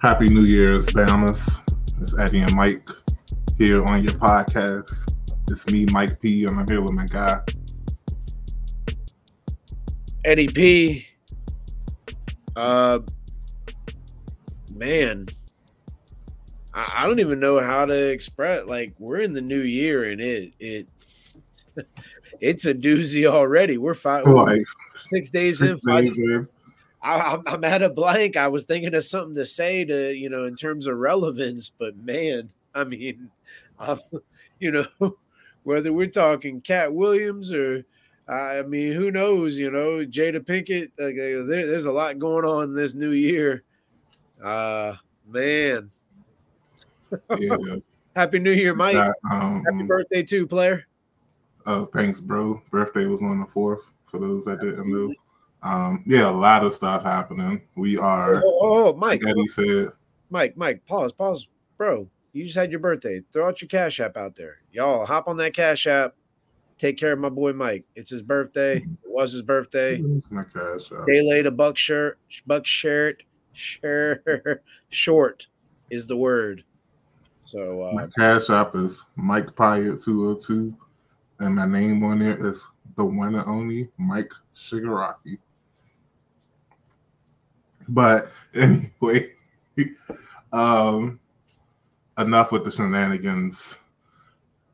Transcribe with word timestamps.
Happy 0.00 0.28
New 0.28 0.44
Year's, 0.44 0.86
Bamas. 0.86 1.60
It's 2.00 2.16
Eddie 2.16 2.38
and 2.38 2.54
Mike 2.54 2.88
here 3.56 3.84
on 3.86 4.04
your 4.04 4.12
podcast. 4.12 5.12
It's 5.50 5.66
me, 5.72 5.86
Mike 5.90 6.20
P, 6.22 6.44
and 6.44 6.60
I'm 6.60 6.68
here 6.68 6.80
with 6.80 6.92
my 6.92 7.04
guy. 7.06 7.40
Eddie 10.24 10.46
P. 10.46 11.06
Uh, 12.54 13.00
man, 14.72 15.26
I, 16.72 16.92
I 16.98 17.06
don't 17.08 17.18
even 17.18 17.40
know 17.40 17.58
how 17.58 17.84
to 17.84 18.10
express. 18.10 18.68
Like, 18.68 18.94
we're 19.00 19.18
in 19.18 19.32
the 19.32 19.42
new 19.42 19.62
year, 19.62 20.04
and 20.04 20.20
it 20.20 20.54
it 20.60 20.86
it's 22.40 22.66
a 22.66 22.74
doozy 22.74 23.26
already. 23.26 23.78
We're 23.78 23.94
five, 23.94 24.24
six 25.08 25.28
days 25.28 25.58
six 25.58 25.72
in. 25.72 25.78
Five, 25.80 26.04
days 26.04 26.18
in. 26.20 26.48
I, 27.02 27.14
I'm- 27.18 27.42
I'm 27.46 27.64
at 27.64 27.82
a 27.82 27.88
blank. 27.88 28.36
I 28.36 28.48
was 28.48 28.64
thinking 28.64 28.94
of 28.94 29.04
something 29.04 29.34
to 29.36 29.44
say 29.44 29.84
to 29.84 30.12
you 30.14 30.28
know 30.28 30.44
in 30.44 30.56
terms 30.56 30.86
of 30.86 30.96
relevance, 30.98 31.70
but 31.70 31.96
man, 31.96 32.50
I 32.74 32.84
mean, 32.84 33.30
um, 33.78 34.00
you 34.58 34.72
know, 34.72 34.86
whether 35.64 35.92
we're 35.92 36.06
talking 36.08 36.60
Katt 36.60 36.92
Williams 36.92 37.52
or 37.52 37.84
I 38.28 38.60
mean, 38.62 38.92
who 38.92 39.10
knows? 39.10 39.56
You 39.58 39.70
know, 39.70 40.04
Jada 40.04 40.40
Pinkett. 40.40 40.90
Like, 40.98 41.14
uh, 41.14 41.46
there, 41.48 41.66
there's 41.66 41.86
a 41.86 41.92
lot 41.92 42.18
going 42.18 42.44
on 42.44 42.74
this 42.74 42.94
new 42.94 43.12
year. 43.12 43.62
Uh, 44.44 44.94
man, 45.26 45.90
Yeah. 47.38 47.56
Happy 48.16 48.38
New 48.40 48.50
Year, 48.50 48.74
Mike. 48.74 48.94
Got, 48.96 49.14
um, 49.30 49.64
Happy 49.64 49.84
birthday 49.84 50.22
too, 50.24 50.46
player. 50.46 50.86
uh, 51.66 51.86
thanks, 51.86 52.18
bro. 52.20 52.60
Birthday 52.70 53.06
was 53.06 53.22
on 53.22 53.38
the 53.40 53.46
fourth. 53.46 53.92
For 54.06 54.18
those 54.18 54.44
that 54.46 54.60
didn't 54.60 54.90
know, 54.90 55.14
um, 55.62 56.02
yeah, 56.06 56.28
a 56.28 56.30
lot 56.30 56.64
of 56.64 56.74
stuff 56.74 57.02
happening. 57.02 57.62
We 57.74 57.98
Oh, 57.98 58.02
are, 58.02 58.42
oh, 58.44 58.58
oh, 58.60 58.92
Mike, 58.94 59.22
like 59.24 59.32
Eddie 59.32 59.46
said, 59.46 59.88
Mike, 60.30 60.56
Mike, 60.56 60.84
pause, 60.86 61.12
pause, 61.12 61.48
bro. 61.76 62.08
You 62.32 62.44
just 62.44 62.56
had 62.56 62.70
your 62.70 62.80
birthday. 62.80 63.22
Throw 63.32 63.48
out 63.48 63.60
your 63.60 63.68
Cash 63.68 64.00
App 64.00 64.16
out 64.16 64.34
there, 64.34 64.58
y'all. 64.72 65.06
Hop 65.06 65.28
on 65.28 65.36
that 65.38 65.54
Cash 65.54 65.86
App. 65.86 66.14
Take 66.78 66.96
care 66.96 67.12
of 67.12 67.18
my 67.18 67.28
boy 67.28 67.52
Mike. 67.52 67.84
It's 67.96 68.10
his 68.10 68.22
birthday. 68.22 68.76
It 68.76 68.88
was 69.04 69.32
his 69.32 69.42
birthday. 69.42 69.96
It's 69.96 70.30
my 70.30 70.44
cash 70.44 70.92
app. 70.92 71.06
Day 71.08 71.22
late 71.28 71.44
a 71.46 71.50
buck 71.50 71.76
shirt, 71.76 72.18
buck 72.46 72.64
shirt, 72.66 73.24
shirt, 73.52 74.62
short 74.90 75.48
is 75.90 76.06
the 76.06 76.16
word. 76.16 76.62
So 77.40 77.90
My 77.94 78.04
uh, 78.04 78.08
cash 78.16 78.48
app 78.50 78.76
is 78.76 79.06
Mike 79.16 79.46
Pyatt 79.56 80.04
202, 80.04 80.72
and 81.40 81.56
my 81.56 81.66
name 81.66 82.04
on 82.04 82.20
there 82.20 82.46
is 82.46 82.64
the 82.96 83.04
one 83.04 83.34
and 83.34 83.48
only 83.48 83.88
Mike 83.96 84.32
Shigaraki. 84.54 85.38
But 87.88 88.30
anyway, 88.54 89.32
um, 90.52 91.18
enough 92.18 92.52
with 92.52 92.64
the 92.64 92.70
shenanigans, 92.70 93.76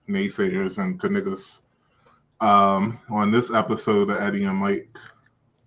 naysayers, 0.09 0.79
and 0.79 0.99
niggas. 0.99 1.63
Um, 2.41 3.01
on 3.09 3.31
this 3.31 3.53
episode 3.53 4.11
of 4.11 4.21
Eddie 4.21 4.45
and 4.45 4.59
Mike, 4.59 4.97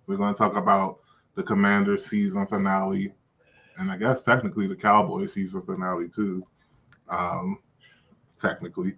we're 0.06 0.18
going 0.18 0.34
to 0.34 0.38
talk 0.38 0.56
about 0.56 1.00
the 1.36 1.44
Commander 1.44 1.98
season 1.98 2.46
finale, 2.46 3.14
and 3.78 3.92
I 3.92 3.98
guess 3.98 4.24
technically 4.24 4.68
the 4.68 4.76
Cowboys 4.76 5.34
season 5.34 5.62
finale 5.62 6.10
too 6.10 6.46
um, 7.10 7.60
technically, 8.38 8.96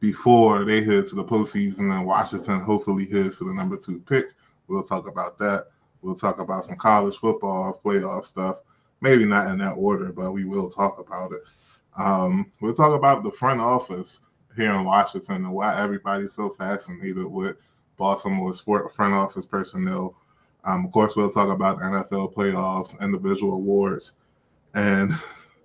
before 0.00 0.64
they 0.64 0.82
head 0.82 1.06
to 1.08 1.14
the 1.14 1.24
postseason 1.24 1.96
and 1.96 2.06
Washington 2.06 2.60
hopefully 2.60 3.06
heads 3.06 3.38
to 3.38 3.44
the 3.44 3.54
number 3.54 3.76
two 3.76 4.00
pick. 4.00 4.26
We'll 4.68 4.82
talk 4.82 5.08
about 5.08 5.38
that. 5.38 5.68
We'll 6.04 6.14
talk 6.14 6.38
about 6.38 6.66
some 6.66 6.76
college 6.76 7.16
football 7.16 7.80
playoff 7.84 8.26
stuff. 8.26 8.60
Maybe 9.00 9.24
not 9.24 9.50
in 9.50 9.58
that 9.58 9.72
order, 9.72 10.12
but 10.12 10.32
we 10.32 10.44
will 10.44 10.70
talk 10.70 10.98
about 10.98 11.32
it. 11.32 11.42
Um, 11.96 12.52
we'll 12.60 12.74
talk 12.74 12.96
about 12.96 13.22
the 13.22 13.30
front 13.30 13.60
office 13.60 14.20
here 14.56 14.72
in 14.72 14.84
Washington 14.84 15.36
and 15.36 15.52
why 15.52 15.80
everybody's 15.80 16.32
so 16.32 16.50
fascinated 16.50 17.26
with 17.26 17.56
Baltimore's 17.96 18.60
front 18.60 19.14
office 19.14 19.46
personnel. 19.46 20.14
Um, 20.64 20.86
of 20.86 20.92
course, 20.92 21.16
we'll 21.16 21.30
talk 21.30 21.48
about 21.48 21.80
NFL 21.80 22.34
playoffs, 22.34 22.98
individual 23.00 23.54
awards, 23.54 24.14
and 24.74 25.12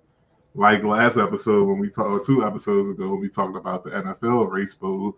like 0.54 0.82
last 0.82 1.16
episode 1.16 1.66
when 1.66 1.78
we 1.78 1.90
talked, 1.90 2.26
two 2.26 2.44
episodes 2.44 2.88
ago, 2.88 3.14
we 3.14 3.28
talked 3.28 3.56
about 3.56 3.84
the 3.84 3.90
NFL 3.90 4.50
race 4.50 4.74
bowl. 4.74 5.16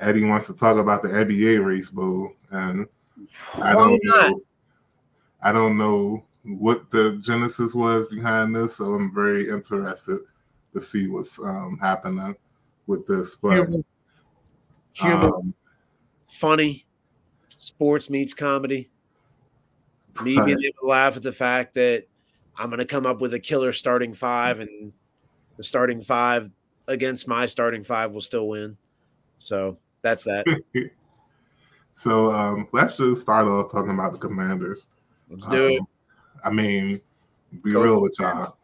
Eddie 0.00 0.24
wants 0.24 0.46
to 0.48 0.54
talk 0.54 0.76
about 0.76 1.02
the 1.02 1.08
NBA 1.08 1.64
race 1.64 1.90
bowl, 1.90 2.32
and 2.50 2.86
I 3.62 3.72
don't 3.72 4.00
know. 4.04 4.40
I 5.42 5.52
don't 5.52 5.76
know 5.76 6.24
what 6.44 6.90
the 6.90 7.18
genesis 7.22 7.74
was 7.74 8.08
behind 8.08 8.54
this, 8.54 8.76
so 8.76 8.84
I'm 8.94 9.14
very 9.14 9.48
interested 9.48 10.20
to 10.72 10.80
see 10.80 11.08
what's 11.08 11.38
um, 11.38 11.78
happening 11.80 12.34
with 12.86 13.06
this. 13.06 13.34
But 13.36 13.52
Human, 13.52 13.84
human, 14.92 15.24
um, 15.24 15.54
funny, 16.28 16.86
sports 17.48 18.10
meets 18.10 18.34
comedy. 18.34 18.90
Me 20.22 20.34
being 20.44 20.62
able 20.62 20.80
to 20.80 20.86
laugh 20.86 21.16
at 21.16 21.22
the 21.22 21.32
fact 21.32 21.74
that 21.74 22.04
I'm 22.56 22.68
going 22.68 22.78
to 22.78 22.84
come 22.84 23.06
up 23.06 23.20
with 23.20 23.34
a 23.34 23.40
killer 23.40 23.72
starting 23.72 24.12
five, 24.14 24.60
and 24.60 24.92
the 25.56 25.62
starting 25.62 26.00
five 26.00 26.50
against 26.88 27.26
my 27.26 27.46
starting 27.46 27.82
five 27.82 28.12
will 28.12 28.20
still 28.20 28.48
win. 28.48 28.76
So 29.38 29.78
that's 30.02 30.24
that. 30.24 30.44
so 31.94 32.30
um, 32.32 32.68
let's 32.72 32.96
just 32.96 33.22
start 33.22 33.46
off 33.46 33.70
talking 33.72 33.92
about 33.92 34.12
the 34.12 34.18
Commanders. 34.18 34.88
Let's 35.30 35.46
do 35.46 35.68
it. 35.68 35.80
Um, 35.80 35.88
I 36.44 36.50
mean, 36.50 37.00
be 37.62 37.72
Go 37.72 37.82
real 37.82 38.00
with 38.00 38.18
y'all. 38.18 38.56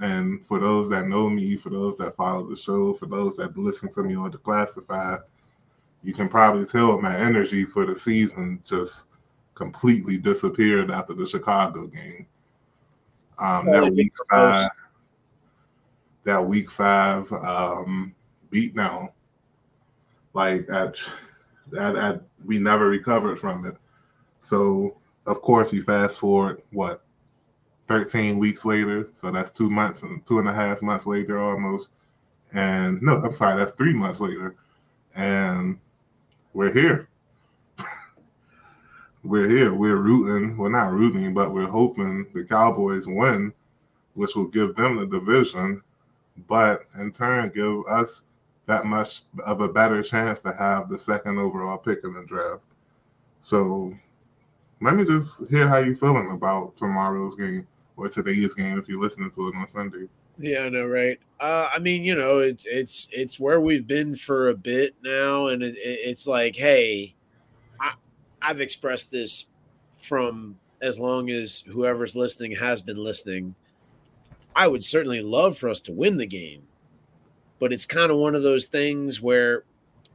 And 0.00 0.44
for 0.46 0.58
those 0.58 0.88
that 0.90 1.06
know 1.06 1.30
me, 1.30 1.56
for 1.56 1.70
those 1.70 1.96
that 1.98 2.16
follow 2.16 2.48
the 2.48 2.56
show, 2.56 2.92
for 2.94 3.06
those 3.06 3.36
that 3.36 3.56
listen 3.56 3.90
to 3.92 4.02
me 4.02 4.16
on 4.16 4.32
the 4.32 4.38
classified, 4.38 5.20
you 6.02 6.12
can 6.12 6.28
probably 6.28 6.66
tell 6.66 7.00
my 7.00 7.16
energy 7.16 7.64
for 7.64 7.86
the 7.86 7.96
season 7.96 8.60
just 8.66 9.06
completely 9.54 10.16
disappeared 10.16 10.90
after 10.90 11.14
the 11.14 11.26
Chicago 11.26 11.86
game. 11.86 12.26
Um, 13.38 13.68
Oh, 13.68 13.72
that 13.72 13.92
week 13.92 14.12
five, 14.28 14.68
that 16.24 16.44
week 16.44 16.70
five 16.70 17.30
um, 17.32 18.14
beat 18.50 18.74
down, 18.74 19.10
like 20.34 20.68
at, 20.68 20.96
at, 21.78 21.96
at 21.96 22.22
we 22.44 22.58
never 22.58 22.88
recovered 22.88 23.38
from 23.38 23.66
it. 23.66 23.76
So 24.40 24.96
of 25.26 25.40
course 25.42 25.72
you 25.72 25.82
fast 25.82 26.18
forward 26.18 26.62
what 26.72 27.04
13 27.88 28.38
weeks 28.38 28.64
later? 28.64 29.10
So 29.14 29.30
that's 29.30 29.56
two 29.56 29.70
months 29.70 30.02
and 30.02 30.24
two 30.26 30.38
and 30.38 30.48
a 30.48 30.52
half 30.52 30.82
months 30.82 31.06
later 31.06 31.38
almost. 31.38 31.90
And 32.54 33.00
no 33.02 33.16
i'm 33.22 33.34
sorry 33.34 33.56
that's 33.56 33.72
three 33.72 33.94
months 33.94 34.20
later. 34.20 34.56
And 35.14 35.78
we're 36.54 36.72
here. 36.72 37.08
We're 39.24 39.48
here. 39.48 39.72
We're 39.72 39.96
rooting. 39.96 40.56
We're 40.56 40.68
not 40.70 40.92
rooting 40.92 41.32
but 41.32 41.52
we're 41.54 41.68
hoping 41.68 42.26
the 42.34 42.44
cowboys 42.44 43.06
win 43.06 43.52
which 44.14 44.34
will 44.34 44.48
give 44.48 44.76
them 44.76 44.96
the 44.96 45.06
division. 45.06 45.82
But 46.48 46.84
in 46.98 47.12
turn 47.12 47.50
give 47.54 47.86
us 47.86 48.24
that 48.66 48.86
much 48.86 49.22
of 49.44 49.60
a 49.60 49.68
better 49.68 50.02
chance 50.02 50.40
to 50.40 50.52
have 50.52 50.88
the 50.88 50.98
second 50.98 51.38
overall 51.38 51.78
pick 51.78 52.00
in 52.04 52.14
the 52.14 52.24
draft 52.24 52.62
so 53.40 53.92
let 54.80 54.94
me 54.96 55.04
just 55.04 55.46
hear 55.48 55.68
how 55.68 55.78
you're 55.78 55.94
feeling 55.96 56.30
about 56.32 56.74
tomorrow's 56.76 57.36
game 57.36 57.66
or 57.96 58.08
today's 58.08 58.54
game 58.54 58.78
if 58.78 58.88
you're 58.88 59.00
listening 59.00 59.30
to 59.30 59.48
it 59.48 59.54
on 59.54 59.68
Sunday. 59.68 60.08
Yeah, 60.38 60.60
I 60.60 60.68
know, 60.70 60.86
right? 60.86 61.20
Uh, 61.38 61.68
I 61.72 61.78
mean, 61.78 62.02
you 62.02 62.16
know, 62.16 62.38
it's 62.38 62.66
it's 62.66 63.08
it's 63.12 63.38
where 63.38 63.60
we've 63.60 63.86
been 63.86 64.16
for 64.16 64.48
a 64.48 64.54
bit 64.54 64.96
now, 65.02 65.48
and 65.48 65.62
it, 65.62 65.76
it- 65.76 66.00
it's 66.04 66.26
like, 66.26 66.56
hey, 66.56 67.14
I, 67.80 67.92
I've 68.40 68.60
expressed 68.60 69.10
this 69.12 69.46
from 70.00 70.58
as 70.80 70.98
long 70.98 71.30
as 71.30 71.62
whoever's 71.68 72.16
listening 72.16 72.52
has 72.52 72.82
been 72.82 72.96
listening. 72.96 73.54
I 74.56 74.66
would 74.68 74.82
certainly 74.82 75.22
love 75.22 75.56
for 75.58 75.68
us 75.68 75.80
to 75.82 75.92
win 75.92 76.16
the 76.16 76.26
game, 76.26 76.66
but 77.62 77.72
it's 77.72 77.86
kind 77.86 78.10
of 78.10 78.16
one 78.16 78.34
of 78.34 78.42
those 78.42 78.64
things 78.64 79.22
where 79.22 79.62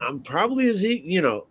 I'm 0.01 0.19
probably 0.19 0.67
as 0.67 0.83
e- 0.83 1.01
you 1.05 1.21
know, 1.21 1.47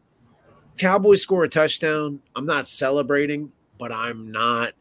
Cowboys 0.76 1.22
score 1.22 1.44
a 1.44 1.48
touchdown. 1.48 2.20
I'm 2.36 2.44
not 2.44 2.66
celebrating, 2.66 3.50
but 3.78 3.90
I'm 3.90 4.30
not 4.30 4.74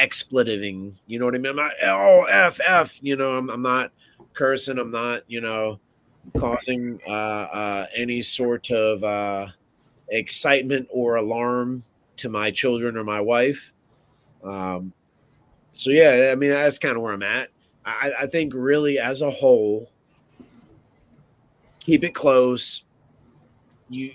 expletiving. 0.00 0.94
You 1.06 1.18
know 1.18 1.26
what 1.26 1.34
I 1.34 1.38
mean? 1.38 1.50
I'm 1.50 1.56
not 1.56 1.72
oh 1.84 2.22
f 2.22 2.58
f. 2.66 3.00
You 3.02 3.16
know, 3.16 3.36
I'm, 3.36 3.50
I'm 3.50 3.60
not 3.60 3.92
cursing. 4.32 4.78
I'm 4.78 4.90
not 4.90 5.24
you 5.26 5.42
know 5.42 5.78
causing 6.38 6.98
uh, 7.06 7.10
uh, 7.10 7.86
any 7.94 8.22
sort 8.22 8.70
of 8.70 9.04
uh, 9.04 9.48
excitement 10.08 10.88
or 10.90 11.16
alarm 11.16 11.84
to 12.16 12.30
my 12.30 12.50
children 12.50 12.96
or 12.96 13.04
my 13.04 13.20
wife. 13.20 13.74
Um, 14.42 14.94
so 15.72 15.90
yeah, 15.90 16.30
I 16.32 16.34
mean 16.34 16.48
that's 16.48 16.78
kind 16.78 16.96
of 16.96 17.02
where 17.02 17.12
I'm 17.12 17.22
at. 17.22 17.51
I, 17.84 18.12
I 18.20 18.26
think 18.26 18.52
really 18.54 18.98
as 18.98 19.22
a 19.22 19.30
whole, 19.30 19.88
keep 21.80 22.04
it 22.04 22.14
close. 22.14 22.84
You 23.90 24.12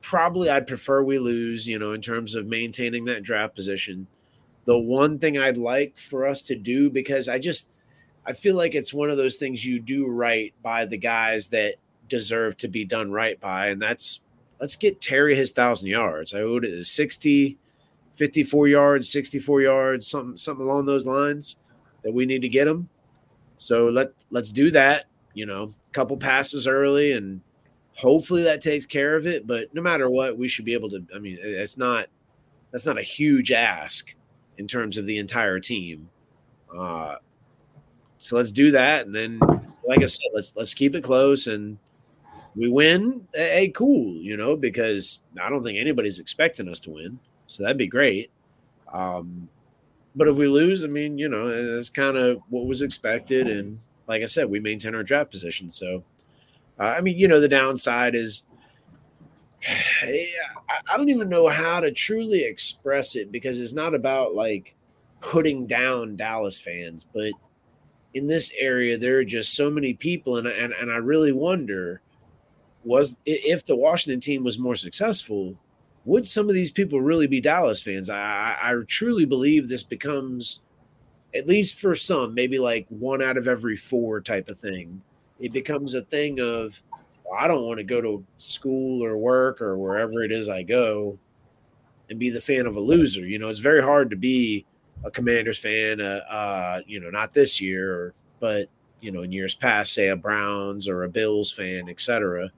probably 0.00 0.50
I'd 0.50 0.66
prefer 0.66 1.02
we 1.02 1.18
lose, 1.18 1.66
you 1.66 1.78
know, 1.78 1.92
in 1.92 2.00
terms 2.00 2.34
of 2.34 2.46
maintaining 2.46 3.04
that 3.06 3.22
draft 3.22 3.54
position. 3.54 4.06
the 4.64 4.78
one 4.78 5.18
thing 5.18 5.38
I'd 5.38 5.58
like 5.58 5.96
for 5.98 6.26
us 6.26 6.42
to 6.42 6.54
do 6.56 6.90
because 6.90 7.28
I 7.28 7.38
just 7.38 7.70
I 8.24 8.32
feel 8.32 8.54
like 8.54 8.74
it's 8.74 8.94
one 8.94 9.10
of 9.10 9.16
those 9.16 9.36
things 9.36 9.66
you 9.66 9.80
do 9.80 10.06
right 10.06 10.54
by 10.62 10.84
the 10.84 10.96
guys 10.96 11.48
that 11.48 11.74
deserve 12.08 12.56
to 12.58 12.68
be 12.68 12.84
done 12.84 13.10
right 13.10 13.40
by, 13.40 13.68
and 13.68 13.82
that's 13.82 14.20
let's 14.60 14.76
get 14.76 15.00
Terry 15.00 15.34
his 15.34 15.50
thousand 15.50 15.88
yards. 15.88 16.34
I 16.34 16.40
owed 16.40 16.64
it 16.64 16.84
60, 16.84 17.58
54 18.14 18.68
yards, 18.68 19.08
64 19.08 19.62
yards, 19.62 20.06
something 20.06 20.36
something 20.36 20.64
along 20.64 20.86
those 20.86 21.06
lines 21.06 21.56
that 22.04 22.12
we 22.12 22.26
need 22.26 22.42
to 22.42 22.48
get 22.48 22.68
him. 22.68 22.88
So 23.62 23.88
let 23.88 24.08
let's 24.30 24.50
do 24.50 24.72
that. 24.72 25.04
You 25.34 25.46
know, 25.46 25.62
a 25.64 25.90
couple 25.92 26.16
passes 26.16 26.66
early, 26.66 27.12
and 27.12 27.40
hopefully 27.94 28.42
that 28.42 28.60
takes 28.60 28.84
care 28.84 29.14
of 29.14 29.26
it. 29.26 29.46
But 29.46 29.72
no 29.72 29.80
matter 29.80 30.10
what, 30.10 30.36
we 30.36 30.48
should 30.48 30.64
be 30.64 30.72
able 30.74 30.90
to. 30.90 31.06
I 31.14 31.20
mean, 31.20 31.38
it's 31.40 31.78
not 31.78 32.08
that's 32.72 32.86
not 32.86 32.98
a 32.98 33.02
huge 33.02 33.52
ask 33.52 34.16
in 34.58 34.66
terms 34.66 34.98
of 34.98 35.06
the 35.06 35.16
entire 35.16 35.60
team. 35.60 36.08
Uh, 36.76 37.16
so 38.18 38.36
let's 38.36 38.50
do 38.50 38.72
that, 38.72 39.06
and 39.06 39.14
then, 39.14 39.38
like 39.86 40.02
I 40.02 40.06
said, 40.06 40.30
let's 40.34 40.56
let's 40.56 40.74
keep 40.74 40.96
it 40.96 41.04
close, 41.04 41.46
and 41.46 41.78
we 42.56 42.68
win. 42.68 43.26
Hey, 43.32 43.68
cool, 43.68 44.16
you 44.16 44.36
know, 44.36 44.56
because 44.56 45.20
I 45.40 45.48
don't 45.48 45.62
think 45.62 45.78
anybody's 45.78 46.18
expecting 46.18 46.68
us 46.68 46.80
to 46.80 46.90
win, 46.90 47.20
so 47.46 47.62
that'd 47.62 47.78
be 47.78 47.86
great. 47.86 48.32
Um, 48.92 49.48
but 50.14 50.28
if 50.28 50.36
we 50.36 50.46
lose, 50.46 50.84
I 50.84 50.88
mean, 50.88 51.18
you 51.18 51.28
know, 51.28 51.48
it's 51.48 51.88
kind 51.88 52.16
of 52.16 52.40
what 52.48 52.66
was 52.66 52.82
expected, 52.82 53.48
and 53.48 53.78
like 54.06 54.22
I 54.22 54.26
said, 54.26 54.50
we 54.50 54.60
maintain 54.60 54.94
our 54.94 55.02
draft 55.02 55.30
position. 55.30 55.70
So, 55.70 56.04
uh, 56.78 56.94
I 56.96 57.00
mean, 57.00 57.18
you 57.18 57.28
know, 57.28 57.40
the 57.40 57.48
downside 57.48 58.14
is 58.14 58.46
I 60.02 60.96
don't 60.96 61.08
even 61.08 61.28
know 61.28 61.48
how 61.48 61.80
to 61.80 61.90
truly 61.90 62.44
express 62.44 63.16
it 63.16 63.30
because 63.30 63.60
it's 63.60 63.72
not 63.72 63.94
about 63.94 64.34
like 64.34 64.74
putting 65.20 65.66
down 65.66 66.16
Dallas 66.16 66.60
fans, 66.60 67.06
but 67.12 67.32
in 68.14 68.26
this 68.26 68.52
area 68.58 68.98
there 68.98 69.18
are 69.18 69.24
just 69.24 69.54
so 69.54 69.70
many 69.70 69.94
people, 69.94 70.36
and 70.36 70.46
and, 70.46 70.72
and 70.72 70.90
I 70.90 70.96
really 70.96 71.32
wonder 71.32 72.02
was 72.84 73.16
if 73.24 73.64
the 73.64 73.76
Washington 73.76 74.20
team 74.20 74.42
was 74.42 74.58
more 74.58 74.74
successful, 74.74 75.56
would 76.04 76.26
some 76.26 76.48
of 76.48 76.54
these 76.54 76.70
people 76.70 77.00
really 77.00 77.26
be 77.26 77.40
Dallas 77.40 77.82
fans? 77.82 78.10
I, 78.10 78.56
I 78.60 78.74
truly 78.86 79.24
believe 79.24 79.68
this 79.68 79.82
becomes, 79.82 80.62
at 81.34 81.46
least 81.46 81.78
for 81.78 81.94
some, 81.94 82.34
maybe 82.34 82.58
like 82.58 82.86
one 82.88 83.22
out 83.22 83.36
of 83.36 83.48
every 83.48 83.76
four 83.76 84.20
type 84.20 84.48
of 84.48 84.58
thing. 84.58 85.00
It 85.38 85.52
becomes 85.52 85.94
a 85.94 86.02
thing 86.02 86.40
of 86.40 86.82
I 87.36 87.48
don't 87.48 87.64
want 87.64 87.78
to 87.78 87.84
go 87.84 88.00
to 88.00 88.24
school 88.38 89.04
or 89.04 89.16
work 89.16 89.60
or 89.60 89.78
wherever 89.78 90.22
it 90.22 90.32
is 90.32 90.48
I 90.48 90.62
go 90.62 91.18
and 92.10 92.18
be 92.18 92.30
the 92.30 92.40
fan 92.40 92.66
of 92.66 92.76
a 92.76 92.80
loser. 92.80 93.26
You 93.26 93.38
know, 93.38 93.48
it's 93.48 93.58
very 93.58 93.82
hard 93.82 94.10
to 94.10 94.16
be 94.16 94.66
a 95.04 95.10
Commanders 95.10 95.58
fan. 95.58 96.00
Uh, 96.00 96.20
uh, 96.28 96.80
you 96.86 97.00
know, 97.00 97.10
not 97.10 97.32
this 97.32 97.60
year, 97.60 98.14
but 98.40 98.68
you 99.00 99.10
know, 99.10 99.22
in 99.22 99.32
years 99.32 99.54
past, 99.54 99.94
say 99.94 100.08
a 100.08 100.16
Browns 100.16 100.88
or 100.88 101.04
a 101.04 101.08
Bills 101.08 101.50
fan, 101.50 101.88
etc. 101.88 102.50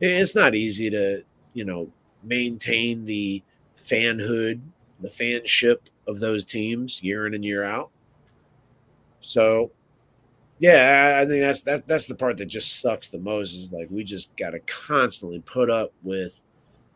It's 0.00 0.34
not 0.34 0.54
easy 0.54 0.88
to 0.90 1.22
you 1.54 1.64
know 1.64 1.90
maintain 2.24 3.04
the 3.04 3.42
fanhood, 3.76 4.60
the 5.00 5.08
fanship 5.08 5.78
of 6.06 6.20
those 6.20 6.44
teams 6.44 7.02
year 7.02 7.26
in 7.26 7.34
and 7.34 7.44
year 7.44 7.64
out. 7.64 7.90
So 9.20 9.70
yeah, 10.58 11.18
I 11.20 11.26
think 11.26 11.40
that's 11.40 11.62
that's 11.62 11.82
that's 11.82 12.06
the 12.06 12.14
part 12.14 12.36
that 12.36 12.46
just 12.46 12.80
sucks 12.80 13.08
the 13.08 13.18
most. 13.18 13.54
Is 13.54 13.72
like 13.72 13.88
we 13.90 14.04
just 14.04 14.36
got 14.36 14.50
to 14.50 14.60
constantly 14.60 15.40
put 15.40 15.70
up 15.70 15.92
with 16.02 16.42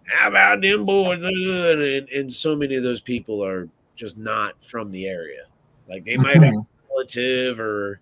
how 0.04 0.28
about 0.28 0.60
them 0.60 0.84
boys, 0.84 1.20
and, 1.22 2.08
and 2.08 2.32
so 2.32 2.54
many 2.54 2.76
of 2.76 2.82
those 2.82 3.00
people 3.00 3.44
are 3.44 3.68
just 3.96 4.18
not 4.18 4.62
from 4.62 4.90
the 4.92 5.06
area. 5.06 5.46
Like 5.88 6.04
they 6.04 6.16
might 6.16 6.36
have 6.36 6.54
mm-hmm. 6.54 6.58
a 6.58 6.94
relative, 6.94 7.60
or 7.60 8.00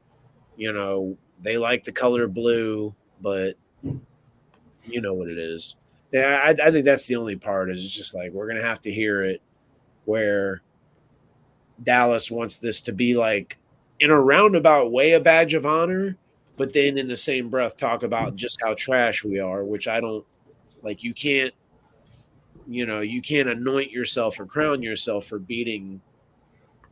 you 0.57 0.73
know, 0.73 1.17
they 1.41 1.57
like 1.57 1.83
the 1.83 1.93
color 1.93 2.29
blue, 2.29 2.95
but 3.21 3.55
you 3.83 5.01
know 5.01 5.15
what 5.15 5.29
it 5.29 5.39
is. 5.39 5.77
Yeah, 6.15 6.39
I, 6.45 6.51
I 6.51 6.71
think 6.71 6.85
that's 6.85 7.07
the 7.07 7.17
only 7.17 7.35
part. 7.35 7.71
Is 7.71 7.91
just 7.91 8.15
like 8.15 8.31
we're 8.31 8.47
gonna 8.47 8.63
have 8.63 8.81
to 8.83 8.93
hear 8.93 9.25
it, 9.25 9.43
where 10.05 10.63
Dallas 11.83 12.31
wants 12.31 12.59
this 12.59 12.81
to 12.83 12.93
be 12.93 13.17
like 13.17 13.59
in 14.01 14.11
a 14.11 14.21
roundabout 14.21 14.93
way 14.93 15.13
a 15.13 15.21
badge 15.21 15.55
of 15.55 15.67
honor, 15.67 16.17
but 16.57 16.73
then 16.73 16.99
in 16.99 17.09
the 17.09 17.17
same 17.17 17.49
breath 17.51 17.77
talk 17.77 18.03
about 18.05 18.37
just 18.37 18.61
how 18.63 18.75
trash 18.75 19.25
we 19.25 19.41
are, 19.41 19.65
which 19.65 19.89
I 19.89 20.01
don't 20.01 20.25
like. 20.83 21.03
You 21.03 21.13
can't, 21.15 21.55
you 22.69 22.87
know, 22.87 23.01
you 23.01 23.21
can't 23.21 23.49
anoint 23.49 23.91
yourself 23.91 24.39
or 24.39 24.47
crown 24.47 24.83
yourself 24.83 25.27
for 25.27 25.39
beating, 25.41 26.01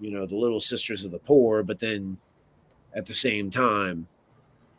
you 0.01 0.11
know, 0.11 0.27
the 0.27 0.37
little 0.37 0.61
sisters 0.61 1.05
of 1.05 1.13
the 1.13 1.19
poor, 1.19 1.63
but 1.63 1.79
then 1.79 2.19
at 2.95 3.07
the 3.07 3.15
same 3.15 3.51
time 3.51 4.07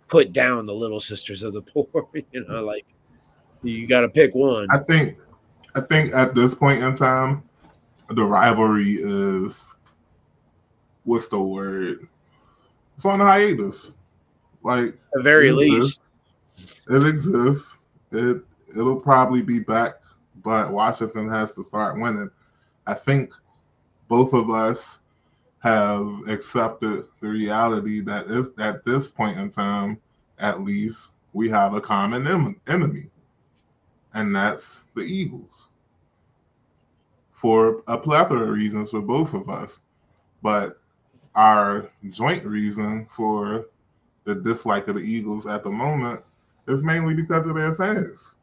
put 0.08 0.34
down 0.34 0.66
the 0.66 0.74
little 0.76 1.00
sisters 1.02 1.44
of 1.44 1.54
the 1.54 1.62
poor. 1.64 2.10
You 2.34 2.46
know, 2.48 2.64
like 2.66 2.86
you 3.64 3.88
got 3.88 4.02
to 4.02 4.10
pick 4.10 4.34
one. 4.36 4.68
I 4.70 4.80
think, 4.80 5.18
I 5.76 5.82
think 5.82 6.14
at 6.14 6.36
this 6.36 6.54
point 6.54 6.84
in 6.84 6.96
time, 6.96 7.44
the 8.10 8.24
rivalry 8.24 8.98
is 9.00 9.74
what's 11.04 11.28
the 11.28 11.40
word? 11.40 12.08
it's 12.96 13.06
on 13.06 13.20
hiatus. 13.20 13.92
Like 14.64 14.88
at 14.88 14.96
the 15.14 15.22
very 15.22 15.50
it 15.50 15.54
least, 15.54 16.10
it 16.90 17.06
exists. 17.06 17.80
It 18.12 18.42
it'll 18.70 19.00
probably 19.00 19.42
be 19.42 19.60
back, 19.60 19.96
but 20.44 20.72
Washington 20.72 21.30
has 21.30 21.54
to 21.56 21.64
start 21.64 22.00
winning. 22.00 22.30
I 22.88 22.94
think 22.94 23.34
both 24.08 24.34
of 24.34 24.50
us 24.50 25.02
have 25.60 26.08
accepted 26.28 27.06
the 27.22 27.28
reality 27.28 28.02
that 28.02 28.28
is 28.28 28.52
at 28.60 28.84
this 28.84 29.10
point 29.10 29.38
in 29.38 29.50
time, 29.50 30.00
at 30.40 30.62
least, 30.62 31.12
we 31.34 31.50
have 31.50 31.74
a 31.74 31.82
common 31.82 32.28
enemy, 32.68 33.10
and 34.14 34.36
that's 34.36 34.84
the 34.96 35.02
Eagles. 35.02 35.68
For 37.32 37.84
a 37.88 37.98
plethora 37.98 38.44
of 38.44 38.50
reasons 38.50 38.90
for 38.90 39.02
both 39.02 39.34
of 39.34 39.50
us, 39.50 39.82
but 40.42 40.80
our 41.36 41.90
joint 42.10 42.46
reason 42.46 43.06
for 43.06 43.68
the 44.24 44.36
dislike 44.36 44.88
of 44.88 44.96
the 44.96 45.02
Eagles 45.02 45.48
at 45.48 45.64
the 45.64 45.72
moment 45.72 46.22
is 46.68 46.84
mainly 46.84 47.14
because 47.14 47.46
of 47.48 47.56
their 47.56 47.76
fans. 47.76 48.36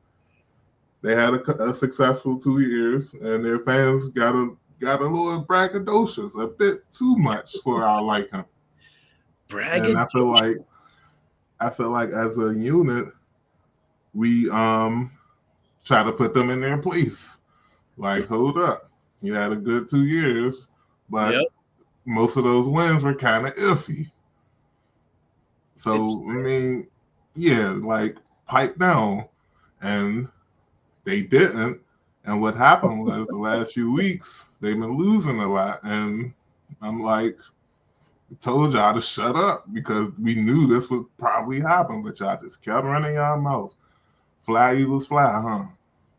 They 1.02 1.14
had 1.14 1.32
a, 1.34 1.68
a 1.68 1.74
successful 1.74 2.38
two 2.38 2.60
years, 2.60 3.14
and 3.14 3.44
their 3.44 3.60
fans 3.60 4.08
got 4.08 4.34
a 4.34 4.54
got 4.80 5.00
a 5.00 5.06
little 5.06 5.44
braggadocious, 5.44 6.42
a 6.42 6.46
bit 6.46 6.82
too 6.92 7.16
much 7.16 7.56
for 7.62 7.84
our 7.84 8.02
liking. 8.02 8.44
Bragg. 9.48 9.86
And 9.86 9.98
I 9.98 10.06
feel 10.12 10.30
like 10.30 10.56
I 11.58 11.70
feel 11.70 11.90
like 11.90 12.10
as 12.10 12.38
a 12.38 12.54
unit, 12.54 13.08
we 14.12 14.50
um 14.50 15.10
try 15.84 16.02
to 16.02 16.12
put 16.12 16.34
them 16.34 16.50
in 16.50 16.60
their 16.60 16.78
place. 16.78 17.38
Like, 17.96 18.26
hold 18.26 18.58
up, 18.58 18.90
you 19.20 19.34
had 19.34 19.52
a 19.52 19.56
good 19.56 19.88
two 19.88 20.06
years, 20.06 20.68
but 21.08 21.34
yep 21.34 21.46
most 22.10 22.36
of 22.36 22.44
those 22.44 22.68
wins 22.68 23.02
were 23.02 23.14
kind 23.14 23.46
of 23.46 23.54
iffy. 23.54 24.10
So 25.76 26.02
it's, 26.02 26.20
I 26.28 26.32
mean, 26.32 26.88
yeah, 27.34 27.70
like 27.70 28.16
pipe 28.46 28.78
down, 28.78 29.26
and 29.80 30.28
they 31.04 31.22
didn't. 31.22 31.80
And 32.24 32.40
what 32.42 32.54
happened 32.54 33.04
was 33.04 33.28
the 33.28 33.36
last 33.36 33.72
few 33.72 33.92
weeks 33.92 34.44
they've 34.60 34.78
been 34.78 34.98
losing 34.98 35.40
a 35.40 35.50
lot, 35.50 35.80
and 35.84 36.34
I'm 36.82 37.02
like, 37.02 37.38
told 38.40 38.74
y'all 38.74 38.94
to 38.94 39.00
shut 39.00 39.36
up 39.36 39.64
because 39.72 40.10
we 40.20 40.34
knew 40.34 40.66
this 40.66 40.90
would 40.90 41.06
probably 41.18 41.60
happen, 41.60 42.02
but 42.02 42.20
y'all 42.20 42.40
just 42.40 42.62
kept 42.62 42.84
running 42.84 43.14
y'all 43.14 43.40
mouth. 43.40 43.74
Fly 44.50 44.74
Eagles 44.76 45.06
fly, 45.06 45.40
huh? 45.40 45.64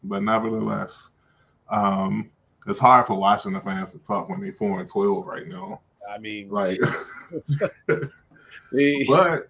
But 0.04 0.24
nevertheless, 0.24 1.12
um, 1.70 2.30
it's 2.66 2.80
hard 2.80 3.06
for 3.06 3.16
Washington 3.16 3.62
fans 3.62 3.92
to 3.92 4.00
talk 4.00 4.30
when 4.30 4.40
they're 4.40 4.54
four 4.54 4.80
and 4.80 4.90
twelve 4.90 5.26
right 5.26 5.48
now. 5.48 5.82
I 6.10 6.18
mean, 6.18 6.50
like, 6.50 6.80
but 7.88 9.48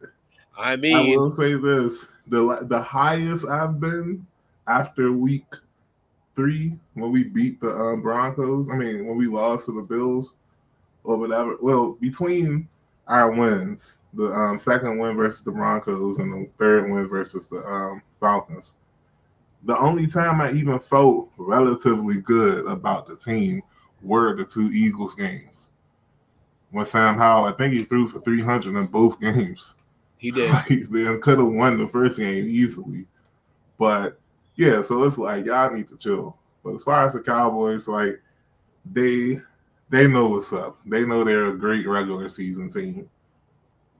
I 0.57 0.75
mean, 0.75 0.95
I 0.95 1.15
will 1.15 1.31
say 1.31 1.53
this: 1.53 2.07
the 2.27 2.65
the 2.69 2.81
highest 2.81 3.47
I've 3.47 3.79
been 3.79 4.25
after 4.67 5.11
week 5.11 5.45
three 6.35 6.73
when 6.95 7.11
we 7.11 7.25
beat 7.25 7.61
the 7.61 7.69
um, 7.69 8.01
Broncos. 8.01 8.67
I 8.69 8.75
mean, 8.75 9.05
when 9.07 9.17
we 9.17 9.27
lost 9.27 9.65
to 9.65 9.73
the 9.73 9.81
Bills 9.81 10.35
or 11.03 11.17
whatever. 11.17 11.57
Well, 11.61 11.97
between 12.01 12.67
our 13.07 13.31
wins, 13.31 13.97
the 14.13 14.31
um, 14.31 14.59
second 14.59 14.97
win 14.99 15.15
versus 15.15 15.43
the 15.43 15.51
Broncos 15.51 16.17
and 16.17 16.31
the 16.31 16.49
third 16.57 16.89
win 16.89 17.07
versus 17.07 17.47
the 17.47 17.65
um, 17.65 18.01
Falcons 18.19 18.75
the 19.63 19.77
only 19.77 20.07
time 20.07 20.41
I 20.41 20.51
even 20.51 20.79
felt 20.79 21.29
relatively 21.37 22.19
good 22.21 22.65
about 22.65 23.07
the 23.07 23.15
team 23.15 23.61
were 24.01 24.35
the 24.35 24.43
two 24.43 24.71
Eagles 24.71 25.15
games. 25.15 25.69
When 26.71 26.85
Sam 26.85 27.17
Howell, 27.17 27.45
I 27.45 27.51
think 27.51 27.73
he 27.73 27.83
threw 27.83 28.07
for 28.07 28.19
300 28.19 28.75
in 28.75 28.85
both 28.87 29.19
games. 29.21 29.75
He 30.17 30.31
did. 30.31 30.51
Like, 30.69 30.89
then 30.89 31.21
could 31.21 31.39
have 31.39 31.47
won 31.47 31.77
the 31.77 31.87
first 31.87 32.17
game 32.17 32.45
easily. 32.47 33.05
But 33.77 34.19
yeah, 34.55 34.81
so 34.81 35.03
it's 35.03 35.17
like 35.17 35.45
y'all 35.45 35.73
need 35.73 35.89
to 35.89 35.97
chill. 35.97 36.37
But 36.63 36.75
as 36.75 36.83
far 36.83 37.05
as 37.05 37.13
the 37.13 37.21
Cowboys, 37.21 37.87
like 37.87 38.21
they 38.91 39.39
they 39.91 40.07
know 40.07 40.27
what's 40.27 40.53
up. 40.53 40.79
They 40.85 41.05
know 41.05 41.23
they're 41.23 41.49
a 41.49 41.57
great 41.57 41.85
regular 41.85 42.29
season 42.29 42.71
team. 42.71 43.09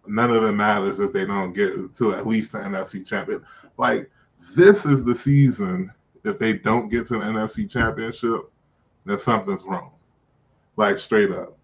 None 0.08 0.32
of 0.32 0.44
it 0.44 0.54
matters 0.54 1.00
if 1.00 1.12
they 1.12 1.26
don't 1.26 1.54
get 1.54 1.94
to 1.96 2.14
at 2.14 2.26
least 2.26 2.54
the 2.54 2.60
NFC 2.60 3.06
champion. 3.06 3.46
Like 3.78 4.10
this 4.56 4.86
is 4.86 5.04
the 5.04 5.14
season. 5.14 5.92
If 6.24 6.40
they 6.40 6.54
don't 6.54 6.90
get 6.90 7.08
to 7.08 7.16
the 7.16 7.26
NFC 7.26 7.70
championship, 7.70 8.50
then 9.06 9.18
something's 9.18 9.66
wrong. 9.66 9.92
Like 10.78 10.98
straight 10.98 11.32
up, 11.32 11.58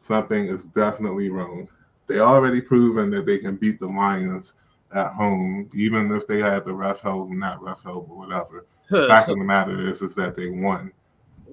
something 0.00 0.46
is 0.46 0.64
definitely 0.64 1.30
wrong. 1.30 1.68
They 2.08 2.18
already 2.18 2.60
proven 2.60 3.08
that 3.10 3.24
they 3.24 3.38
can 3.38 3.54
beat 3.54 3.78
the 3.78 3.86
Lions 3.86 4.54
at 4.92 5.12
home, 5.12 5.70
even 5.74 6.10
if 6.10 6.26
they 6.26 6.40
had 6.40 6.64
the 6.64 6.72
rough 6.72 7.02
help, 7.02 7.30
not 7.30 7.62
rough 7.62 7.84
help, 7.84 8.10
or 8.10 8.18
whatever. 8.18 8.66
The 8.88 9.06
fact 9.08 9.28
of 9.28 9.38
the 9.38 9.44
matter 9.44 9.78
is, 9.78 10.02
is 10.02 10.16
that 10.16 10.34
they 10.34 10.48
won, 10.48 10.90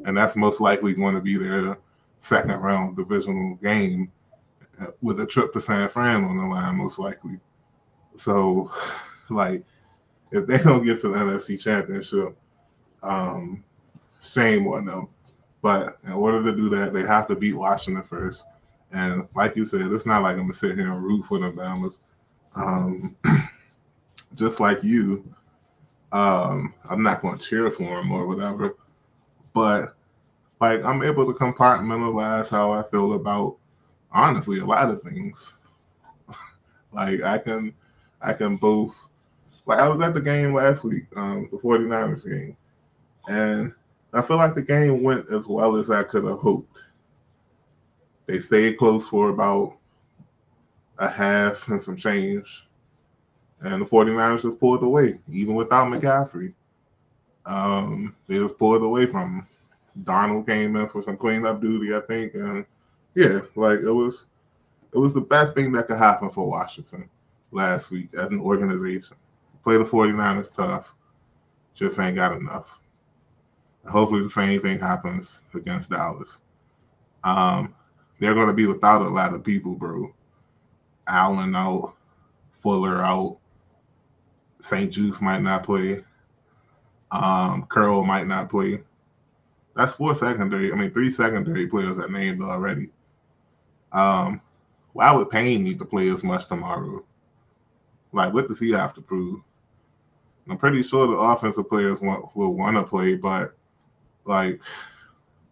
and 0.05 0.17
that's 0.17 0.35
most 0.35 0.59
likely 0.59 0.95
going 0.95 1.13
to 1.13 1.21
be 1.21 1.37
their 1.37 1.77
second 2.19 2.59
round 2.59 2.97
divisional 2.97 3.55
game 3.55 4.11
uh, 4.81 4.87
with 5.01 5.19
a 5.19 5.25
trip 5.25 5.53
to 5.53 5.61
San 5.61 5.87
Fran 5.89 6.23
on 6.23 6.37
the 6.37 6.45
line, 6.45 6.75
most 6.75 6.99
likely. 6.99 7.39
So, 8.15 8.71
like, 9.29 9.63
if 10.31 10.45
they 10.45 10.57
don't 10.57 10.83
get 10.83 11.01
to 11.01 11.09
the 11.09 11.17
NFC 11.17 11.59
Championship, 11.59 12.37
um, 13.03 13.63
shame 14.21 14.67
on 14.67 14.85
them. 14.85 15.07
But 15.61 15.97
in 16.05 16.13
order 16.13 16.43
to 16.43 16.55
do 16.55 16.69
that, 16.69 16.93
they 16.93 17.01
have 17.03 17.27
to 17.27 17.35
beat 17.35 17.53
Washington 17.53 18.03
first. 18.03 18.45
And 18.91 19.27
like 19.35 19.55
you 19.55 19.65
said, 19.65 19.81
it's 19.81 20.05
not 20.05 20.23
like 20.23 20.33
I'm 20.33 20.43
gonna 20.43 20.53
sit 20.53 20.77
here 20.77 20.91
and 20.91 21.03
root 21.03 21.25
for 21.25 21.39
the 21.39 21.51
Bama's. 21.51 21.99
Um, 22.55 23.15
just 24.33 24.59
like 24.59 24.83
you, 24.83 25.23
um, 26.11 26.73
I'm 26.89 27.03
not 27.03 27.21
gonna 27.21 27.37
cheer 27.37 27.69
for 27.69 27.83
them 27.83 28.11
or 28.11 28.27
whatever. 28.27 28.77
But 29.53 29.96
like 30.59 30.83
I'm 30.83 31.03
able 31.03 31.31
to 31.31 31.37
compartmentalize 31.37 32.49
how 32.49 32.71
I 32.71 32.83
feel 32.83 33.13
about 33.13 33.57
honestly 34.11 34.59
a 34.59 34.65
lot 34.65 34.89
of 34.89 35.01
things. 35.01 35.53
like 36.93 37.21
I 37.21 37.37
can 37.37 37.73
I 38.21 38.33
can 38.33 38.57
both 38.57 38.95
like 39.65 39.79
I 39.79 39.87
was 39.87 40.01
at 40.01 40.13
the 40.13 40.21
game 40.21 40.53
last 40.53 40.83
week, 40.83 41.05
um, 41.15 41.49
the 41.51 41.57
49ers 41.57 42.27
game, 42.27 42.55
and 43.27 43.73
I 44.13 44.21
feel 44.21 44.37
like 44.37 44.55
the 44.55 44.61
game 44.61 45.03
went 45.03 45.29
as 45.31 45.47
well 45.47 45.75
as 45.75 45.91
I 45.91 46.03
could 46.03 46.23
have 46.23 46.39
hoped. 46.39 46.81
They 48.25 48.39
stayed 48.39 48.77
close 48.77 49.07
for 49.07 49.29
about 49.29 49.77
a 50.97 51.09
half 51.09 51.67
and 51.67 51.81
some 51.81 51.95
change. 51.95 52.67
And 53.61 53.81
the 53.81 53.85
49ers 53.85 54.43
just 54.43 54.59
pulled 54.59 54.83
away, 54.83 55.19
even 55.31 55.55
without 55.55 55.87
McCaffrey. 55.87 56.53
Um, 57.45 58.15
they 58.27 58.35
just 58.35 58.57
pulled 58.57 58.83
away 58.83 59.05
from 59.05 59.39
him. 59.39 59.47
Darnold 60.03 60.47
came 60.47 60.75
in 60.75 60.87
for 60.87 61.01
some 61.01 61.17
cleanup 61.17 61.61
duty, 61.61 61.95
I 61.95 62.01
think. 62.01 62.33
And 62.35 62.65
yeah, 63.15 63.41
like 63.55 63.79
it 63.79 63.91
was 63.91 64.27
it 64.93 64.97
was 64.97 65.13
the 65.13 65.21
best 65.21 65.53
thing 65.53 65.71
that 65.73 65.87
could 65.87 65.97
happen 65.97 66.29
for 66.29 66.47
Washington 66.47 67.09
last 67.51 67.91
week 67.91 68.13
as 68.13 68.29
an 68.29 68.39
organization. 68.39 69.17
Play 69.63 69.77
the 69.77 69.83
49ers 69.83 70.53
tough, 70.55 70.93
just 71.73 71.99
ain't 71.99 72.15
got 72.15 72.37
enough. 72.37 72.79
Hopefully 73.85 74.21
the 74.23 74.29
same 74.29 74.61
thing 74.61 74.79
happens 74.79 75.41
against 75.53 75.89
Dallas. 75.89 76.41
Um, 77.23 77.73
they're 78.19 78.33
going 78.33 78.47
to 78.47 78.53
be 78.53 78.65
without 78.67 79.01
a 79.01 79.09
lot 79.09 79.33
of 79.33 79.43
people, 79.43 79.75
bro. 79.75 80.13
Allen 81.07 81.55
out, 81.55 81.95
Fuller 82.51 83.01
out, 83.01 83.37
St-Juste 84.59 85.21
might 85.21 85.41
not 85.41 85.63
play. 85.63 86.03
Um, 87.11 87.65
Curl 87.69 88.03
might 88.03 88.27
not 88.27 88.49
play. 88.49 88.83
That's 89.77 89.93
four 89.93 90.15
secondary. 90.15 90.71
I 90.71 90.75
mean, 90.75 90.91
three 90.91 91.11
secondary 91.11 91.67
players 91.67 91.97
that 91.97 92.11
named 92.11 92.41
already. 92.41 92.89
Um, 93.91 94.41
why 94.93 95.11
would 95.11 95.29
Payne 95.29 95.63
need 95.63 95.79
to 95.79 95.85
play 95.85 96.09
as 96.09 96.23
much 96.23 96.47
tomorrow? 96.47 97.05
Like, 98.11 98.33
what 98.33 98.47
does 98.47 98.59
he 98.59 98.71
have 98.71 98.95
to 98.95 99.01
prove? 99.01 99.39
I'm 100.49 100.57
pretty 100.57 100.81
sure 100.81 101.05
the 101.05 101.13
offensive 101.13 101.69
players 101.69 102.01
want, 102.01 102.35
will 102.35 102.55
want 102.55 102.75
to 102.75 102.83
play, 102.83 103.15
but 103.15 103.55
like 104.25 104.59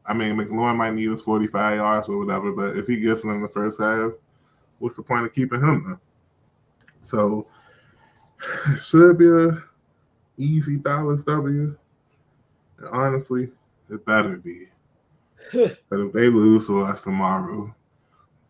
I 0.08 0.14
mean, 0.14 0.36
McLaurin 0.36 0.76
might 0.76 0.94
need 0.94 1.10
his 1.10 1.22
45 1.22 1.78
yards 1.78 2.10
or 2.10 2.18
whatever, 2.18 2.52
but 2.52 2.78
if 2.78 2.86
he 2.86 3.00
gets 3.00 3.22
them 3.22 3.32
in 3.32 3.42
the 3.42 3.50
first 3.50 3.80
half, 3.80 4.12
what's 4.80 4.96
the 4.96 5.04
point 5.04 5.26
of 5.26 5.34
keeping 5.34 5.62
him 5.62 5.86
then? 5.88 6.00
So, 7.02 7.48
should 8.82 9.18
be 9.18 9.28
a 9.28 9.64
easy 10.38 10.78
Dallas 10.78 11.24
W. 11.24 11.76
And 12.78 12.88
honestly, 12.92 13.50
it 13.90 14.06
better 14.06 14.38
be. 14.38 14.68
but 15.54 16.00
if 16.00 16.14
they 16.14 16.30
lose 16.30 16.68
to 16.68 16.82
us 16.82 17.04
tomorrow, 17.04 17.74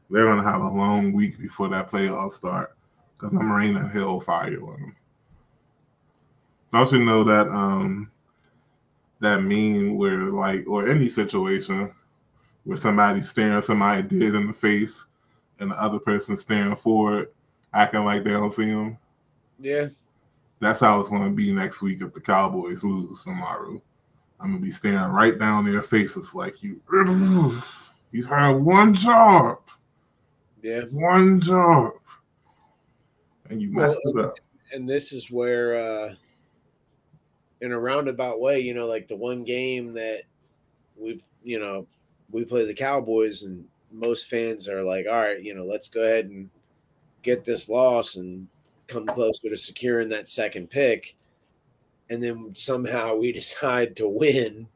they're 0.09 0.25
gonna 0.25 0.43
have 0.43 0.61
a 0.61 0.69
long 0.69 1.13
week 1.13 1.39
before 1.39 1.67
that 1.69 1.89
playoff 1.89 2.33
start 2.33 2.75
because 3.17 3.35
I'm 3.35 3.51
raining 3.51 3.89
hellfire 3.89 4.61
on 4.61 4.81
them. 4.81 4.95
Don't 6.73 6.91
you 6.91 7.05
know 7.05 7.23
that 7.23 7.47
um 7.47 8.11
that 9.19 9.41
meme 9.41 9.97
where 9.97 10.25
like 10.25 10.65
or 10.67 10.87
any 10.87 11.09
situation 11.09 11.93
where 12.63 12.77
somebody's 12.77 13.29
staring 13.29 13.61
somebody 13.61 14.03
dead 14.03 14.35
in 14.35 14.47
the 14.47 14.53
face 14.53 15.05
and 15.59 15.71
the 15.71 15.81
other 15.81 15.99
person 15.99 16.35
staring 16.35 16.75
forward, 16.75 17.29
acting 17.73 18.03
like 18.03 18.23
they 18.23 18.31
don't 18.31 18.53
see 18.53 18.65
them. 18.65 18.97
Yeah. 19.59 19.87
That's 20.59 20.81
how 20.81 20.99
it's 20.99 21.09
gonna 21.09 21.31
be 21.31 21.51
next 21.51 21.81
week 21.81 22.01
if 22.01 22.13
the 22.13 22.21
Cowboys 22.21 22.83
lose 22.83 23.23
tomorrow. 23.23 23.81
I'm 24.39 24.51
gonna 24.51 24.61
be 24.61 24.71
staring 24.71 25.11
right 25.11 25.37
down 25.37 25.69
their 25.69 25.81
faces 25.81 26.33
like 26.35 26.61
you 26.61 26.81
you 28.11 28.23
had 28.23 28.51
one 28.51 28.93
job. 28.93 29.59
Yeah. 30.61 30.81
One 30.91 31.39
job. 31.39 31.93
And 33.49 33.61
you 33.61 33.71
messed 33.71 33.99
well, 34.05 34.17
it 34.17 34.25
up. 34.25 34.35
And 34.73 34.89
this 34.89 35.13
is 35.13 35.29
where 35.29 35.75
uh 35.75 36.15
in 37.61 37.71
a 37.71 37.79
roundabout 37.79 38.39
way, 38.39 38.59
you 38.59 38.73
know, 38.73 38.85
like 38.85 39.07
the 39.07 39.15
one 39.15 39.43
game 39.43 39.93
that 39.93 40.23
we, 40.97 41.23
you 41.43 41.59
know, 41.59 41.87
we 42.31 42.43
play 42.43 42.65
the 42.65 42.73
Cowboys, 42.73 43.43
and 43.43 43.65
most 43.91 44.29
fans 44.29 44.67
are 44.67 44.83
like, 44.83 45.05
all 45.07 45.15
right, 45.15 45.41
you 45.41 45.55
know, 45.55 45.65
let's 45.65 45.87
go 45.87 46.01
ahead 46.01 46.25
and 46.25 46.49
get 47.21 47.43
this 47.43 47.69
loss 47.69 48.17
and 48.17 48.47
come 48.87 49.05
closer 49.05 49.49
to 49.49 49.57
securing 49.57 50.09
that 50.09 50.27
second 50.27 50.69
pick. 50.69 51.15
And 52.09 52.21
then 52.21 52.51
somehow 52.53 53.15
we 53.15 53.31
decide 53.33 53.95
to 53.97 54.07
win 54.07 54.67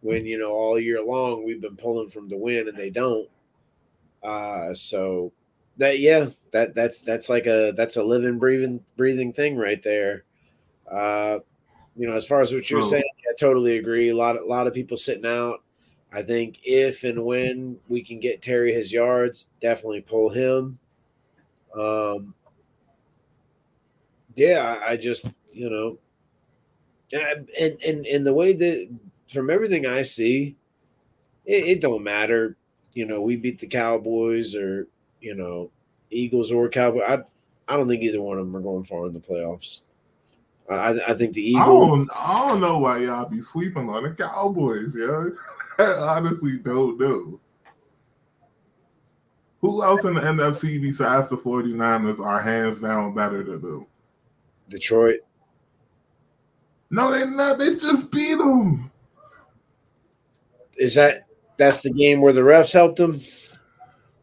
when, 0.00 0.26
you 0.26 0.38
know, 0.38 0.52
all 0.52 0.78
year 0.78 1.02
long 1.02 1.44
we've 1.44 1.60
been 1.60 1.76
pulling 1.76 2.08
from 2.08 2.28
the 2.28 2.36
win 2.36 2.68
and 2.68 2.76
they 2.76 2.90
don't. 2.90 3.28
Uh, 4.22 4.72
so 4.74 5.32
that, 5.76 5.98
yeah, 5.98 6.28
that 6.52 6.74
that's, 6.74 7.00
that's 7.00 7.28
like 7.28 7.46
a, 7.46 7.72
that's 7.76 7.96
a 7.96 8.02
living, 8.02 8.38
breathing, 8.38 8.80
breathing 8.96 9.32
thing 9.32 9.56
right 9.56 9.82
there. 9.82 10.24
Uh, 10.90 11.38
you 11.96 12.06
know, 12.06 12.14
as 12.14 12.26
far 12.26 12.40
as 12.40 12.52
what 12.52 12.70
you're 12.70 12.80
saying, 12.80 13.04
I 13.30 13.34
totally 13.38 13.78
agree. 13.78 14.08
A 14.08 14.16
lot, 14.16 14.36
a 14.36 14.44
lot 14.44 14.66
of 14.66 14.74
people 14.74 14.96
sitting 14.96 15.26
out. 15.26 15.62
I 16.12 16.22
think 16.22 16.60
if 16.64 17.04
and 17.04 17.24
when 17.24 17.78
we 17.88 18.02
can 18.02 18.20
get 18.20 18.42
Terry 18.42 18.72
his 18.72 18.92
yards, 18.92 19.50
definitely 19.60 20.02
pull 20.02 20.28
him. 20.28 20.78
Um, 21.74 22.34
yeah, 24.36 24.78
I, 24.80 24.92
I 24.92 24.96
just 24.96 25.26
you 25.52 25.70
know, 25.70 25.98
and 27.12 27.80
and 27.82 28.06
and 28.06 28.26
the 28.26 28.34
way 28.34 28.52
that 28.52 28.88
from 29.32 29.50
everything 29.50 29.86
I 29.86 30.02
see, 30.02 30.56
it, 31.44 31.64
it 31.68 31.80
don't 31.80 32.02
matter. 32.02 32.56
You 32.94 33.06
know, 33.06 33.20
we 33.20 33.36
beat 33.36 33.58
the 33.58 33.66
Cowboys 33.66 34.54
or 34.54 34.88
you 35.20 35.34
know, 35.34 35.70
Eagles 36.10 36.52
or 36.52 36.68
Cowboys. 36.68 37.02
I 37.08 37.22
I 37.68 37.76
don't 37.76 37.88
think 37.88 38.02
either 38.02 38.20
one 38.20 38.38
of 38.38 38.46
them 38.46 38.56
are 38.56 38.60
going 38.60 38.84
far 38.84 39.06
in 39.06 39.12
the 39.12 39.20
playoffs. 39.20 39.80
I, 40.70 41.00
I 41.08 41.14
think 41.14 41.34
the 41.34 41.42
Eagles. 41.42 41.62
I 41.62 41.66
don't, 41.66 42.10
I 42.14 42.48
don't 42.48 42.60
know 42.60 42.78
why 42.78 42.98
y'all 42.98 43.28
be 43.28 43.40
sleeping 43.40 43.88
on 43.88 44.04
the 44.04 44.10
Cowboys, 44.10 44.96
yeah. 44.96 45.28
I 45.78 46.16
honestly 46.16 46.58
don't 46.58 46.98
know. 46.98 47.40
Who 49.60 49.82
else 49.82 50.04
in 50.04 50.14
the 50.14 50.20
NFC 50.20 50.80
besides 50.80 51.30
the 51.30 51.36
49ers 51.36 52.20
are 52.20 52.40
hands 52.40 52.80
down 52.80 53.14
better 53.14 53.44
than 53.44 53.62
them? 53.62 53.86
Detroit. 54.68 55.20
No, 56.92 57.10
they 57.10 57.26
not. 57.26 57.58
They 57.58 57.74
just 57.76 58.12
beat 58.12 58.36
them. 58.36 58.90
Is 60.76 60.94
that 60.94 61.26
that's 61.56 61.80
the 61.80 61.90
game 61.90 62.20
where 62.20 62.34
the 62.34 62.42
refs 62.42 62.74
helped 62.74 62.96
them? 62.96 63.20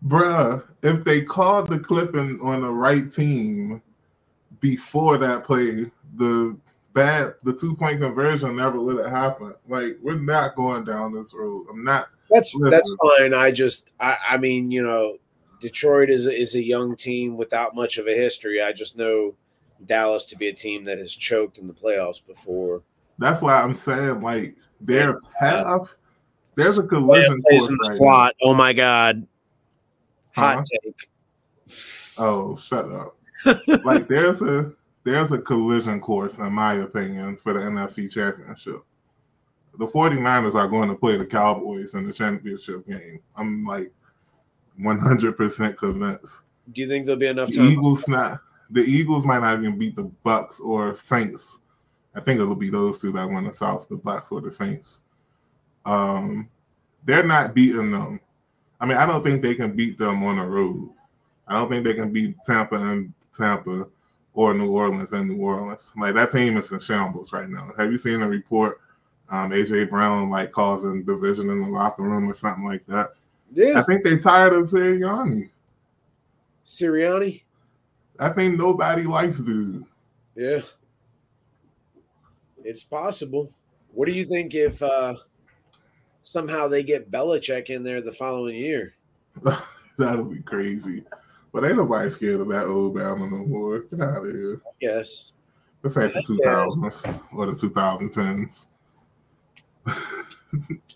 Bruh, 0.05 0.63
if 0.83 1.03
they 1.03 1.23
called 1.23 1.67
the 1.67 1.79
clipping 1.79 2.39
on 2.41 2.61
the 2.61 2.69
right 2.69 3.11
team 3.11 3.81
before 4.59 5.17
that 5.17 5.43
play, 5.43 5.91
the 6.15 6.55
bad 6.93 7.33
the 7.43 7.53
two 7.53 7.75
point 7.75 8.01
conversion 8.01 8.55
never 8.55 8.79
would 8.79 9.03
have 9.03 9.11
happened. 9.11 9.55
Like 9.67 9.97
we're 10.03 10.19
not 10.19 10.55
going 10.55 10.85
down 10.85 11.11
this 11.11 11.33
road. 11.33 11.65
I'm 11.71 11.83
not. 11.83 12.09
That's 12.29 12.55
that's 12.69 12.95
fine. 13.01 13.33
I 13.33 13.49
just 13.49 13.93
I, 13.99 14.15
I 14.29 14.37
mean 14.37 14.69
you 14.69 14.83
know 14.83 15.17
Detroit 15.59 16.11
is 16.11 16.27
is 16.27 16.53
a 16.53 16.63
young 16.63 16.95
team 16.95 17.35
without 17.35 17.73
much 17.73 17.97
of 17.97 18.07
a 18.07 18.13
history. 18.13 18.61
I 18.61 18.73
just 18.73 18.95
know 18.95 19.33
Dallas 19.85 20.25
to 20.25 20.37
be 20.37 20.47
a 20.47 20.53
team 20.53 20.83
that 20.85 20.97
has 20.97 21.13
choked 21.13 21.57
in 21.57 21.67
the 21.67 21.73
playoffs 21.73 22.25
before. 22.25 22.83
That's 23.17 23.41
why 23.41 23.61
I'm 23.61 23.75
saying 23.75 24.21
like 24.21 24.55
their 24.81 25.19
path 25.39 25.93
there's 26.55 26.77
a 26.77 26.83
collision 26.83 27.37
Plays 27.47 27.67
course 27.67 27.69
in 27.69 27.75
the 27.75 27.89
right 27.89 27.97
slot. 27.97 28.35
Oh 28.41 28.53
my 28.53 28.73
god. 28.73 29.25
Hot 30.35 30.57
Huh? 30.57 30.63
take. 30.83 31.09
Oh, 32.17 32.55
shut 32.57 32.91
up. 32.91 33.15
like 33.85 34.07
there's 34.07 34.41
a 34.41 34.73
there's 35.05 35.31
a 35.31 35.37
collision 35.37 36.01
course, 36.01 36.37
in 36.37 36.51
my 36.51 36.75
opinion, 36.75 37.37
for 37.37 37.53
the 37.53 37.59
NFC 37.59 38.11
Championship. 38.11 38.83
The 39.77 39.87
49ers 39.87 40.55
are 40.55 40.67
going 40.67 40.89
to 40.89 40.95
play 40.95 41.15
the 41.15 41.25
Cowboys 41.25 41.93
in 41.93 42.05
the 42.05 42.11
championship 42.11 42.85
game. 42.85 43.21
I'm 43.37 43.65
like 43.65 43.93
100% 44.81 45.77
convinced. 45.77 46.33
Do 46.73 46.81
you 46.81 46.87
think 46.89 47.05
there'll 47.05 47.19
be 47.19 47.27
enough 47.27 47.49
The 47.49 47.57
time? 47.57 47.65
Eagles 47.67 48.05
not 48.07 48.41
the 48.69 48.81
Eagles 48.81 49.25
might 49.25 49.39
not 49.39 49.59
even 49.59 49.77
beat 49.77 49.95
the 49.95 50.03
Bucks 50.23 50.59
or 50.59 50.93
Saints. 50.93 51.61
I 52.15 52.21
think 52.21 52.39
it'll 52.39 52.55
be 52.55 52.69
those 52.69 52.99
two 52.99 53.11
that 53.13 53.29
win 53.29 53.45
the 53.45 53.53
South, 53.53 53.87
the 53.89 53.95
Bucks 53.95 54.31
or 54.31 54.41
the 54.41 54.51
Saints. 54.51 55.01
Um, 55.85 56.49
they're 57.05 57.23
not 57.23 57.53
beating 57.53 57.91
them. 57.91 58.19
I 58.79 58.85
mean, 58.85 58.97
I 58.97 59.05
don't 59.05 59.23
think 59.23 59.41
they 59.41 59.55
can 59.55 59.75
beat 59.75 59.97
them 59.97 60.23
on 60.23 60.37
the 60.37 60.45
road. 60.45 60.89
I 61.47 61.57
don't 61.57 61.69
think 61.69 61.83
they 61.83 61.93
can 61.93 62.11
beat 62.13 62.35
Tampa 62.45 62.75
and 62.75 63.13
Tampa 63.35 63.87
or 64.33 64.53
New 64.53 64.71
Orleans 64.71 65.13
and 65.13 65.29
New 65.29 65.41
Orleans. 65.41 65.91
Like 65.97 66.15
that 66.15 66.31
team 66.31 66.57
is 66.57 66.71
in 66.71 66.79
shambles 66.79 67.33
right 67.33 67.49
now. 67.49 67.71
Have 67.77 67.91
you 67.91 67.97
seen 67.97 68.19
the 68.19 68.27
report? 68.27 68.79
Um, 69.31 69.51
AJ 69.51 69.89
Brown 69.89 70.29
like 70.29 70.51
causing 70.51 71.03
division 71.03 71.49
in 71.49 71.61
the 71.61 71.67
locker 71.67 72.01
room 72.01 72.29
or 72.29 72.33
something 72.33 72.65
like 72.65 72.85
that. 72.87 73.11
Yeah, 73.51 73.79
I 73.79 73.83
think 73.83 74.03
they 74.03 74.17
tired 74.17 74.53
of 74.53 74.69
Sirianni. 74.69 75.49
Sirianni? 76.65 77.43
I 78.19 78.29
think 78.29 78.57
nobody 78.57 79.03
likes 79.03 79.39
dude. 79.39 79.85
Yeah. 80.35 80.61
It's 82.63 82.83
possible. 82.83 83.51
What 83.93 84.05
do 84.07 84.11
you 84.11 84.25
think 84.25 84.53
if 84.53 84.81
uh 84.83 85.15
somehow 86.21 86.67
they 86.67 86.83
get 86.83 87.09
Belichick 87.09 87.69
in 87.69 87.83
there 87.83 88.01
the 88.01 88.11
following 88.11 88.55
year? 88.55 88.93
That'll 89.97 90.25
be 90.25 90.41
crazy. 90.41 91.03
But 91.51 91.63
ain't 91.63 91.77
nobody 91.77 92.09
scared 92.09 92.41
of 92.41 92.49
that 92.49 92.65
old 92.65 92.95
Bama 92.95 93.31
no 93.31 93.45
more. 93.45 93.79
Get 93.79 94.01
out 94.01 94.25
of 94.25 94.31
here. 94.31 94.61
Yes. 94.79 95.33
This 95.81 95.97
ain't 95.97 96.13
the 96.13 96.19
I 96.19 96.23
two 96.23 96.37
guess. 96.43 97.03
or 97.33 97.45
the 97.45 97.57
two 97.57 97.69
thousand 97.71 98.11
tens. 98.11 98.69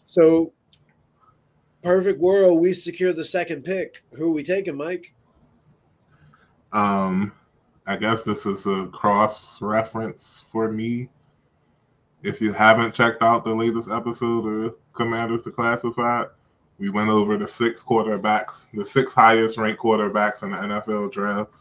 So 0.06 0.54
perfect 1.84 2.20
world, 2.20 2.60
we 2.60 2.74
secure 2.74 3.14
the 3.14 3.24
second 3.24 3.64
pick. 3.64 4.04
Who 4.14 4.26
are 4.28 4.32
we 4.34 4.44
taking, 4.44 4.78
Mike? 4.78 5.14
Um, 6.74 7.32
I 7.86 7.96
guess 7.96 8.24
this 8.24 8.46
is 8.46 8.66
a 8.66 8.88
cross 8.88 9.62
reference 9.62 10.46
for 10.52 10.72
me. 10.72 11.10
If 12.24 12.42
you 12.42 12.52
haven't 12.52 12.94
checked 12.94 13.22
out 13.22 13.44
the 13.44 13.54
latest 13.54 13.90
episode 13.90 14.48
of 14.48 14.76
Commanders 14.94 15.44
to 15.44 15.52
Declassified, 15.52 16.30
we 16.80 16.90
went 16.90 17.10
over 17.10 17.38
the 17.38 17.48
six 17.48 17.84
quarterbacks, 17.84 18.68
the 18.74 18.86
six 18.86 19.14
highest 19.14 19.58
ranked 19.58 19.82
quarterbacks 19.82 20.44
in 20.44 20.52
the 20.52 20.58
NFL 20.58 21.12
draft. 21.12 21.52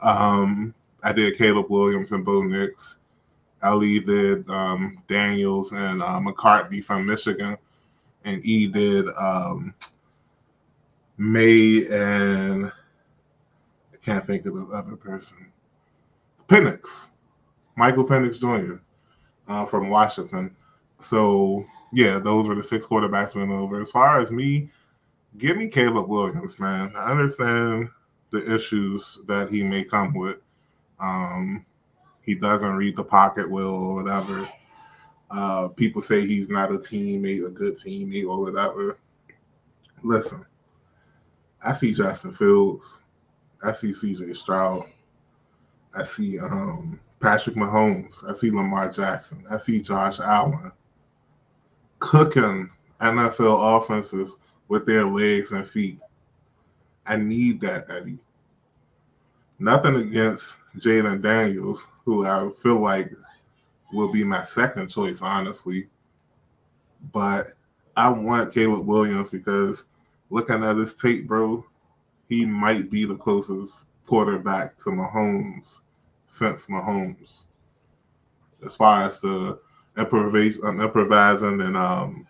Um, 0.00 0.74
I 1.02 1.12
did 1.12 1.38
Caleb 1.38 1.70
Williams 1.70 2.12
and 2.12 2.24
Bo 2.24 2.42
Nix. 2.42 2.98
Ali 3.62 4.00
did 4.00 4.48
um, 4.50 5.02
Daniels 5.08 5.72
and 5.72 6.02
uh, 6.02 6.20
McCarthy 6.20 6.80
from 6.80 7.06
Michigan, 7.06 7.56
and 8.24 8.44
E 8.44 8.66
did 8.66 9.06
um, 9.16 9.72
Maye 11.16 11.86
and 11.88 12.72
can't 14.04 14.26
think 14.26 14.46
of 14.46 14.54
the 14.54 14.66
other 14.74 14.96
person. 14.96 15.46
Penix, 16.48 17.08
Michael 17.76 18.04
Penix 18.04 18.38
Jr. 18.38 18.82
Uh, 19.48 19.66
from 19.66 19.90
Washington. 19.90 20.54
So 21.00 21.64
yeah, 21.92 22.18
those 22.18 22.46
were 22.46 22.54
the 22.54 22.62
six 22.62 22.86
quarterbacks 22.86 23.34
we 23.34 23.42
went 23.42 23.52
over. 23.52 23.80
As 23.80 23.90
far 23.90 24.18
as 24.18 24.32
me, 24.32 24.70
give 25.38 25.56
me 25.56 25.68
Caleb 25.68 26.08
Williams, 26.08 26.58
man. 26.58 26.92
I 26.96 27.10
understand 27.10 27.88
the 28.30 28.54
issues 28.54 29.20
that 29.26 29.50
he 29.50 29.62
may 29.62 29.84
come 29.84 30.14
with. 30.14 30.38
Um, 30.98 31.66
he 32.22 32.34
doesn't 32.34 32.76
read 32.76 32.96
the 32.96 33.04
pocket 33.04 33.50
well 33.50 33.74
or 33.74 33.94
whatever. 33.94 34.48
Uh, 35.30 35.68
people 35.68 36.00
say 36.00 36.26
he's 36.26 36.48
not 36.48 36.70
a 36.70 36.78
teammate, 36.78 37.46
a 37.46 37.50
good 37.50 37.76
teammate 37.76 38.28
or 38.28 38.40
whatever. 38.40 38.98
Listen, 40.02 40.44
I 41.62 41.72
see 41.72 41.92
Justin 41.92 42.34
Fields. 42.34 43.00
I 43.62 43.72
see 43.72 43.90
CJ 43.90 44.36
Stroud. 44.36 44.86
I 45.94 46.04
see 46.04 46.38
um, 46.38 46.98
Patrick 47.20 47.56
Mahomes. 47.56 48.28
I 48.28 48.32
see 48.32 48.50
Lamar 48.50 48.90
Jackson. 48.90 49.44
I 49.50 49.58
see 49.58 49.80
Josh 49.80 50.20
Allen 50.20 50.72
cooking 52.00 52.68
NFL 53.00 53.82
offenses 53.82 54.36
with 54.68 54.86
their 54.86 55.06
legs 55.06 55.52
and 55.52 55.66
feet. 55.66 56.00
I 57.06 57.16
need 57.16 57.60
that, 57.60 57.90
Eddie. 57.90 58.18
Nothing 59.58 59.96
against 59.96 60.56
Jalen 60.78 61.22
Daniels, 61.22 61.86
who 62.04 62.26
I 62.26 62.50
feel 62.62 62.80
like 62.80 63.12
will 63.92 64.10
be 64.10 64.24
my 64.24 64.42
second 64.42 64.88
choice, 64.88 65.22
honestly. 65.22 65.88
But 67.12 67.52
I 67.96 68.08
want 68.08 68.54
Caleb 68.54 68.86
Williams 68.86 69.30
because 69.30 69.84
looking 70.30 70.64
at 70.64 70.76
his 70.76 70.94
tape, 70.94 71.26
bro, 71.28 71.64
he 72.32 72.46
might 72.46 72.90
be 72.90 73.04
the 73.04 73.14
closest 73.14 73.84
quarterback 74.06 74.78
to 74.78 74.90
Mahomes 74.90 75.82
since 76.24 76.66
Mahomes. 76.66 77.44
As 78.64 78.74
far 78.74 79.04
as 79.04 79.20
the 79.20 79.60
improvis- 79.98 80.64
um, 80.64 80.80
improvising 80.80 81.60
and 81.60 81.76
um, 81.76 82.26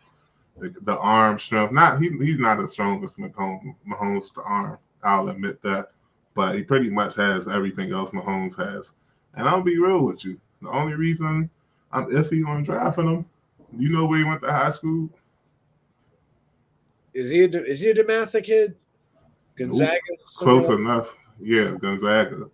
the, 0.58 0.74
the 0.82 0.98
arm 0.98 1.38
strength, 1.38 1.72
not 1.72 2.02
he, 2.02 2.10
he's 2.18 2.40
not 2.40 2.58
as 2.58 2.72
strong 2.72 3.04
as 3.04 3.14
Mahomes, 3.14 3.76
Mahomes 3.86 4.34
the 4.34 4.42
arm. 4.42 4.78
I'll 5.04 5.28
admit 5.28 5.62
that, 5.62 5.92
but 6.34 6.56
he 6.56 6.64
pretty 6.64 6.90
much 6.90 7.14
has 7.14 7.46
everything 7.46 7.92
else 7.92 8.10
Mahomes 8.10 8.56
has. 8.56 8.94
And 9.34 9.48
I'll 9.48 9.62
be 9.62 9.78
real 9.78 10.04
with 10.04 10.24
you. 10.24 10.40
The 10.62 10.70
only 10.70 10.94
reason 10.94 11.48
I'm 11.92 12.06
iffy 12.06 12.44
on 12.44 12.64
drafting 12.64 13.08
him, 13.08 13.26
you 13.78 13.88
know 13.90 14.06
where 14.06 14.18
he 14.18 14.24
went 14.24 14.42
to 14.42 14.50
high 14.50 14.70
school? 14.70 15.08
Is 17.14 17.30
he 17.30 17.44
a, 17.44 17.48
is 17.48 17.80
he 17.80 17.90
a 17.90 17.94
Dematha 17.94 18.42
kid? 18.42 18.74
Gonzaga? 19.56 19.98
Close 20.36 20.66
Somewhere? 20.66 20.80
enough. 20.80 21.16
Yeah, 21.40 21.74
Gonzaga. 21.80 22.48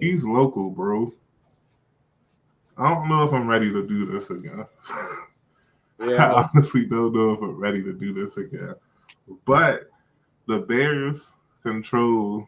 He's 0.00 0.24
local, 0.24 0.70
bro. 0.70 1.12
I 2.76 2.94
don't 2.94 3.08
know 3.08 3.24
if 3.24 3.32
I'm 3.32 3.48
ready 3.48 3.72
to 3.72 3.86
do 3.86 4.06
this 4.06 4.30
again. 4.30 4.64
I 6.00 6.48
honestly 6.54 6.86
don't 6.86 7.14
know 7.14 7.32
if 7.32 7.40
I'm 7.40 7.56
ready 7.56 7.82
to 7.82 7.92
do 7.92 8.12
this 8.12 8.36
again. 8.36 8.74
But 9.44 9.90
the 10.46 10.60
Bears 10.60 11.32
control, 11.62 12.46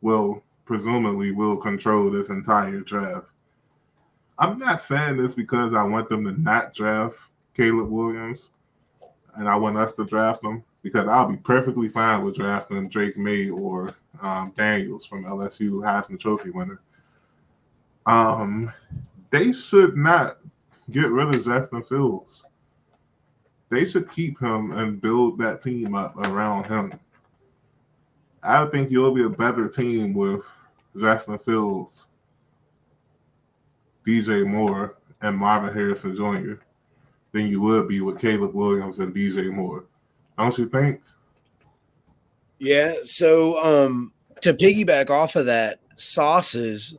will 0.00 0.42
presumably 0.64 1.32
will 1.32 1.56
control 1.56 2.10
this 2.10 2.28
entire 2.28 2.80
draft. 2.80 3.26
I'm 4.38 4.58
not 4.58 4.82
saying 4.82 5.16
this 5.16 5.34
because 5.34 5.74
I 5.74 5.82
want 5.82 6.08
them 6.08 6.24
to 6.24 6.40
not 6.40 6.74
draft 6.74 7.18
Caleb 7.54 7.88
Williams 7.90 8.50
and 9.34 9.48
I 9.48 9.56
want 9.56 9.76
us 9.76 9.94
to 9.94 10.04
draft 10.04 10.44
him 10.44 10.62
because 10.86 11.08
I'll 11.08 11.26
be 11.26 11.36
perfectly 11.36 11.88
fine 11.88 12.22
with 12.22 12.36
drafting 12.36 12.88
Drake 12.88 13.16
Maye 13.16 13.50
or 13.50 13.88
um, 14.22 14.52
Daniels 14.56 15.04
from 15.04 15.24
LSU 15.24 15.82
Heisman 15.82 16.20
Trophy 16.20 16.50
winner. 16.50 16.80
Um, 18.06 18.72
they 19.32 19.52
should 19.52 19.96
not 19.96 20.38
get 20.92 21.10
rid 21.10 21.34
of 21.34 21.44
Justin 21.44 21.82
Fields. 21.82 22.46
They 23.68 23.84
should 23.84 24.08
keep 24.12 24.38
him 24.38 24.70
and 24.70 25.00
build 25.00 25.40
that 25.40 25.60
team 25.60 25.96
up 25.96 26.16
around 26.28 26.66
him. 26.66 26.92
I 28.44 28.64
think 28.66 28.92
you'll 28.92 29.12
be 29.12 29.24
a 29.24 29.28
better 29.28 29.66
team 29.66 30.14
with 30.14 30.44
Justin 30.96 31.38
Fields, 31.38 32.06
DJ 34.06 34.46
Moore, 34.46 34.98
and 35.20 35.36
Marvin 35.36 35.74
Harrison 35.74 36.14
Jr. 36.14 36.62
than 37.32 37.48
you 37.48 37.60
would 37.60 37.88
be 37.88 38.02
with 38.02 38.20
Caleb 38.20 38.54
Williams 38.54 39.00
and 39.00 39.12
DJ 39.12 39.50
Moore. 39.52 39.86
Don't 40.38 40.56
you 40.58 40.68
think? 40.68 41.00
Yeah. 42.58 42.94
So 43.04 43.62
um 43.62 44.12
to 44.42 44.52
piggyback 44.54 45.10
off 45.10 45.36
of 45.36 45.46
that, 45.46 45.80
sauces 45.96 46.96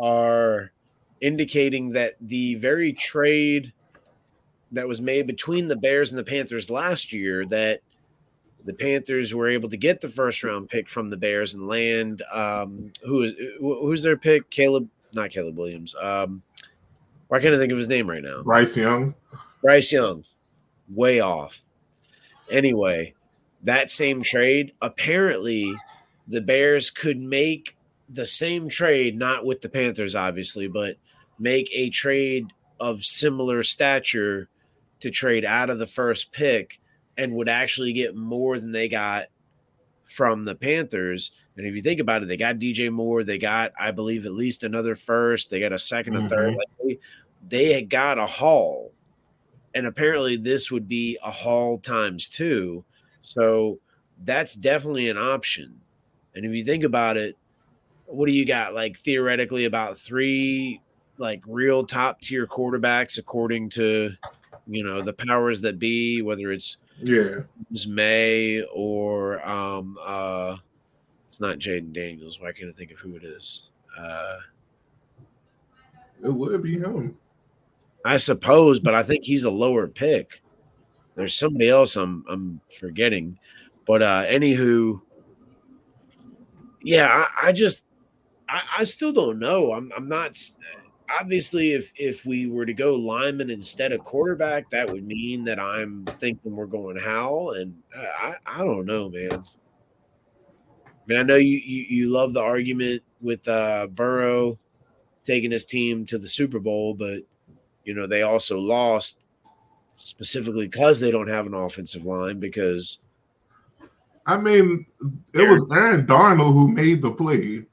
are 0.00 0.72
indicating 1.20 1.90
that 1.90 2.14
the 2.20 2.54
very 2.56 2.92
trade 2.92 3.72
that 4.72 4.86
was 4.86 5.00
made 5.00 5.26
between 5.26 5.66
the 5.66 5.76
Bears 5.76 6.10
and 6.12 6.18
the 6.18 6.24
Panthers 6.24 6.70
last 6.70 7.12
year 7.12 7.44
that 7.46 7.80
the 8.64 8.74
Panthers 8.74 9.34
were 9.34 9.48
able 9.48 9.68
to 9.70 9.76
get 9.76 10.00
the 10.00 10.08
first 10.08 10.44
round 10.44 10.68
pick 10.68 10.88
from 10.88 11.08
the 11.10 11.16
Bears 11.16 11.54
and 11.54 11.66
land 11.66 12.22
um 12.32 12.92
who 13.04 13.22
is 13.22 13.32
who- 13.58 13.80
who's 13.86 14.02
their 14.02 14.16
pick? 14.16 14.48
Caleb 14.50 14.88
not 15.12 15.30
Caleb 15.30 15.56
Williams. 15.56 15.94
Um 16.00 16.42
why 17.28 17.40
can't 17.40 17.54
I 17.54 17.58
think 17.58 17.72
of 17.72 17.78
his 17.78 17.88
name 17.88 18.08
right 18.08 18.22
now? 18.22 18.42
Bryce 18.42 18.76
Young? 18.76 19.14
Bryce 19.62 19.92
Young, 19.92 20.24
way 20.88 21.20
off. 21.20 21.62
Anyway, 22.50 23.14
that 23.64 23.90
same 23.90 24.22
trade, 24.22 24.72
apparently 24.80 25.74
the 26.26 26.40
Bears 26.40 26.90
could 26.90 27.18
make 27.18 27.76
the 28.08 28.26
same 28.26 28.68
trade, 28.68 29.16
not 29.16 29.44
with 29.44 29.60
the 29.60 29.68
Panthers, 29.68 30.14
obviously, 30.14 30.68
but 30.68 30.96
make 31.38 31.68
a 31.72 31.90
trade 31.90 32.52
of 32.80 33.02
similar 33.02 33.62
stature 33.62 34.48
to 35.00 35.10
trade 35.10 35.44
out 35.44 35.70
of 35.70 35.78
the 35.78 35.86
first 35.86 36.32
pick 36.32 36.80
and 37.16 37.34
would 37.34 37.48
actually 37.48 37.92
get 37.92 38.14
more 38.14 38.58
than 38.58 38.72
they 38.72 38.88
got 38.88 39.26
from 40.04 40.44
the 40.44 40.54
Panthers. 40.54 41.32
And 41.56 41.66
if 41.66 41.74
you 41.74 41.82
think 41.82 42.00
about 42.00 42.22
it, 42.22 42.26
they 42.26 42.36
got 42.36 42.58
DJ 42.58 42.90
Moore, 42.90 43.24
they 43.24 43.38
got, 43.38 43.72
I 43.78 43.90
believe, 43.90 44.24
at 44.24 44.32
least 44.32 44.64
another 44.64 44.94
first, 44.94 45.50
they 45.50 45.60
got 45.60 45.72
a 45.72 45.76
2nd 45.76 46.04
mm-hmm. 46.04 46.16
and 46.16 46.30
third. 46.30 46.54
Like 46.54 46.68
they, 46.82 46.98
they 47.48 47.72
had 47.72 47.90
got 47.90 48.18
a 48.18 48.26
haul. 48.26 48.92
And 49.78 49.86
apparently, 49.86 50.36
this 50.36 50.72
would 50.72 50.88
be 50.88 51.16
a 51.22 51.30
haul 51.30 51.78
times 51.78 52.28
two. 52.28 52.84
So 53.20 53.78
that's 54.24 54.54
definitely 54.54 55.08
an 55.08 55.16
option. 55.16 55.80
And 56.34 56.44
if 56.44 56.50
you 56.50 56.64
think 56.64 56.82
about 56.82 57.16
it, 57.16 57.36
what 58.06 58.26
do 58.26 58.32
you 58.32 58.44
got? 58.44 58.74
Like 58.74 58.96
theoretically, 58.96 59.66
about 59.66 59.96
three 59.96 60.82
like 61.16 61.42
real 61.46 61.86
top 61.86 62.20
tier 62.20 62.44
quarterbacks 62.44 63.18
according 63.18 63.68
to 63.70 64.10
you 64.66 64.82
know 64.82 65.00
the 65.00 65.12
powers 65.12 65.60
that 65.60 65.78
be, 65.78 66.22
whether 66.22 66.50
it's 66.50 66.78
yeah 67.00 67.42
Maye 67.86 68.64
or 68.74 69.48
um 69.48 69.96
uh 70.02 70.56
it's 71.24 71.40
not 71.40 71.58
Jayden 71.60 71.92
Daniels. 71.92 72.40
Why 72.40 72.50
can't 72.50 72.68
I 72.68 72.72
think 72.72 72.90
of 72.90 72.98
who 72.98 73.14
it 73.14 73.22
is? 73.22 73.70
Uh 73.96 74.38
it 76.24 76.34
would 76.34 76.64
be 76.64 76.80
him. 76.80 77.16
I 78.04 78.16
suppose, 78.16 78.78
but 78.78 78.94
I 78.94 79.02
think 79.02 79.24
he's 79.24 79.44
a 79.44 79.50
lower 79.50 79.86
pick. 79.86 80.42
There's 81.14 81.38
somebody 81.38 81.68
else 81.68 81.96
I'm 81.96 82.24
I'm 82.28 82.60
forgetting. 82.78 83.38
But 83.86 84.02
uh 84.02 84.24
anywho, 84.26 85.00
yeah, 86.82 87.06
I, 87.08 87.48
I 87.48 87.52
just 87.52 87.84
I, 88.48 88.62
I 88.78 88.84
still 88.84 89.12
don't 89.12 89.38
know. 89.38 89.72
I'm 89.72 89.90
I'm 89.96 90.08
not 90.08 90.36
obviously 91.20 91.72
if 91.72 91.92
if 91.96 92.24
we 92.24 92.46
were 92.46 92.66
to 92.66 92.74
go 92.74 92.94
lineman 92.94 93.50
instead 93.50 93.92
of 93.92 94.04
quarterback, 94.04 94.70
that 94.70 94.88
would 94.90 95.06
mean 95.06 95.44
that 95.44 95.58
I'm 95.58 96.04
thinking 96.18 96.54
we're 96.54 96.66
going 96.66 96.96
Howell, 96.96 97.52
and 97.52 97.74
I 97.96 98.36
I 98.46 98.58
don't 98.58 98.86
know, 98.86 99.08
man. 99.08 99.32
I 99.32 101.00
mean, 101.06 101.18
I 101.18 101.22
know 101.22 101.36
you 101.36 101.58
you, 101.58 101.82
you 101.88 102.08
love 102.10 102.32
the 102.32 102.42
argument 102.42 103.02
with 103.20 103.46
uh, 103.48 103.86
Burrow 103.88 104.58
taking 105.24 105.50
his 105.50 105.64
team 105.64 106.06
to 106.06 106.18
the 106.18 106.28
Super 106.28 106.58
Bowl, 106.58 106.94
but 106.94 107.22
you 107.88 107.94
know 107.94 108.06
they 108.06 108.20
also 108.20 108.60
lost 108.60 109.20
specifically 109.96 110.66
because 110.66 111.00
they 111.00 111.10
don't 111.10 111.26
have 111.26 111.46
an 111.46 111.54
offensive 111.54 112.04
line 112.04 112.38
because. 112.38 112.98
I 114.26 114.36
mean, 114.36 114.84
it 115.32 115.48
was 115.48 115.66
Aaron 115.72 116.04
Donald 116.04 116.52
who 116.52 116.68
made 116.68 117.00
the 117.00 117.10
play 117.10 117.64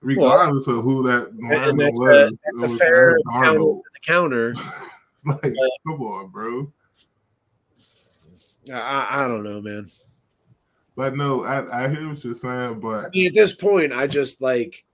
regardless 0.00 0.66
well, 0.66 0.78
of 0.78 0.84
who 0.84 1.02
that 1.06 1.28
and 1.28 1.78
that's 1.78 2.00
was. 2.00 2.32
A, 2.32 2.38
that's 2.58 2.72
a 2.72 2.76
fair 2.78 3.18
counter. 3.30 3.80
counter. 4.02 4.54
like, 5.26 5.44
uh, 5.44 5.68
come 5.86 6.00
on, 6.00 6.28
bro. 6.30 6.72
I, 8.72 9.24
I 9.24 9.28
don't 9.28 9.42
know, 9.42 9.60
man. 9.60 9.90
But 10.96 11.18
no, 11.18 11.44
I, 11.44 11.84
I 11.84 11.88
hear 11.90 12.08
what 12.08 12.24
you're 12.24 12.34
saying, 12.34 12.80
but 12.80 13.04
I 13.04 13.08
mean, 13.10 13.26
at 13.26 13.34
this 13.34 13.54
point, 13.54 13.92
I 13.92 14.06
just 14.06 14.40
like 14.40 14.86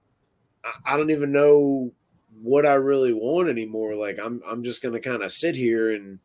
I, 0.65 0.95
I 0.95 0.97
don't 0.97 1.11
even 1.11 1.31
know 1.31 1.93
what 2.43 2.67
I 2.67 2.75
really 2.75 3.13
want 3.13 3.49
anymore. 3.49 3.95
Like 3.95 4.19
I'm 4.23 4.43
I'm 4.47 4.63
just 4.63 4.83
gonna 4.83 5.01
kind 5.01 5.23
of 5.23 5.33
sit 5.33 5.55
here 5.55 5.95
and 5.95 6.19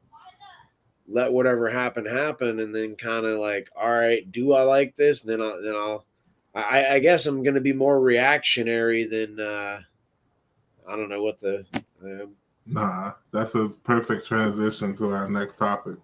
let 1.07 1.31
whatever 1.31 1.69
happen 1.69 2.05
happen, 2.05 2.59
and 2.59 2.73
then 2.73 2.95
kind 2.95 3.25
of 3.25 3.39
like, 3.39 3.69
all 3.75 3.89
right, 3.89 4.29
do 4.31 4.53
I 4.53 4.63
like 4.63 4.95
this? 4.95 5.23
And 5.23 5.31
then 5.31 5.41
I 5.41 5.59
then 5.63 5.75
I'll 5.75 6.05
I, 6.53 6.95
I 6.95 6.99
guess 6.99 7.25
I'm 7.25 7.43
to 7.43 7.61
be 7.61 7.73
more 7.73 7.99
reactionary 7.99 9.05
than 9.05 9.39
uh, 9.39 9.81
I 10.87 10.95
don't 10.95 11.09
know 11.09 11.23
what 11.23 11.39
the. 11.39 11.65
Uh, 12.03 12.25
nah, 12.65 13.13
that's 13.31 13.55
a 13.55 13.69
perfect 13.83 14.27
transition 14.27 14.95
to 14.95 15.13
our 15.13 15.29
next 15.29 15.57
topic. 15.57 15.95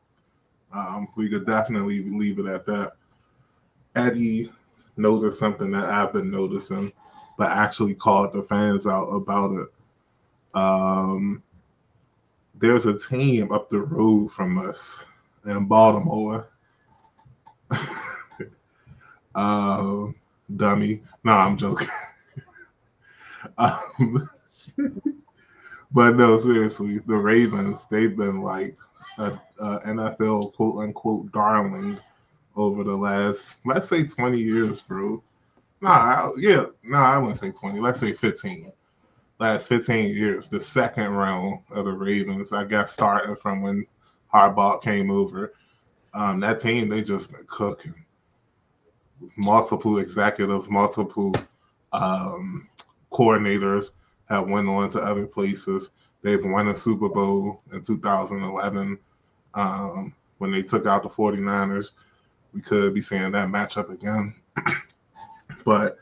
Um, 0.73 1.07
we 1.15 1.29
could 1.29 1.45
definitely 1.45 2.03
leave 2.03 2.39
it 2.39 2.45
at 2.45 2.65
that. 2.65 2.93
Eddie 3.95 4.51
noticed 4.95 5.39
something 5.39 5.71
that 5.71 5.85
I've 5.85 6.13
been 6.13 6.31
noticing, 6.31 6.91
but 7.37 7.49
actually 7.49 7.95
called 7.95 8.33
the 8.33 8.43
fans 8.43 8.87
out 8.87 9.07
about 9.07 9.51
it. 9.53 9.67
Um, 10.53 11.43
there's 12.55 12.85
a 12.85 12.97
team 12.97 13.51
up 13.51 13.69
the 13.69 13.79
road 13.79 14.31
from 14.31 14.57
us 14.57 15.05
in 15.45 15.65
Baltimore. 15.65 16.47
um, 19.35 20.15
dummy. 20.55 21.01
No, 21.23 21.33
I'm 21.33 21.57
joking. 21.57 21.89
um, 23.57 24.29
but 25.91 26.15
no, 26.15 26.39
seriously, 26.39 26.99
the 26.99 27.15
Ravens, 27.15 27.87
they've 27.89 28.15
been 28.15 28.41
like 28.41 28.75
a, 29.17 29.39
a, 29.59 29.79
NFL 29.81 30.53
quote 30.53 30.83
unquote 30.83 31.31
darling 31.31 31.97
over 32.55 32.83
the 32.83 32.95
last, 32.95 33.55
let's 33.65 33.87
say 33.87 34.03
20 34.03 34.39
years, 34.39 34.81
bro. 34.81 35.21
Nah, 35.81 36.31
yeah, 36.37 36.65
nah, 36.83 37.13
I 37.13 37.17
wouldn't 37.19 37.39
say 37.39 37.51
20, 37.51 37.79
let's 37.79 37.99
say 37.99 38.13
15. 38.13 38.71
Last 39.39 39.67
15 39.69 40.15
years, 40.15 40.47
the 40.47 40.59
second 40.59 41.13
round 41.13 41.59
of 41.69 41.85
the 41.85 41.91
Ravens, 41.91 42.53
I 42.53 42.63
guess, 42.63 42.91
starting 42.91 43.35
from 43.35 43.61
when 43.61 43.85
Harbaugh 44.33 44.81
came 44.81 45.11
over. 45.11 45.53
Um, 46.13 46.39
that 46.39 46.59
team, 46.59 46.89
they 46.89 47.03
just 47.03 47.31
been 47.31 47.45
cooking 47.45 47.93
multiple 49.35 49.99
executives, 49.99 50.69
multiple 50.69 51.33
um, 51.93 52.67
coordinators 53.11 53.91
have 54.29 54.47
went 54.47 54.67
on 54.67 54.89
to 54.89 55.01
other 55.01 55.25
places. 55.25 55.91
They've 56.21 56.43
won 56.43 56.67
a 56.67 56.75
Super 56.75 57.09
Bowl 57.09 57.61
in 57.71 57.83
2011 57.83 58.97
um, 59.53 60.13
when 60.39 60.51
they 60.51 60.61
took 60.61 60.85
out 60.85 61.03
the 61.03 61.09
49ers. 61.09 61.91
We 62.53 62.61
could 62.61 62.93
be 62.93 63.01
seeing 63.01 63.31
that 63.31 63.49
matchup 63.49 63.89
again. 63.89 64.35
but 65.65 65.97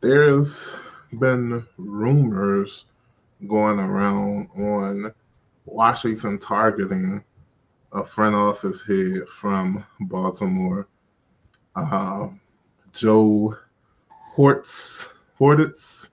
there's 0.00 0.76
been 1.12 1.66
rumors 1.76 2.86
going 3.46 3.78
around 3.78 4.48
on 4.56 5.14
Washington 5.64 6.38
targeting 6.38 7.22
a 7.92 8.04
front 8.04 8.34
office 8.34 8.82
head 8.82 9.26
from 9.28 9.84
Baltimore 10.00 10.86
uh, 11.78 12.28
Joe 12.92 13.56
Hortz, 14.34 15.08
Hortitz, 15.36 16.10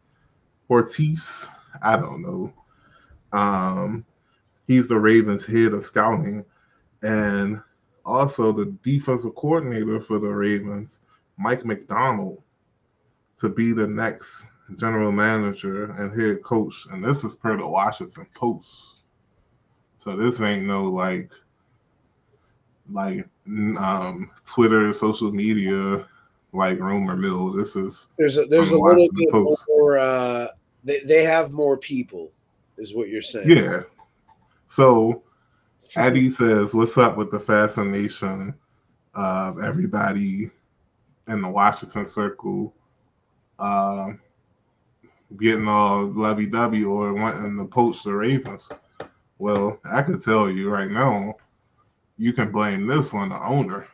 Hortiz, 0.70 1.48
I 1.82 1.98
don't 1.98 2.22
know. 2.22 2.54
Um, 3.32 4.06
he's 4.68 4.88
the 4.88 5.00
Ravens' 5.00 5.46
head 5.46 5.74
of 5.74 5.84
scouting, 5.84 6.46
and 7.02 7.62
also 8.06 8.52
the 8.52 8.66
defensive 8.84 9.36
coordinator 9.36 10.00
for 10.00 10.20
the 10.20 10.28
Ravens, 10.28 11.02
Mike 11.38 11.66
Macdonald, 11.66 12.42
to 13.38 13.50
be 13.50 13.74
the 13.74 13.88
next 13.88 14.46
general 14.76 15.12
manager 15.12 15.92
and 15.92 16.20
head 16.20 16.44
coach. 16.44 16.88
And 16.92 17.04
this 17.04 17.24
is 17.24 17.36
per 17.36 17.58
the 17.58 17.68
Washington 17.68 18.28
Post. 18.36 18.98
So 19.98 20.16
this 20.16 20.42
ain't 20.42 20.66
no 20.66 20.84
like 20.86 21.30
like 22.92 23.28
um, 23.48 24.30
Twitter, 24.46 24.92
social 24.94 25.32
media, 25.32 26.08
like 26.54 26.80
rumor 26.80 27.16
mill. 27.16 27.52
This 27.52 27.76
is 27.76 28.08
there's 28.18 28.38
a, 28.38 28.46
there's 28.46 28.72
a 28.72 28.78
little 28.78 29.08
bit 29.14 29.32
Post. 29.32 29.66
more. 29.68 29.98
Uh, 29.98 30.48
they 30.84 31.00
they 31.02 31.24
have 31.24 31.52
more 31.52 31.78
people, 31.78 32.32
is 32.78 32.94
what 32.94 33.10
you're 33.10 33.22
saying. 33.22 33.50
Yeah. 33.50 33.82
So, 34.68 35.24
Addy 35.96 36.30
says, 36.30 36.74
"What's 36.74 36.98
up 36.98 37.18
with 37.18 37.32
the 37.32 37.40
fascination 37.40 38.54
of 39.14 39.64
everybody 39.64 40.52
in 41.28 41.42
the 41.42 41.50
Washington 41.50 42.06
circle?" 42.06 42.74
Uh, 43.58 44.14
getting 45.38 45.68
all 45.68 46.06
lovey-dovey 46.06 46.84
or 46.84 47.14
wanting 47.14 47.58
to 47.58 47.66
poach 47.66 48.04
the 48.04 48.14
Ravens. 48.14 48.70
Well, 49.38 49.80
I 49.84 50.02
could 50.02 50.24
tell 50.24 50.50
you 50.50 50.70
right 50.70 50.90
now, 50.90 51.36
you 52.18 52.32
can 52.32 52.52
blame 52.52 52.88
this 52.88 53.14
on 53.14 53.30
the 53.30 53.44
owner. 53.44 53.88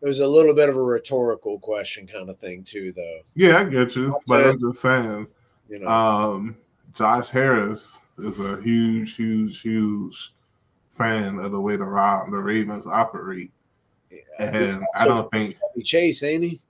It 0.00 0.06
was 0.06 0.20
a 0.20 0.26
little 0.26 0.54
bit 0.54 0.68
of 0.68 0.76
a 0.76 0.82
rhetorical 0.82 1.58
question 1.58 2.06
kind 2.06 2.28
of 2.30 2.38
thing 2.38 2.62
too, 2.62 2.92
though. 2.92 3.20
Yeah, 3.34 3.58
I 3.58 3.64
get 3.64 3.96
you, 3.96 4.16
but 4.26 4.46
I'm 4.46 4.60
just 4.60 4.80
saying. 4.80 5.26
You 5.68 5.80
know, 5.80 5.88
um, 5.88 6.56
Josh 6.94 7.28
Harris 7.28 8.00
is 8.18 8.40
a 8.40 8.60
huge, 8.62 9.16
huge, 9.16 9.60
huge 9.60 10.32
fan 10.96 11.38
of 11.38 11.52
the 11.52 11.60
way 11.60 11.76
the 11.76 11.84
the 11.84 12.36
Ravens 12.36 12.86
operate, 12.86 13.50
yeah, 14.10 14.18
and 14.38 14.84
I 15.00 15.06
don't 15.06 15.30
think 15.30 15.56
Chevy 15.74 15.82
Chase, 15.82 16.22
ain't 16.22 16.44
he? 16.44 16.60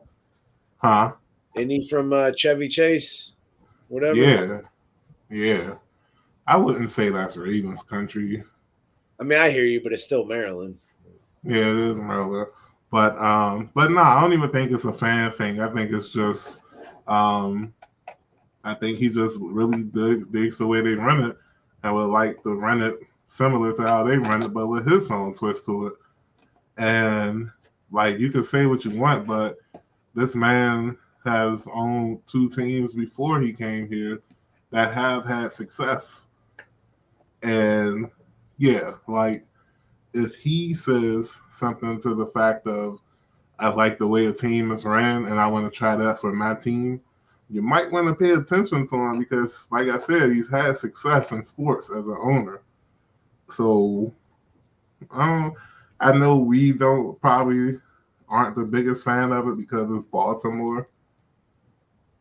Huh? 0.79 1.13
Ain't 1.57 1.71
he 1.71 1.89
from 1.89 2.13
uh, 2.13 2.33
Chevy 2.33 2.69
Chase? 2.69 3.35
Whatever. 3.89 4.17
Yeah, 4.17 4.61
yeah. 5.31 5.75
I 6.47 6.57
wouldn't 6.57 6.91
say 6.91 7.11
that's 7.11 7.37
Ravens 7.37 7.83
country. 7.83 8.43
I 9.21 9.25
mean, 9.25 9.39
I 9.39 9.51
hear 9.51 9.65
you, 9.65 9.83
but 9.83 9.93
it's 9.93 10.05
still 10.05 10.25
Maryland. 10.25 10.79
Yeah, 11.43 11.71
it 11.71 11.77
is 11.77 11.99
Maryland. 11.99 12.49
But 12.91 13.19
um, 13.19 13.71
but 13.75 13.91
no, 13.91 14.01
I 14.01 14.21
don't 14.21 14.33
even 14.33 14.51
think 14.51 14.71
it's 14.73 14.85
a 14.85 14.93
fan 14.93 15.31
thing. 15.33 15.61
I 15.61 15.73
think 15.73 15.93
it's 15.93 16.11
just 16.11 16.59
um 17.07 17.75
I 18.65 18.75
think 18.75 18.99
he 18.99 19.09
just 19.09 19.39
really 19.41 19.83
dig, 19.83 20.31
digs 20.33 20.59
the 20.59 20.67
way 20.67 20.81
they 20.81 20.95
run 20.95 21.31
it 21.31 21.37
and 21.83 21.95
would 21.95 22.07
like 22.07 22.43
to 22.43 22.55
run 22.55 22.83
it 22.83 22.99
similar 23.27 23.73
to 23.75 23.83
how 23.83 24.05
they 24.05 24.19
run 24.19 24.43
it, 24.43 24.53
but 24.53 24.67
with 24.67 24.87
his 24.87 25.11
own 25.11 25.35
twist 25.35 25.65
to 25.67 25.89
it. 25.89 25.93
And 26.77 27.51
like 27.91 28.19
you 28.19 28.31
can 28.31 28.45
say 28.45 28.67
what 28.67 28.85
you 28.85 28.99
want, 28.99 29.27
but 29.27 29.57
this 30.15 30.35
man 30.35 30.97
has 31.29 31.69
owned 31.73 32.21
two 32.27 32.49
teams 32.49 32.95
before 32.95 33.41
he 33.41 33.53
came 33.53 33.89
here 33.89 34.23
that 34.71 34.95
have 34.95 35.25
had 35.25 35.53
success. 35.53 36.29
And 37.43 38.11
yeah, 38.57 38.95
like 39.07 39.45
if 40.15 40.35
he 40.35 40.75
says 40.75 41.39
something 41.51 42.01
to 42.01 42.15
the 42.15 42.27
fact 42.27 42.67
of 42.67 43.01
I 43.59 43.69
like 43.69 43.99
the 43.99 44.07
way 44.07 44.27
a 44.27 44.33
team 44.33 44.71
is 44.71 44.85
ran 44.85 45.27
and 45.27 45.41
I 45.41 45.47
want 45.49 45.71
to 45.71 45.77
try 45.77 45.97
that 45.97 46.21
for 46.21 46.33
my 46.33 46.55
team, 46.55 47.01
you 47.51 47.63
might 47.63 47.91
want 47.91 48.07
to 48.07 48.15
pay 48.15 48.33
attention 48.33 48.87
to 48.89 48.97
him 48.97 49.19
because, 49.19 49.67
like 49.71 49.89
I 49.89 49.99
said, 49.99 50.33
he's 50.33 50.51
had 50.51 50.77
success 50.77 51.33
in 51.33 51.45
sports 51.45 51.91
as 51.91 52.07
an 52.07 52.17
owner. 52.21 52.63
So, 53.49 54.13
um, 55.11 55.55
I 55.99 56.17
know 56.17 56.37
we 56.37 56.73
don't 56.73 57.21
probably 57.21 57.81
aren't 58.29 58.55
the 58.55 58.65
biggest 58.65 59.05
fan 59.05 59.33
of 59.33 59.49
it 59.49 59.57
because 59.57 59.91
it's 59.91 60.05
Baltimore, 60.05 60.89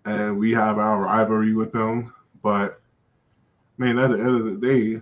and 0.08 0.38
we 0.38 0.52
have 0.52 0.78
our 0.78 1.02
rivalry 1.02 1.54
with 1.54 1.72
them. 1.72 2.14
But 2.42 2.82
man, 3.78 4.00
at 4.00 4.12
the 4.12 4.20
end 4.20 4.28
of 4.30 4.46
the 4.46 4.68
day, 4.68 5.02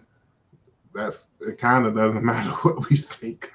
that's 0.94 1.28
it. 1.42 1.58
Kind 1.58 1.86
of 1.86 1.96
doesn't 1.96 2.24
matter 2.26 2.52
what 2.64 2.90
we 2.90 2.98
think. 2.98 3.52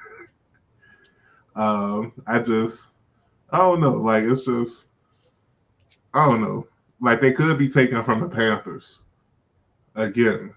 um, 1.56 2.12
I 2.26 2.38
just, 2.38 2.88
I 3.50 3.58
don't 3.58 3.80
know. 3.80 3.94
Like 3.94 4.24
it's 4.24 4.44
just 4.44 4.86
I 6.14 6.26
don't 6.26 6.40
know. 6.40 6.66
Like 7.00 7.20
they 7.20 7.32
could 7.32 7.58
be 7.58 7.68
taken 7.68 8.04
from 8.04 8.20
the 8.20 8.28
Panthers 8.28 9.02
again. 9.94 10.54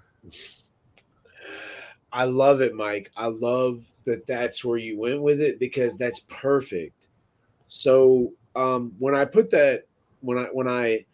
I 2.11 2.25
love 2.25 2.61
it, 2.61 2.75
Mike. 2.75 3.11
I 3.17 3.27
love 3.27 3.85
that 4.05 4.27
that's 4.27 4.63
where 4.63 4.77
you 4.77 4.99
went 4.99 5.21
with 5.21 5.41
it 5.41 5.59
because 5.59 5.97
that's 5.97 6.19
perfect. 6.21 7.07
So 7.67 8.33
um, 8.55 8.93
when 8.99 9.15
I 9.15 9.25
put 9.25 9.49
that 9.51 9.85
when 10.23 10.37
I 10.37 10.43
when 10.45 10.67
I 10.67 11.05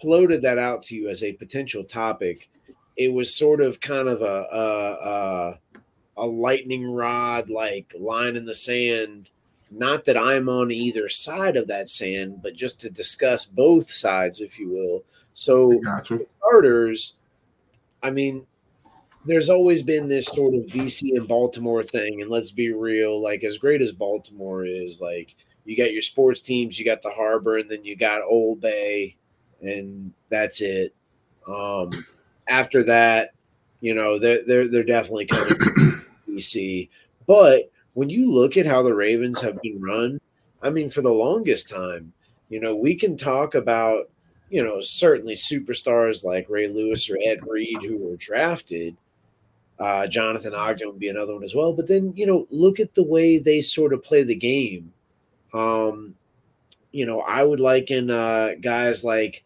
floated 0.00 0.42
that 0.42 0.58
out 0.58 0.82
to 0.84 0.96
you 0.96 1.08
as 1.08 1.22
a 1.22 1.32
potential 1.32 1.84
topic, 1.84 2.50
it 2.96 3.12
was 3.12 3.34
sort 3.34 3.60
of 3.60 3.80
kind 3.80 4.08
of 4.08 4.22
a 4.22 4.46
a, 4.52 5.08
a, 5.08 6.24
a 6.24 6.26
lightning 6.26 6.90
rod 6.90 7.50
like 7.50 7.94
line 7.98 8.36
in 8.36 8.44
the 8.44 8.54
sand 8.54 9.30
not 9.76 10.04
that 10.04 10.16
I'm 10.16 10.48
on 10.48 10.70
either 10.70 11.08
side 11.08 11.56
of 11.56 11.66
that 11.68 11.88
sand, 11.88 12.40
but 12.42 12.54
just 12.54 12.80
to 12.80 12.90
discuss 12.90 13.44
both 13.44 13.90
sides, 13.90 14.40
if 14.40 14.58
you 14.58 14.68
will. 14.70 15.04
So, 15.32 15.78
gotcha. 15.80 16.20
starters, 16.38 17.14
I 18.02 18.10
mean, 18.10 18.46
there's 19.24 19.50
always 19.50 19.82
been 19.82 20.08
this 20.08 20.26
sort 20.26 20.54
of 20.54 20.66
DC 20.66 21.16
and 21.16 21.26
Baltimore 21.26 21.82
thing, 21.82 22.20
and 22.20 22.30
let's 22.30 22.50
be 22.50 22.72
real, 22.72 23.20
like 23.20 23.42
as 23.42 23.58
great 23.58 23.82
as 23.82 23.92
Baltimore 23.92 24.64
is, 24.64 25.00
like 25.00 25.34
you 25.64 25.76
got 25.76 25.92
your 25.92 26.02
sports 26.02 26.40
teams, 26.40 26.78
you 26.78 26.84
got 26.84 27.02
the 27.02 27.10
Harbor, 27.10 27.58
and 27.58 27.70
then 27.70 27.84
you 27.84 27.96
got 27.96 28.22
Old 28.22 28.60
Bay, 28.60 29.16
and 29.62 30.12
that's 30.28 30.60
it. 30.60 30.94
Um, 31.48 32.06
after 32.48 32.82
that, 32.84 33.30
you 33.80 33.94
know, 33.94 34.18
they're 34.18 34.44
they're 34.44 34.68
they're 34.68 34.82
definitely 34.82 35.26
coming 35.26 35.58
to 35.58 36.00
DC, 36.28 36.88
but 37.26 37.70
when 37.94 38.10
you 38.10 38.30
look 38.30 38.56
at 38.56 38.66
how 38.66 38.82
the 38.82 38.94
Ravens 38.94 39.40
have 39.40 39.60
been 39.62 39.80
run, 39.80 40.20
I 40.62 40.70
mean, 40.70 40.90
for 40.90 41.00
the 41.00 41.12
longest 41.12 41.68
time, 41.68 42.12
you 42.48 42.60
know, 42.60 42.76
we 42.76 42.94
can 42.94 43.16
talk 43.16 43.54
about, 43.54 44.10
you 44.50 44.62
know, 44.62 44.80
certainly 44.80 45.34
superstars 45.34 46.24
like 46.24 46.48
Ray 46.48 46.68
Lewis 46.68 47.08
or 47.08 47.18
Ed 47.24 47.40
Reed 47.46 47.78
who 47.82 47.96
were 47.98 48.16
drafted. 48.16 48.96
Uh, 49.78 50.06
Jonathan 50.06 50.54
Ogden 50.54 50.88
would 50.88 50.98
be 50.98 51.08
another 51.08 51.34
one 51.34 51.44
as 51.44 51.54
well. 51.54 51.72
But 51.72 51.88
then, 51.88 52.12
you 52.16 52.26
know, 52.26 52.46
look 52.50 52.78
at 52.78 52.94
the 52.94 53.02
way 53.02 53.38
they 53.38 53.60
sort 53.60 53.92
of 53.92 54.02
play 54.02 54.22
the 54.22 54.34
game. 54.34 54.92
Um, 55.54 56.14
you 56.92 57.06
know, 57.06 57.20
I 57.20 57.42
would 57.42 57.60
liken 57.60 58.10
uh, 58.10 58.54
guys 58.60 59.04
like 59.04 59.44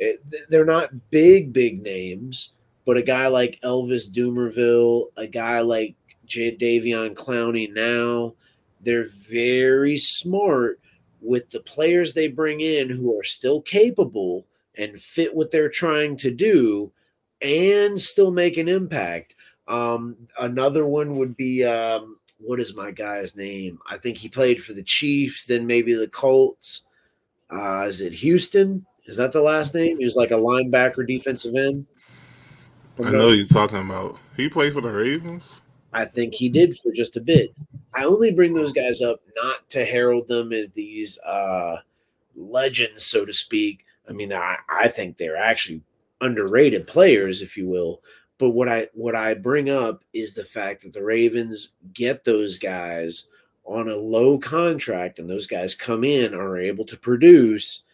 eh, 0.00 0.12
they're 0.48 0.64
not 0.64 1.10
big, 1.10 1.52
big 1.52 1.82
names, 1.82 2.52
but 2.84 2.96
a 2.96 3.02
guy 3.02 3.26
like 3.26 3.60
Elvis 3.62 4.10
Dumervil, 4.10 5.06
a 5.16 5.26
guy 5.26 5.60
like 5.60 5.96
Jadeveon 6.26 7.14
Clowney 7.14 7.72
now. 7.72 8.34
They're 8.80 9.08
very 9.28 9.98
smart 9.98 10.80
with 11.20 11.50
the 11.50 11.60
players 11.60 12.12
they 12.12 12.28
bring 12.28 12.60
in 12.60 12.88
who 12.88 13.18
are 13.18 13.24
still 13.24 13.60
capable 13.62 14.46
and 14.76 15.00
fit 15.00 15.34
what 15.34 15.50
they're 15.50 15.68
trying 15.68 16.16
to 16.18 16.30
do 16.30 16.92
and 17.40 18.00
still 18.00 18.30
make 18.30 18.58
an 18.58 18.68
impact. 18.68 19.34
Um, 19.66 20.16
another 20.38 20.86
one 20.86 21.16
would 21.16 21.36
be 21.36 21.64
um, 21.64 22.18
what 22.38 22.60
is 22.60 22.76
my 22.76 22.90
guy's 22.90 23.36
name? 23.36 23.78
I 23.90 23.98
think 23.98 24.16
he 24.16 24.28
played 24.28 24.62
for 24.62 24.72
the 24.72 24.82
Chiefs, 24.82 25.46
then 25.46 25.66
maybe 25.66 25.94
the 25.94 26.08
Colts. 26.08 26.86
Uh, 27.50 27.84
is 27.86 28.00
it 28.00 28.12
Houston? 28.12 28.84
Is 29.06 29.16
that 29.16 29.32
the 29.32 29.40
last 29.40 29.74
name? 29.74 29.98
He 29.98 30.04
was 30.04 30.16
like 30.16 30.32
a 30.32 30.34
linebacker, 30.34 31.06
defensive 31.06 31.54
end. 31.54 31.86
I 33.04 33.10
know 33.10 33.30
you're 33.30 33.46
talking 33.46 33.78
about. 33.78 34.18
He 34.36 34.48
played 34.48 34.72
for 34.72 34.80
the 34.80 34.92
Ravens. 34.92 35.60
I 35.92 36.04
think 36.04 36.34
he 36.34 36.48
did 36.48 36.76
for 36.76 36.92
just 36.92 37.16
a 37.16 37.20
bit. 37.20 37.54
I 37.94 38.04
only 38.04 38.32
bring 38.32 38.52
those 38.52 38.72
guys 38.72 39.00
up 39.00 39.20
not 39.34 39.68
to 39.70 39.84
herald 39.84 40.28
them 40.28 40.52
as 40.52 40.70
these 40.70 41.18
uh, 41.20 41.76
legends, 42.34 43.04
so 43.04 43.24
to 43.24 43.32
speak. 43.32 43.84
I 44.08 44.12
mean, 44.12 44.32
I, 44.32 44.56
I 44.68 44.88
think 44.88 45.16
they're 45.16 45.36
actually 45.36 45.82
underrated 46.20 46.86
players, 46.86 47.42
if 47.42 47.56
you 47.56 47.66
will. 47.66 48.00
But 48.38 48.50
what 48.50 48.68
I 48.68 48.88
what 48.92 49.14
I 49.14 49.34
bring 49.34 49.70
up 49.70 50.02
is 50.12 50.34
the 50.34 50.44
fact 50.44 50.82
that 50.82 50.92
the 50.92 51.02
Ravens 51.02 51.70
get 51.94 52.24
those 52.24 52.58
guys 52.58 53.30
on 53.64 53.88
a 53.88 53.96
low 53.96 54.38
contract, 54.38 55.18
and 55.18 55.28
those 55.28 55.46
guys 55.46 55.74
come 55.74 56.04
in 56.04 56.34
are 56.34 56.58
able 56.58 56.84
to 56.84 56.96
produce, 56.96 57.84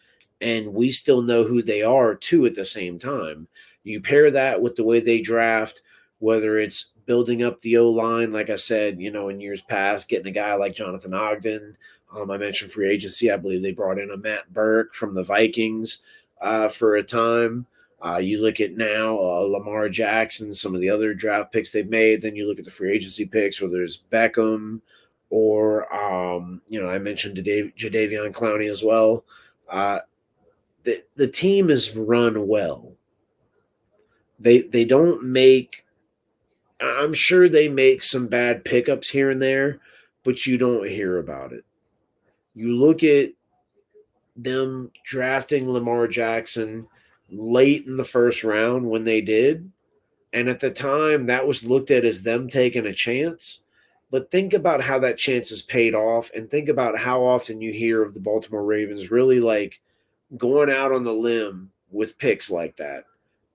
and 0.41 0.73
we 0.73 0.91
still 0.91 1.21
know 1.21 1.43
who 1.43 1.61
they 1.61 1.81
are 1.81 2.13
too 2.13 2.45
at 2.45 2.55
the 2.55 2.65
same 2.65 2.99
time. 2.99 3.47
You 3.83 4.01
pair 4.01 4.29
that 4.31 4.61
with 4.61 4.75
the 4.75 4.83
way 4.83 4.99
they 4.99 5.21
draft, 5.21 5.81
whether 6.19 6.57
it's 6.57 6.93
building 7.05 7.43
up 7.43 7.59
the 7.61 7.77
O 7.77 7.89
line, 7.89 8.31
like 8.31 8.49
I 8.49 8.55
said, 8.55 8.99
you 8.99 9.11
know, 9.11 9.29
in 9.29 9.41
years 9.41 9.61
past, 9.61 10.09
getting 10.09 10.27
a 10.27 10.31
guy 10.31 10.53
like 10.55 10.75
Jonathan 10.75 11.13
Ogden. 11.13 11.75
Um, 12.15 12.31
I 12.31 12.37
mentioned 12.37 12.71
free 12.71 12.89
agency. 12.89 13.31
I 13.31 13.37
believe 13.37 13.61
they 13.61 13.71
brought 13.71 13.97
in 13.97 14.11
a 14.11 14.17
Matt 14.17 14.51
Birk 14.53 14.93
from 14.93 15.13
the 15.13 15.23
Vikings 15.23 16.03
uh, 16.41 16.67
for 16.67 16.95
a 16.95 17.03
time. 17.03 17.65
Uh, 18.05 18.17
you 18.17 18.41
look 18.41 18.59
at 18.59 18.75
now 18.75 19.17
uh, 19.17 19.39
Lamar 19.47 19.87
Jackson, 19.87 20.53
some 20.53 20.75
of 20.75 20.81
the 20.81 20.89
other 20.89 21.13
draft 21.13 21.53
picks 21.53 21.71
they've 21.71 21.89
made. 21.89 22.21
Then 22.21 22.35
you 22.35 22.47
look 22.47 22.59
at 22.59 22.65
the 22.65 22.71
free 22.71 22.91
agency 22.91 23.25
picks, 23.25 23.61
where 23.61 23.71
there's 23.71 24.03
Beckham, 24.11 24.81
or 25.29 25.93
um, 25.95 26.61
you 26.67 26.81
know, 26.81 26.89
I 26.89 26.99
mentioned 26.99 27.37
Jadeveon 27.37 28.33
Clowney 28.33 28.69
as 28.69 28.83
well. 28.83 29.23
Uh, 29.69 29.99
the 30.83 31.01
the 31.15 31.27
team 31.27 31.69
is 31.69 31.95
run 31.95 32.47
well. 32.47 32.91
They 34.39 34.61
they 34.61 34.83
don't 34.83 35.23
make 35.23 35.83
I'm 36.83 37.13
sure 37.13 37.47
they 37.47 37.69
make 37.69 38.03
some 38.03 38.27
bad 38.27 38.65
pickups 38.65 39.09
here 39.09 39.29
and 39.29 39.41
there, 39.41 39.79
but 40.23 40.45
you 40.45 40.57
don't 40.57 40.87
hear 40.87 41.17
about 41.19 41.53
it. 41.53 41.63
You 42.55 42.75
look 42.75 43.03
at 43.03 43.31
them 44.35 44.91
drafting 45.05 45.71
Lamar 45.71 46.07
Jackson 46.07 46.87
late 47.33 47.85
in 47.85 47.97
the 47.97 48.03
first 48.03 48.43
round 48.43 48.89
when 48.89 49.03
they 49.03 49.21
did. 49.21 49.71
And 50.31 50.49
at 50.49 50.59
the 50.59 50.71
time, 50.71 51.27
that 51.27 51.47
was 51.47 51.63
looked 51.63 51.91
at 51.91 52.05
as 52.05 52.21
them 52.21 52.49
taking 52.49 52.85
a 52.85 52.93
chance. 52.93 53.61
But 54.09 54.31
think 54.31 54.53
about 54.53 54.81
how 54.81 54.99
that 54.99 55.17
chance 55.17 55.51
is 55.51 55.61
paid 55.61 55.95
off 55.95 56.31
and 56.35 56.49
think 56.49 56.69
about 56.69 56.97
how 56.97 57.23
often 57.23 57.61
you 57.61 57.71
hear 57.71 58.01
of 58.01 58.13
the 58.13 58.19
Baltimore 58.19 58.63
Ravens 58.63 59.11
really 59.11 59.39
like 59.39 59.81
going 60.37 60.69
out 60.69 60.91
on 60.91 61.03
the 61.03 61.13
limb 61.13 61.71
with 61.91 62.17
picks 62.17 62.51
like 62.51 62.75
that. 62.77 63.05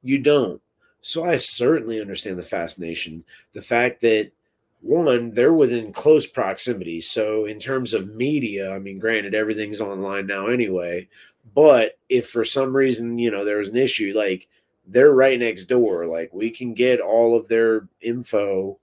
You 0.02 0.18
don't. 0.18 0.60
So 1.00 1.24
I 1.24 1.36
certainly 1.36 2.00
understand 2.00 2.38
the 2.38 2.44
fascination. 2.44 3.24
The 3.52 3.62
fact 3.62 4.00
that 4.00 4.32
one, 4.80 5.32
they're 5.32 5.52
within 5.52 5.92
close 5.92 6.26
proximity. 6.26 7.00
So 7.00 7.46
in 7.46 7.58
terms 7.58 7.94
of 7.94 8.14
media, 8.14 8.72
I 8.72 8.78
mean, 8.78 8.98
granted, 8.98 9.34
everything's 9.34 9.80
online 9.80 10.26
now 10.26 10.46
anyway. 10.46 11.08
But 11.54 11.98
if 12.08 12.28
for 12.28 12.44
some 12.44 12.74
reason, 12.74 13.18
you 13.18 13.30
know, 13.30 13.44
there 13.44 13.58
was 13.58 13.70
an 13.70 13.76
issue, 13.76 14.12
like 14.16 14.48
they're 14.86 15.12
right 15.12 15.38
next 15.38 15.66
door. 15.66 16.06
Like 16.06 16.32
we 16.32 16.50
can 16.50 16.74
get 16.74 17.00
all 17.00 17.36
of 17.36 17.48
their 17.48 17.88
info, 18.00 18.78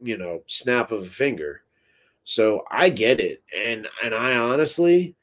you 0.00 0.16
know, 0.16 0.42
snap 0.46 0.90
of 0.90 1.02
a 1.02 1.06
finger. 1.06 1.62
So 2.24 2.64
I 2.70 2.88
get 2.88 3.20
it. 3.20 3.42
And 3.56 3.86
and 4.02 4.14
I 4.14 4.36
honestly, 4.36 5.14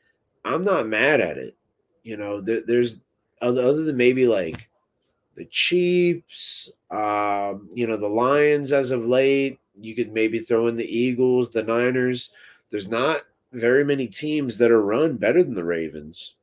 I'm 0.45 0.63
not 0.63 0.87
mad 0.87 1.19
at 1.19 1.37
it. 1.37 1.55
You 2.03 2.17
know, 2.17 2.41
there, 2.41 2.61
there's 2.61 3.01
other 3.41 3.83
than 3.83 3.97
maybe 3.97 4.27
like 4.27 4.69
the 5.35 5.45
Chiefs, 5.45 6.71
um, 6.89 7.69
you 7.73 7.87
know, 7.87 7.97
the 7.97 8.07
Lions 8.07 8.73
as 8.73 8.91
of 8.91 9.05
late. 9.05 9.59
You 9.75 9.95
could 9.95 10.13
maybe 10.13 10.39
throw 10.39 10.67
in 10.67 10.75
the 10.75 10.85
Eagles, 10.97 11.49
the 11.49 11.63
Niners. 11.63 12.33
There's 12.69 12.87
not 12.87 13.21
very 13.51 13.83
many 13.83 14.07
teams 14.07 14.57
that 14.57 14.71
are 14.71 14.81
run 14.81 15.17
better 15.17 15.43
than 15.43 15.55
the 15.55 15.63
Ravens. 15.63 16.35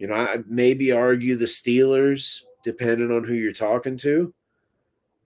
You 0.00 0.06
know, 0.06 0.14
I 0.14 0.38
maybe 0.46 0.92
argue 0.92 1.36
the 1.36 1.44
Steelers, 1.44 2.42
depending 2.64 3.10
on 3.10 3.22
who 3.22 3.34
you're 3.34 3.52
talking 3.52 3.98
to. 3.98 4.32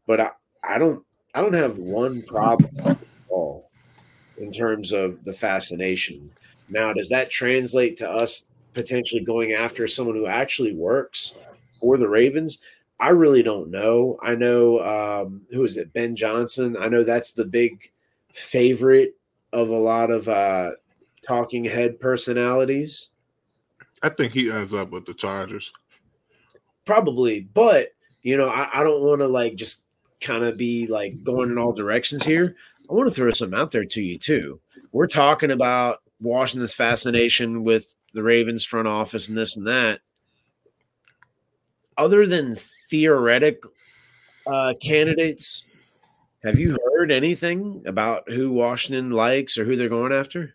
But 0.04 0.20
I, 0.20 0.30
I 0.64 0.78
don't 0.78 1.02
I 1.32 1.40
don't 1.40 1.54
have 1.54 1.78
one 1.78 2.22
problem 2.22 2.72
at 2.84 2.98
all. 3.28 3.70
in 4.36 4.50
terms 4.50 4.92
of 4.92 5.24
the 5.24 5.32
fascination. 5.32 6.28
Now, 6.70 6.92
does 6.92 7.08
that 7.10 7.30
translate 7.30 7.96
to 7.98 8.10
us 8.10 8.46
potentially 8.72 9.22
going 9.22 9.52
after 9.52 9.86
someone 9.86 10.16
who 10.16 10.26
actually 10.26 10.74
works 10.74 11.36
for 11.80 11.96
the 11.96 12.08
Ravens? 12.08 12.60
I 12.98 13.10
really 13.10 13.44
don't 13.44 13.70
know. 13.70 14.18
I 14.22 14.34
know 14.34 14.80
um, 14.80 15.42
who 15.52 15.62
is 15.62 15.76
it? 15.76 15.92
Ben 15.92 16.16
Johnson. 16.16 16.76
I 16.76 16.88
know 16.88 17.04
that's 17.04 17.30
the 17.30 17.44
big 17.44 17.92
favorite 18.32 19.14
of 19.52 19.68
a 19.68 19.78
lot 19.78 20.10
of 20.10 20.28
uh, 20.28 20.72
talking 21.24 21.64
head 21.64 22.00
personalities. 22.00 23.10
I 24.04 24.10
think 24.10 24.34
he 24.34 24.50
ends 24.50 24.74
up 24.74 24.90
with 24.90 25.06
the 25.06 25.14
Chargers. 25.14 25.72
Probably, 26.84 27.40
but 27.40 27.88
you 28.20 28.36
know, 28.36 28.50
I, 28.50 28.68
I 28.80 28.84
don't 28.84 29.02
want 29.02 29.22
to 29.22 29.26
like 29.26 29.54
just 29.54 29.86
kind 30.20 30.44
of 30.44 30.58
be 30.58 30.86
like 30.86 31.22
going 31.22 31.50
in 31.50 31.56
all 31.56 31.72
directions 31.72 32.22
here. 32.22 32.54
I 32.90 32.92
want 32.92 33.08
to 33.08 33.14
throw 33.14 33.30
some 33.30 33.54
out 33.54 33.70
there 33.70 33.86
to 33.86 34.02
you 34.02 34.18
too. 34.18 34.60
We're 34.92 35.06
talking 35.06 35.50
about 35.50 36.02
Washington's 36.20 36.74
fascination 36.74 37.64
with 37.64 37.96
the 38.12 38.22
Ravens 38.22 38.62
front 38.62 38.88
office 38.88 39.30
and 39.30 39.38
this 39.38 39.56
and 39.56 39.66
that. 39.66 40.00
Other 41.96 42.26
than 42.26 42.56
theoretic 42.90 43.62
uh, 44.46 44.74
candidates, 44.82 45.64
have 46.42 46.58
you 46.58 46.76
heard 46.92 47.10
anything 47.10 47.82
about 47.86 48.28
who 48.28 48.52
Washington 48.52 49.12
likes 49.12 49.56
or 49.56 49.64
who 49.64 49.76
they're 49.76 49.88
going 49.88 50.12
after? 50.12 50.54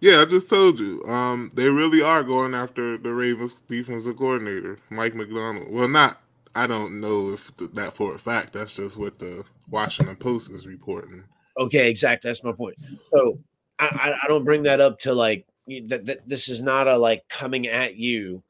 Yeah, 0.00 0.22
I 0.22 0.24
just 0.24 0.48
told 0.48 0.78
you. 0.78 1.04
Um, 1.04 1.50
they 1.54 1.68
really 1.68 2.00
are 2.00 2.22
going 2.22 2.54
after 2.54 2.96
the 2.96 3.12
Ravens 3.12 3.54
defensive 3.68 4.16
coordinator, 4.16 4.78
Mike 4.88 5.14
Macdonald. 5.14 5.70
Well, 5.70 5.88
not. 5.88 6.20
I 6.54 6.66
don't 6.66 7.00
know 7.00 7.32
if 7.32 7.54
th- 7.58 7.70
that 7.74 7.92
for 7.92 8.14
a 8.14 8.18
fact. 8.18 8.54
That's 8.54 8.74
just 8.74 8.96
what 8.96 9.18
the 9.18 9.44
Washington 9.68 10.16
Post 10.16 10.50
is 10.50 10.66
reporting. 10.66 11.22
Okay, 11.58 11.90
exactly. 11.90 12.28
That's 12.28 12.42
my 12.42 12.52
point. 12.52 12.76
So 13.10 13.38
I, 13.78 14.14
I 14.22 14.28
don't 14.28 14.44
bring 14.44 14.64
that 14.64 14.80
up 14.80 14.98
to 15.00 15.14
like 15.14 15.46
that, 15.86 16.06
that. 16.06 16.28
This 16.28 16.48
is 16.48 16.62
not 16.62 16.88
a 16.88 16.96
like 16.96 17.28
coming 17.28 17.66
at 17.66 17.96
you. 17.96 18.42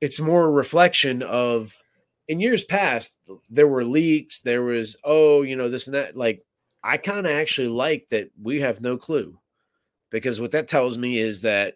It's 0.00 0.20
more 0.20 0.44
a 0.44 0.50
reflection 0.50 1.22
of 1.22 1.74
in 2.28 2.40
years 2.40 2.64
past 2.64 3.18
there 3.50 3.68
were 3.68 3.84
leaks. 3.84 4.40
There 4.40 4.62
was 4.62 4.96
oh 5.04 5.42
you 5.42 5.56
know 5.56 5.68
this 5.68 5.86
and 5.86 5.94
that. 5.94 6.16
Like 6.16 6.42
I 6.82 6.96
kind 6.96 7.26
of 7.26 7.32
actually 7.32 7.68
like 7.68 8.06
that 8.10 8.30
we 8.40 8.60
have 8.60 8.80
no 8.80 8.96
clue 8.96 9.38
because 10.10 10.40
what 10.40 10.52
that 10.52 10.68
tells 10.68 10.96
me 10.98 11.18
is 11.18 11.42
that 11.42 11.74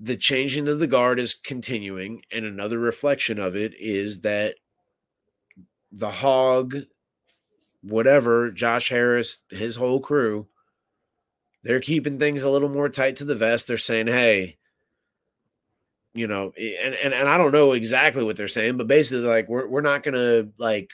the 0.00 0.16
changing 0.16 0.68
of 0.68 0.78
the 0.78 0.86
guard 0.86 1.18
is 1.18 1.34
continuing 1.34 2.22
and 2.32 2.44
another 2.44 2.78
reflection 2.78 3.38
of 3.38 3.56
it 3.56 3.74
is 3.78 4.20
that 4.20 4.54
the 5.90 6.10
hog 6.10 6.76
whatever 7.82 8.50
Josh 8.50 8.88
Harris 8.88 9.42
his 9.50 9.76
whole 9.76 10.00
crew 10.00 10.46
they're 11.64 11.80
keeping 11.80 12.18
things 12.18 12.42
a 12.42 12.50
little 12.50 12.68
more 12.68 12.88
tight 12.88 13.16
to 13.16 13.24
the 13.24 13.34
vest. 13.34 13.66
They're 13.66 13.76
saying 13.76 14.06
hey 14.06 14.56
you 16.14 16.26
know 16.26 16.52
eh, 16.56 16.76
and 16.82 16.94
and, 16.94 17.14
and 17.14 17.28
I 17.28 17.38
don't 17.38 17.52
know 17.52 17.72
exactly 17.72 18.24
what 18.24 18.36
they're 18.36 18.48
saying 18.48 18.76
but 18.76 18.86
basically 18.86 19.26
like 19.26 19.48
we're 19.48 19.66
we're 19.66 19.80
not 19.80 20.04
to 20.14 20.50
like 20.58 20.92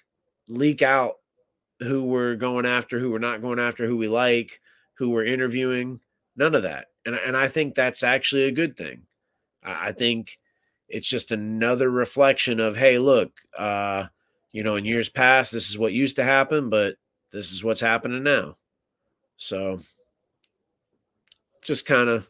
leak 0.49 0.83
out 0.83 1.15
who 1.81 2.05
we're 2.05 2.37
going 2.37 2.67
after 2.67 2.99
who 2.99 3.11
we're 3.11 3.19
not 3.19 3.43
going 3.43 3.59
after 3.59 3.87
who 3.87 3.97
we 3.97 4.09
like 4.09 4.61
who 4.95 5.11
we're 5.11 5.25
interviewing. 5.25 6.01
None 6.37 6.55
of 6.55 6.63
that. 6.63 6.87
And, 7.07 7.15
and 7.15 7.37
I 7.37 7.49
think 7.49 7.75
that's 7.75 8.03
actually 8.03 8.45
a 8.45 8.53
good 8.53 8.77
thing. 8.77 9.03
I, 9.63 9.93
think 9.93 10.39
it's 10.89 11.09
just 11.09 11.31
another 11.31 11.91
reflection 11.91 12.61
of, 12.61 12.77
hey, 12.77 12.99
look, 12.99 13.33
uh, 13.59 14.07
you 14.53 14.63
know, 14.63 14.77
in 14.77 14.85
years 14.85 15.09
past, 15.09 15.53
this 15.53 15.71
is 15.71 15.79
what 15.79 15.93
used 15.93 16.17
to 16.17 16.25
happen, 16.25 16.71
but 16.71 16.97
this 17.33 17.51
is 17.53 17.65
what's 17.65 17.81
happening 17.81 18.23
now. 18.23 18.55
So 19.37 19.81
just 21.63 21.87
kind 21.87 22.09
of 22.09 22.29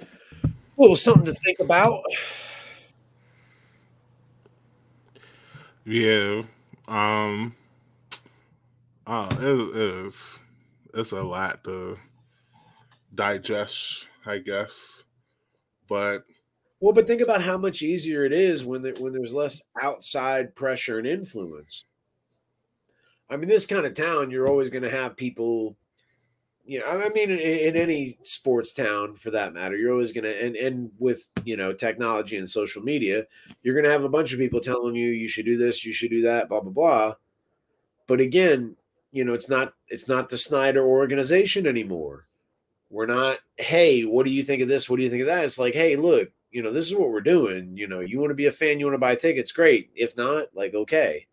a 0.00 0.48
little 0.78 0.96
something 0.96 1.26
to 1.26 1.34
think 1.34 1.58
about. 1.58 2.02
Yeah. 5.84 6.42
Um 6.88 7.54
oh, 9.06 9.28
it 9.32 9.76
is 9.76 10.38
it's 10.96 11.12
a 11.12 11.22
lot 11.22 11.62
to 11.64 11.98
digest, 13.14 14.08
I 14.24 14.38
guess. 14.38 15.04
But 15.88 16.24
well, 16.80 16.92
but 16.92 17.06
think 17.06 17.20
about 17.20 17.42
how 17.42 17.58
much 17.58 17.82
easier 17.82 18.24
it 18.24 18.32
is 18.32 18.64
when 18.64 18.82
when 18.98 19.12
there's 19.12 19.32
less 19.32 19.62
outside 19.80 20.54
pressure 20.54 20.98
and 20.98 21.06
influence. 21.06 21.84
I 23.28 23.36
mean, 23.36 23.48
this 23.48 23.66
kind 23.66 23.86
of 23.86 23.94
town, 23.94 24.30
you're 24.30 24.48
always 24.48 24.70
going 24.70 24.82
to 24.82 24.90
have 24.90 25.16
people. 25.16 25.76
You 26.64 26.80
know, 26.80 26.86
I 26.86 27.08
mean, 27.10 27.30
in, 27.30 27.38
in, 27.38 27.76
any 27.76 28.18
sports 28.22 28.74
town 28.74 29.14
for 29.14 29.30
that 29.30 29.54
matter, 29.54 29.76
you're 29.76 29.92
always 29.92 30.12
going 30.12 30.24
to, 30.24 30.44
and 30.44 30.56
and 30.56 30.90
with 30.98 31.28
you 31.44 31.56
know 31.56 31.72
technology 31.72 32.36
and 32.36 32.48
social 32.48 32.82
media, 32.82 33.24
you're 33.62 33.74
going 33.74 33.84
to 33.84 33.90
have 33.90 34.02
a 34.02 34.08
bunch 34.08 34.32
of 34.32 34.40
people 34.40 34.60
telling 34.60 34.96
you 34.96 35.10
you 35.10 35.28
should 35.28 35.44
do 35.44 35.56
this, 35.56 35.84
you 35.84 35.92
should 35.92 36.10
do 36.10 36.22
that, 36.22 36.48
blah 36.48 36.60
blah 36.60 36.72
blah. 36.72 37.14
But 38.08 38.20
again, 38.20 38.76
you 39.16 39.24
know, 39.24 39.32
it's 39.32 39.48
not 39.48 39.72
it's 39.88 40.08
not 40.08 40.28
the 40.28 40.36
Snyder 40.36 40.84
organization 40.86 41.66
anymore. 41.66 42.26
We're 42.90 43.06
not, 43.06 43.38
hey, 43.56 44.02
what 44.02 44.26
do 44.26 44.30
you 44.30 44.44
think 44.44 44.60
of 44.60 44.68
this? 44.68 44.90
What 44.90 44.98
do 44.98 45.02
you 45.02 45.10
think 45.10 45.22
of 45.22 45.26
that? 45.28 45.44
It's 45.44 45.58
like, 45.58 45.72
hey, 45.72 45.96
look, 45.96 46.30
you 46.50 46.62
know, 46.62 46.70
this 46.70 46.84
is 46.86 46.94
what 46.94 47.10
we're 47.10 47.22
doing. 47.22 47.74
You 47.76 47.88
know, 47.88 48.00
you 48.00 48.20
want 48.20 48.30
to 48.30 48.34
be 48.34 48.46
a 48.46 48.52
fan, 48.52 48.78
you 48.78 48.84
want 48.84 48.94
to 48.94 48.98
buy 48.98 49.16
tickets, 49.16 49.52
great. 49.52 49.90
If 49.94 50.16
not, 50.18 50.48
like, 50.54 50.74
okay. 50.74 51.26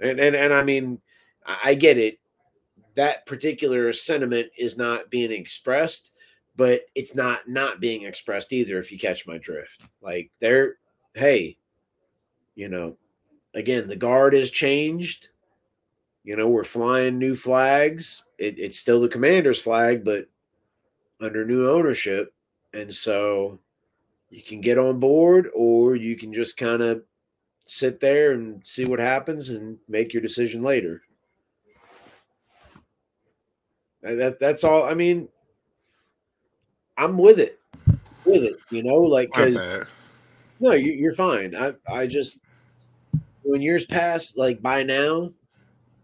And 0.00 0.18
and 0.18 0.34
and 0.34 0.52
I 0.52 0.64
mean, 0.64 1.00
I 1.46 1.74
get 1.74 1.98
it. 1.98 2.18
That 2.96 3.24
particular 3.26 3.92
sentiment 3.92 4.48
is 4.58 4.76
not 4.76 5.08
being 5.08 5.30
expressed, 5.30 6.14
but 6.56 6.80
it's 6.96 7.14
not 7.14 7.48
not 7.48 7.78
being 7.78 8.02
expressed 8.02 8.52
either. 8.52 8.76
If 8.78 8.90
you 8.90 8.98
catch 8.98 9.24
my 9.24 9.38
drift, 9.38 9.82
like 10.02 10.32
they're, 10.40 10.78
hey, 11.14 11.58
you 12.56 12.68
know, 12.68 12.96
again, 13.54 13.86
the 13.86 13.94
guard 13.94 14.34
has 14.34 14.50
changed 14.50 15.28
you 16.28 16.36
know, 16.36 16.46
we're 16.46 16.62
flying 16.62 17.18
new 17.18 17.34
flags. 17.34 18.22
It, 18.36 18.58
it's 18.58 18.78
still 18.78 19.00
the 19.00 19.08
commander's 19.08 19.62
flag, 19.62 20.04
but 20.04 20.28
under 21.22 21.46
new 21.46 21.70
ownership. 21.70 22.34
And 22.74 22.94
so 22.94 23.60
you 24.28 24.42
can 24.42 24.60
get 24.60 24.76
on 24.76 25.00
board 25.00 25.48
or 25.54 25.96
you 25.96 26.18
can 26.18 26.34
just 26.34 26.58
kind 26.58 26.82
of 26.82 27.02
sit 27.64 27.98
there 27.98 28.32
and 28.32 28.60
see 28.62 28.84
what 28.84 28.98
happens 28.98 29.48
and 29.48 29.78
make 29.88 30.12
your 30.12 30.20
decision 30.20 30.62
later. 30.62 31.00
That 34.02 34.38
that's 34.38 34.64
all. 34.64 34.84
I 34.84 34.92
mean, 34.92 35.30
I'm 36.98 37.16
with 37.16 37.40
it, 37.40 37.58
with 38.26 38.42
it. 38.42 38.56
You 38.68 38.82
know, 38.82 38.98
like 38.98 39.30
because 39.32 39.82
no, 40.60 40.72
you, 40.72 40.92
you're 40.92 41.14
fine. 41.14 41.56
I 41.56 41.72
I 41.90 42.06
just 42.06 42.40
when 43.44 43.62
years 43.62 43.86
pass, 43.86 44.36
like 44.36 44.60
by 44.60 44.82
now, 44.82 45.32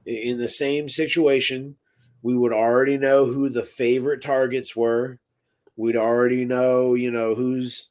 in 0.07 0.38
the 0.38 0.49
same 0.49 0.88
situation, 0.88 1.77
we 2.23 2.35
would 2.37 2.53
already 2.53 2.97
know 2.97 3.27
who 3.27 3.49
the 3.49 3.62
favorite 3.62 4.23
targets 4.23 4.75
were. 4.75 5.19
We'd 5.77 5.97
already 5.97 6.45
know, 6.45 6.95
you 6.95 7.11
know, 7.11 7.35
who's 7.35 7.90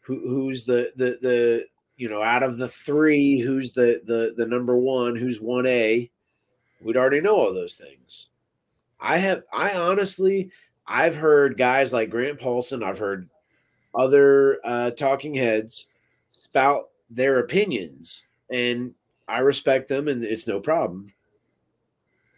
who, 0.00 0.20
who's 0.20 0.64
the 0.64 0.92
the 0.96 1.18
the 1.20 1.66
you 1.96 2.08
know 2.08 2.22
out 2.22 2.42
of 2.42 2.56
the 2.56 2.68
three, 2.68 3.40
who's 3.40 3.72
the 3.72 4.00
the 4.04 4.34
the 4.36 4.46
number 4.46 4.76
one, 4.76 5.16
who's 5.16 5.40
one 5.40 5.66
A. 5.66 6.10
We'd 6.80 6.96
already 6.96 7.20
know 7.20 7.36
all 7.36 7.52
those 7.52 7.74
things. 7.74 8.28
I 9.00 9.18
have 9.18 9.42
I 9.52 9.74
honestly 9.74 10.50
I've 10.86 11.16
heard 11.16 11.58
guys 11.58 11.92
like 11.92 12.10
Grant 12.10 12.38
Paulsen, 12.38 12.82
I've 12.82 12.98
heard 12.98 13.28
other 13.94 14.58
uh, 14.64 14.90
talking 14.92 15.34
heads 15.34 15.88
spout 16.30 16.90
their 17.10 17.40
opinions, 17.40 18.26
and 18.50 18.94
I 19.26 19.38
respect 19.38 19.88
them, 19.88 20.08
and 20.08 20.22
it's 20.22 20.46
no 20.46 20.60
problem 20.60 21.12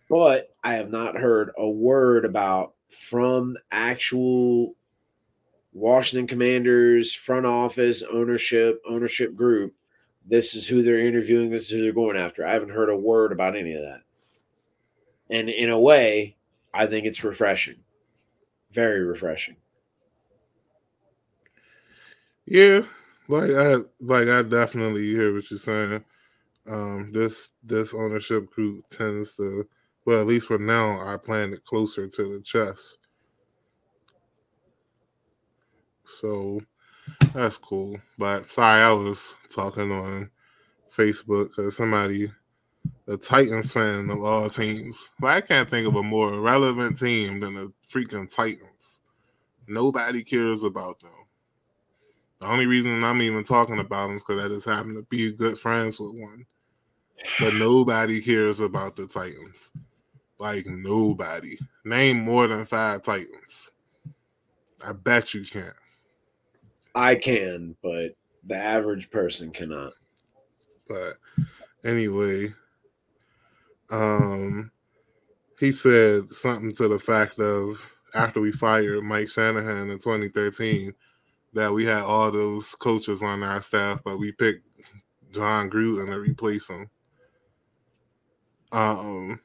but 0.08 0.54
I 0.64 0.74
have 0.74 0.90
not 0.90 1.16
heard 1.16 1.50
a 1.56 1.68
word 1.68 2.24
about 2.24 2.74
from 2.88 3.56
actual 3.70 4.74
Washington 5.72 6.26
Commanders 6.26 7.14
front 7.14 7.46
office 7.46 8.02
ownership 8.02 8.82
ownership 8.88 9.34
group. 9.34 9.74
This 10.26 10.54
is 10.54 10.66
who 10.66 10.82
they're 10.82 10.98
interviewing. 10.98 11.48
This 11.48 11.62
is 11.62 11.70
who 11.70 11.82
they're 11.82 11.92
going 11.92 12.16
after. 12.16 12.46
I 12.46 12.52
haven't 12.52 12.70
heard 12.70 12.90
a 12.90 12.96
word 12.96 13.32
about 13.32 13.56
any 13.56 13.74
of 13.74 13.82
that. 13.82 14.02
And 15.30 15.48
in 15.48 15.70
a 15.70 15.78
way, 15.78 16.36
I 16.72 16.86
think 16.86 17.06
it's 17.06 17.24
refreshing. 17.24 17.76
Very 18.72 19.02
refreshing. 19.02 19.56
Yeah, 22.46 22.82
like 23.28 23.50
I 23.50 23.76
like 24.00 24.28
I 24.28 24.42
definitely 24.42 25.06
hear 25.06 25.34
what 25.34 25.50
you're 25.50 25.58
saying. 25.58 26.04
Um, 26.66 27.10
this 27.12 27.52
this 27.62 27.94
ownership 27.94 28.50
group 28.50 28.88
tends 28.88 29.36
to 29.36 29.68
well, 30.08 30.22
at 30.22 30.26
least 30.26 30.46
for 30.46 30.56
now, 30.56 31.06
I 31.06 31.18
plan 31.18 31.52
it 31.52 31.66
closer 31.66 32.08
to 32.08 32.22
the 32.32 32.40
chest. 32.40 32.96
So 36.02 36.62
that's 37.34 37.58
cool. 37.58 37.98
But 38.16 38.50
sorry, 38.50 38.80
I 38.80 38.92
was 38.92 39.34
talking 39.54 39.92
on 39.92 40.30
Facebook 40.90 41.48
because 41.48 41.76
somebody 41.76 42.32
a 43.06 43.18
Titans 43.18 43.70
fan 43.70 44.08
of 44.08 44.24
all 44.24 44.48
teams. 44.48 45.10
But 45.20 45.36
I 45.36 45.40
can't 45.42 45.68
think 45.68 45.86
of 45.86 45.96
a 45.96 46.02
more 46.02 46.40
relevant 46.40 46.98
team 46.98 47.40
than 47.40 47.52
the 47.52 47.70
freaking 47.92 48.34
Titans. 48.34 49.02
Nobody 49.66 50.24
cares 50.24 50.64
about 50.64 51.00
them. 51.00 51.10
The 52.40 52.46
only 52.46 52.64
reason 52.64 53.04
I'm 53.04 53.20
even 53.20 53.44
talking 53.44 53.78
about 53.78 54.06
them 54.06 54.16
is 54.16 54.24
because 54.26 54.42
I 54.42 54.48
just 54.48 54.66
happen 54.66 54.94
to 54.94 55.02
be 55.02 55.32
good 55.32 55.58
friends 55.58 56.00
with 56.00 56.14
one. 56.14 56.46
But 57.38 57.52
nobody 57.52 58.22
cares 58.22 58.60
about 58.60 58.96
the 58.96 59.06
Titans. 59.06 59.70
Like 60.38 60.66
nobody. 60.66 61.58
Name 61.84 62.24
more 62.24 62.46
than 62.46 62.64
five 62.64 63.02
Titans. 63.02 63.70
I 64.84 64.92
bet 64.92 65.34
you 65.34 65.44
can. 65.44 65.72
I 66.94 67.14
can, 67.16 67.76
but 67.82 68.16
the 68.46 68.56
average 68.56 69.10
person 69.10 69.50
cannot. 69.50 69.92
But 70.88 71.18
anyway, 71.84 72.52
um, 73.90 74.70
he 75.58 75.72
said 75.72 76.30
something 76.30 76.72
to 76.76 76.88
the 76.88 76.98
fact 76.98 77.38
of 77.40 77.84
after 78.14 78.40
we 78.40 78.52
fired 78.52 79.02
Mike 79.02 79.28
Shanahan 79.28 79.90
in 79.90 79.98
2013 79.98 80.94
that 81.52 81.72
we 81.72 81.84
had 81.84 82.02
all 82.02 82.30
those 82.30 82.74
coaches 82.74 83.22
on 83.22 83.42
our 83.42 83.60
staff, 83.60 84.00
but 84.04 84.18
we 84.18 84.32
picked 84.32 84.66
Jon 85.32 85.68
Gruden 85.70 86.06
to 86.06 86.18
replace 86.18 86.68
him. 86.68 86.88
Um, 88.72 89.40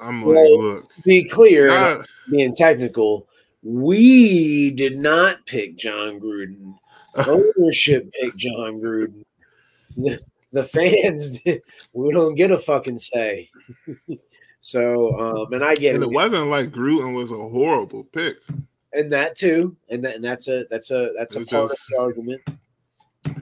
I'm 0.00 0.22
like, 0.22 0.34
well, 0.34 0.62
look, 0.62 0.90
be 1.04 1.24
clear, 1.24 1.68
not, 1.68 2.06
being 2.30 2.54
technical, 2.54 3.26
we 3.62 4.70
did 4.70 4.98
not 4.98 5.44
pick 5.46 5.76
John 5.76 6.20
Gruden. 6.20 6.74
Ownership 7.26 8.10
picked 8.20 8.36
John 8.36 8.80
Gruden. 8.80 9.24
The, 9.96 10.20
the 10.52 10.64
fans, 10.64 11.40
we 11.92 12.12
don't 12.12 12.34
get 12.34 12.50
a 12.50 12.58
fucking 12.58 12.98
say. 12.98 13.50
so, 14.60 15.18
um, 15.18 15.52
and 15.52 15.64
I 15.64 15.74
get 15.74 15.94
and 15.94 16.04
it. 16.04 16.08
It 16.08 16.12
wasn't 16.12 16.48
like 16.48 16.70
Gruden 16.70 17.14
was 17.14 17.32
a 17.32 17.36
horrible 17.36 18.04
pick. 18.04 18.36
And 18.92 19.12
that 19.12 19.36
too, 19.36 19.76
and 19.88 20.02
that, 20.04 20.16
and 20.16 20.24
that's 20.24 20.48
a 20.48 20.64
that's 20.68 20.90
a 20.90 21.12
that's 21.16 21.36
a 21.36 21.44
part 21.46 21.70
just, 21.70 21.80
of 21.80 21.86
the 21.90 21.98
argument. 22.00 22.40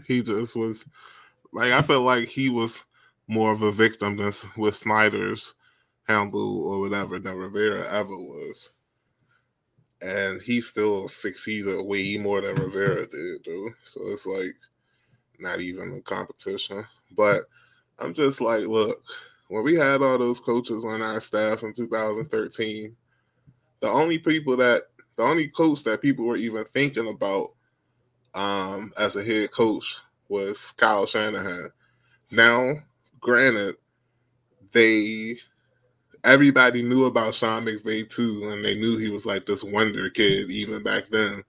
He 0.06 0.20
just 0.20 0.54
was 0.54 0.84
like 1.54 1.72
I 1.72 1.80
felt 1.80 2.04
like 2.04 2.28
he 2.28 2.50
was 2.50 2.84
more 3.28 3.50
of 3.50 3.62
a 3.62 3.72
victim 3.72 4.16
than 4.16 4.32
with 4.58 4.76
Snyder's 4.76 5.54
handle 6.08 6.64
or 6.64 6.80
whatever 6.80 7.18
than 7.18 7.36
Rivera 7.36 7.86
ever 7.92 8.16
was 8.16 8.72
and 10.00 10.40
he 10.42 10.60
still 10.60 11.08
succeeded 11.08 11.84
way 11.84 12.16
more 12.18 12.40
than 12.40 12.56
Rivera 12.56 13.06
did, 13.06 13.44
though. 13.44 13.70
So 13.84 14.00
it's 14.06 14.26
like 14.26 14.54
not 15.38 15.60
even 15.60 15.92
a 15.94 16.00
competition. 16.02 16.84
But 17.16 17.44
I'm 17.98 18.14
just 18.14 18.40
like, 18.40 18.64
look, 18.64 19.02
when 19.48 19.64
we 19.64 19.74
had 19.74 20.02
all 20.02 20.18
those 20.18 20.40
coaches 20.40 20.84
on 20.84 21.02
our 21.02 21.20
staff 21.20 21.62
in 21.62 21.72
2013, 21.72 22.96
the 23.80 23.88
only 23.88 24.18
people 24.18 24.56
that 24.58 24.84
the 25.16 25.24
only 25.24 25.48
coach 25.48 25.82
that 25.84 26.02
people 26.02 26.24
were 26.24 26.36
even 26.36 26.64
thinking 26.66 27.08
about 27.08 27.52
um, 28.34 28.92
as 28.98 29.16
a 29.16 29.24
head 29.24 29.50
coach 29.50 29.98
was 30.28 30.72
Kyle 30.76 31.06
Shanahan. 31.06 31.70
Now, 32.30 32.76
granted, 33.20 33.76
they 34.72 35.38
everybody 36.24 36.82
knew 36.82 37.06
about 37.06 37.34
Sean 37.34 37.64
McVay 37.64 38.08
too, 38.08 38.48
and 38.50 38.64
they 38.64 38.74
knew 38.74 38.96
he 38.96 39.10
was 39.10 39.26
like 39.26 39.46
this 39.46 39.64
wonder 39.64 40.08
kid 40.10 40.50
even 40.50 40.82
back 40.82 41.04
then. 41.10 41.44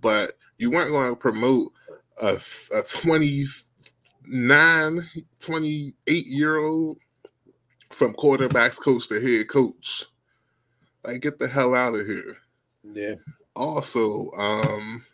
But 0.00 0.38
you 0.58 0.70
weren't 0.70 0.90
going 0.90 1.10
to 1.10 1.16
promote 1.16 1.72
a, 2.20 2.38
a 2.74 2.82
29, 2.82 5.00
28 5.40 6.26
year 6.26 6.58
old 6.58 6.98
from 7.90 8.14
quarterbacks 8.14 8.80
coach 8.80 9.08
to 9.08 9.20
head 9.20 9.48
coach. 9.48 10.04
Like, 11.04 11.22
get 11.22 11.38
the 11.38 11.48
hell 11.48 11.74
out 11.74 11.94
of 11.94 12.06
here. 12.06 12.36
Yeah. 12.82 13.14
Also, 13.54 14.30
um, 14.32 15.04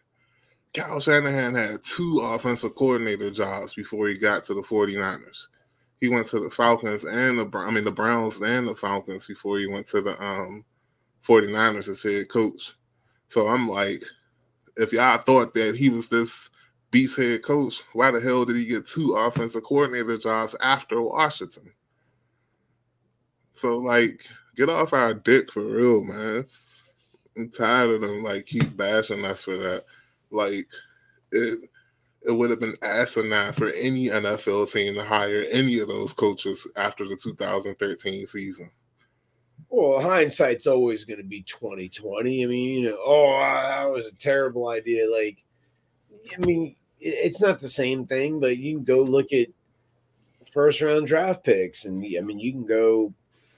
Kyle 0.75 1.01
Shanahan 1.01 1.55
had 1.55 1.85
two 1.85 2.21
offensive 2.21 2.75
coordinator 2.75 3.31
jobs 3.31 3.75
before 3.75 4.09
he 4.09 4.19
got 4.19 4.45
to 4.45 4.55
the 4.55 4.63
49ers 4.63 5.49
he 6.03 6.09
went 6.09 6.27
to 6.27 6.41
the 6.41 6.51
Falcons 6.51 7.05
and 7.05 7.39
the 7.39 7.59
I 7.59 7.71
mean 7.71 7.85
the 7.85 7.93
Browns 7.93 8.43
and 8.43 8.67
the 8.67 8.75
Falcons 8.75 9.25
before 9.25 9.59
he 9.59 9.69
went 9.69 9.87
to 9.87 10.03
the 10.03 10.21
um 10.21 10.65
49ers 11.25 11.89
as 11.89 12.03
head 12.03 12.29
coach. 12.29 12.75
So 13.29 13.47
I'm 13.47 13.69
like, 13.69 14.03
if 14.77 14.93
y'all 14.93 15.23
thought 15.23 15.55
that 15.55 15.77
he 15.77 15.91
was 15.91 16.09
this 16.09 16.51
beast 16.91 17.17
head 17.17 17.45
coach, 17.45 17.83
why 17.93 18.11
the 18.11 18.21
hell 18.21 18.45
did 18.45 18.57
he 18.57 18.65
get 18.65 18.85
two 18.85 19.13
offensive 19.13 19.63
coordinator 19.63 20.19
jobs 20.19 20.57
after 20.61 21.01
Washington? 21.01 21.73
So 23.55 23.79
like, 23.79 24.27
get 24.57 24.69
off 24.69 24.93
our 24.93 25.15
dick 25.15 25.53
for 25.53 25.63
real, 25.63 26.03
man. 26.03 26.45
I'm 27.37 27.49
tired 27.49 27.91
of 27.91 28.01
them 28.01 28.25
like 28.25 28.47
keep 28.47 28.77
bashing 28.77 29.25
us 29.25 29.45
for 29.45 29.57
that. 29.57 29.85
Like 30.33 30.67
it 31.31 31.61
it 32.25 32.33
would 32.33 32.51
have 32.51 32.61
been 32.61 32.77
asinine 32.83 33.53
for 33.53 33.71
any 33.71 34.07
NFL 34.07 34.73
team 34.73 34.95
to 34.95 35.05
hire 35.05 35.45
any 35.51 35.79
of 35.81 35.89
those 35.89 36.13
coaches 36.13 36.69
after 36.77 37.07
the 37.07 37.17
2013 37.17 38.27
season. 38.27 38.71
Well, 39.69 40.01
hindsight's 40.01 40.67
always 40.67 41.05
going 41.05 41.19
to 41.19 41.25
be 41.25 41.43
2020. 41.43 42.43
I 42.43 42.47
mean, 42.47 42.81
you 42.81 42.91
know, 42.91 42.99
oh, 43.05 43.39
that 43.41 43.91
was 43.91 44.07
a 44.07 44.15
terrible 44.15 44.69
idea. 44.69 45.11
Like, 45.11 45.45
I 46.33 46.39
mean, 46.45 46.77
it's 47.01 47.41
not 47.41 47.59
the 47.59 47.69
same 47.69 48.07
thing, 48.07 48.39
but 48.39 48.59
you 48.59 48.77
can 48.77 48.85
go 48.85 49.03
look 49.03 49.33
at 49.33 49.49
first 50.53 50.81
round 50.83 51.07
draft 51.07 51.43
picks, 51.43 51.87
and 51.87 52.05
I 52.05 52.21
mean, 52.21 52.39
you 52.39 52.53
can 52.53 52.67
go, 52.67 53.13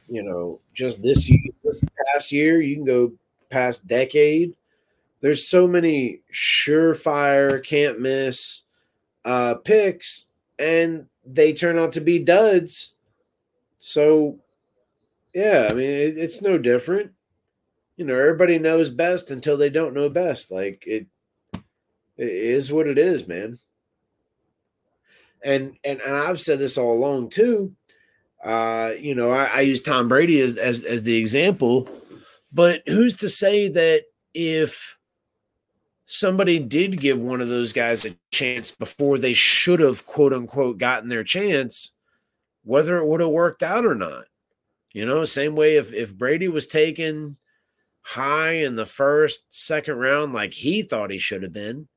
you 0.08 0.22
know, 0.22 0.60
just 0.72 1.02
this 1.02 1.28
year, 1.28 1.40
this 1.62 1.84
past 2.12 2.32
year, 2.32 2.62
you 2.62 2.76
can 2.76 2.84
go 2.84 3.12
past 3.50 3.86
decade 3.86 4.54
there's 5.24 5.48
so 5.48 5.66
many 5.66 6.20
surefire, 6.30 7.64
can't 7.64 7.98
miss 7.98 8.60
uh, 9.24 9.54
picks, 9.54 10.26
and 10.58 11.06
they 11.24 11.54
turn 11.54 11.78
out 11.78 11.92
to 11.92 12.02
be 12.02 12.18
duds. 12.18 12.94
So, 13.78 14.38
yeah, 15.34 15.68
I 15.70 15.72
mean, 15.72 15.88
it, 15.88 16.18
it's 16.18 16.42
no 16.42 16.58
different. 16.58 17.12
You 17.96 18.04
know, 18.04 18.18
everybody 18.18 18.58
knows 18.58 18.90
best 18.90 19.30
until 19.30 19.56
they 19.56 19.70
don't 19.70 19.94
know 19.94 20.10
best. 20.10 20.50
Like 20.50 20.84
it, 20.86 21.06
it 21.54 22.28
is 22.28 22.70
what 22.70 22.86
it 22.86 22.98
is, 22.98 23.26
man. 23.26 23.58
And 25.42 25.78
and 25.82 26.02
and 26.02 26.16
I've 26.16 26.40
said 26.42 26.58
this 26.58 26.76
all 26.76 26.92
along 26.92 27.30
too. 27.30 27.74
Uh, 28.44 28.92
you 29.00 29.14
know, 29.14 29.30
I, 29.30 29.44
I 29.46 29.60
use 29.62 29.80
Tom 29.80 30.06
Brady 30.06 30.42
as, 30.42 30.58
as 30.58 30.84
as 30.84 31.02
the 31.02 31.16
example, 31.16 31.88
but 32.52 32.82
who's 32.84 33.16
to 33.16 33.30
say 33.30 33.68
that 33.68 34.02
if 34.34 34.98
somebody 36.06 36.58
did 36.58 37.00
give 37.00 37.18
one 37.18 37.40
of 37.40 37.48
those 37.48 37.72
guys 37.72 38.04
a 38.04 38.16
chance 38.30 38.70
before 38.70 39.18
they 39.18 39.32
should 39.32 39.80
have 39.80 40.04
quote 40.06 40.32
unquote 40.32 40.78
gotten 40.78 41.08
their 41.08 41.24
chance 41.24 41.92
whether 42.62 42.96
it 42.96 43.06
would 43.06 43.20
have 43.20 43.30
worked 43.30 43.62
out 43.62 43.84
or 43.84 43.94
not. 43.94 44.24
You 44.92 45.06
know 45.06 45.24
same 45.24 45.54
way 45.54 45.76
if 45.76 45.92
if 45.92 46.14
brady 46.14 46.48
was 46.48 46.66
taken 46.66 47.36
high 48.02 48.52
in 48.52 48.76
the 48.76 48.86
first 48.86 49.52
second 49.52 49.96
round 49.96 50.32
like 50.32 50.52
he 50.52 50.82
thought 50.82 51.10
he 51.10 51.18
should 51.18 51.42
have 51.42 51.52
been 51.52 51.88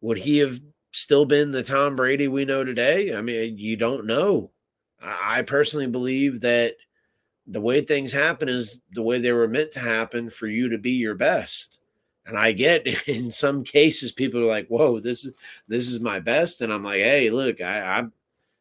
would 0.00 0.18
he 0.18 0.38
have 0.38 0.58
still 0.92 1.26
been 1.26 1.50
the 1.50 1.62
tom 1.62 1.96
brady 1.96 2.28
we 2.28 2.44
know 2.44 2.64
today? 2.64 3.14
I 3.14 3.22
mean 3.22 3.58
you 3.58 3.76
don't 3.76 4.06
know. 4.06 4.50
I, 5.00 5.38
I 5.38 5.42
personally 5.42 5.86
believe 5.86 6.40
that 6.40 6.74
the 7.46 7.60
way 7.60 7.80
things 7.82 8.12
happen 8.12 8.48
is 8.48 8.80
the 8.92 9.02
way 9.02 9.18
they 9.18 9.32
were 9.32 9.48
meant 9.48 9.72
to 9.72 9.80
happen 9.80 10.28
for 10.28 10.46
you 10.46 10.70
to 10.70 10.78
be 10.78 10.92
your 10.92 11.14
best 11.14 11.77
and 12.28 12.38
I 12.38 12.52
get 12.52 12.86
in 13.08 13.30
some 13.30 13.64
cases 13.64 14.12
people 14.12 14.40
are 14.40 14.46
like, 14.46 14.68
"Whoa, 14.68 15.00
this 15.00 15.24
is 15.24 15.34
this 15.66 15.88
is 15.88 16.00
my 16.00 16.20
best," 16.20 16.60
and 16.60 16.72
I'm 16.72 16.84
like, 16.84 17.00
"Hey, 17.00 17.30
look, 17.30 17.60
I, 17.60 18.00
I 18.00 18.06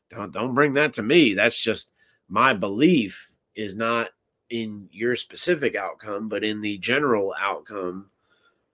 don't 0.10 0.32
don't 0.34 0.56
bring 0.56 0.74
that 0.74 0.94
to 0.96 1.04
me. 1.04 1.34
That's 1.34 1.60
just 1.60 1.94
my 2.30 2.54
belief 2.54 3.32
is 3.56 3.76
not 3.76 4.10
in 4.50 4.88
your 4.92 5.16
specific 5.16 5.76
outcome, 5.76 6.30
but 6.30 6.44
in 6.44 6.62
the 6.62 6.78
general 6.80 7.36
outcome." 7.40 8.10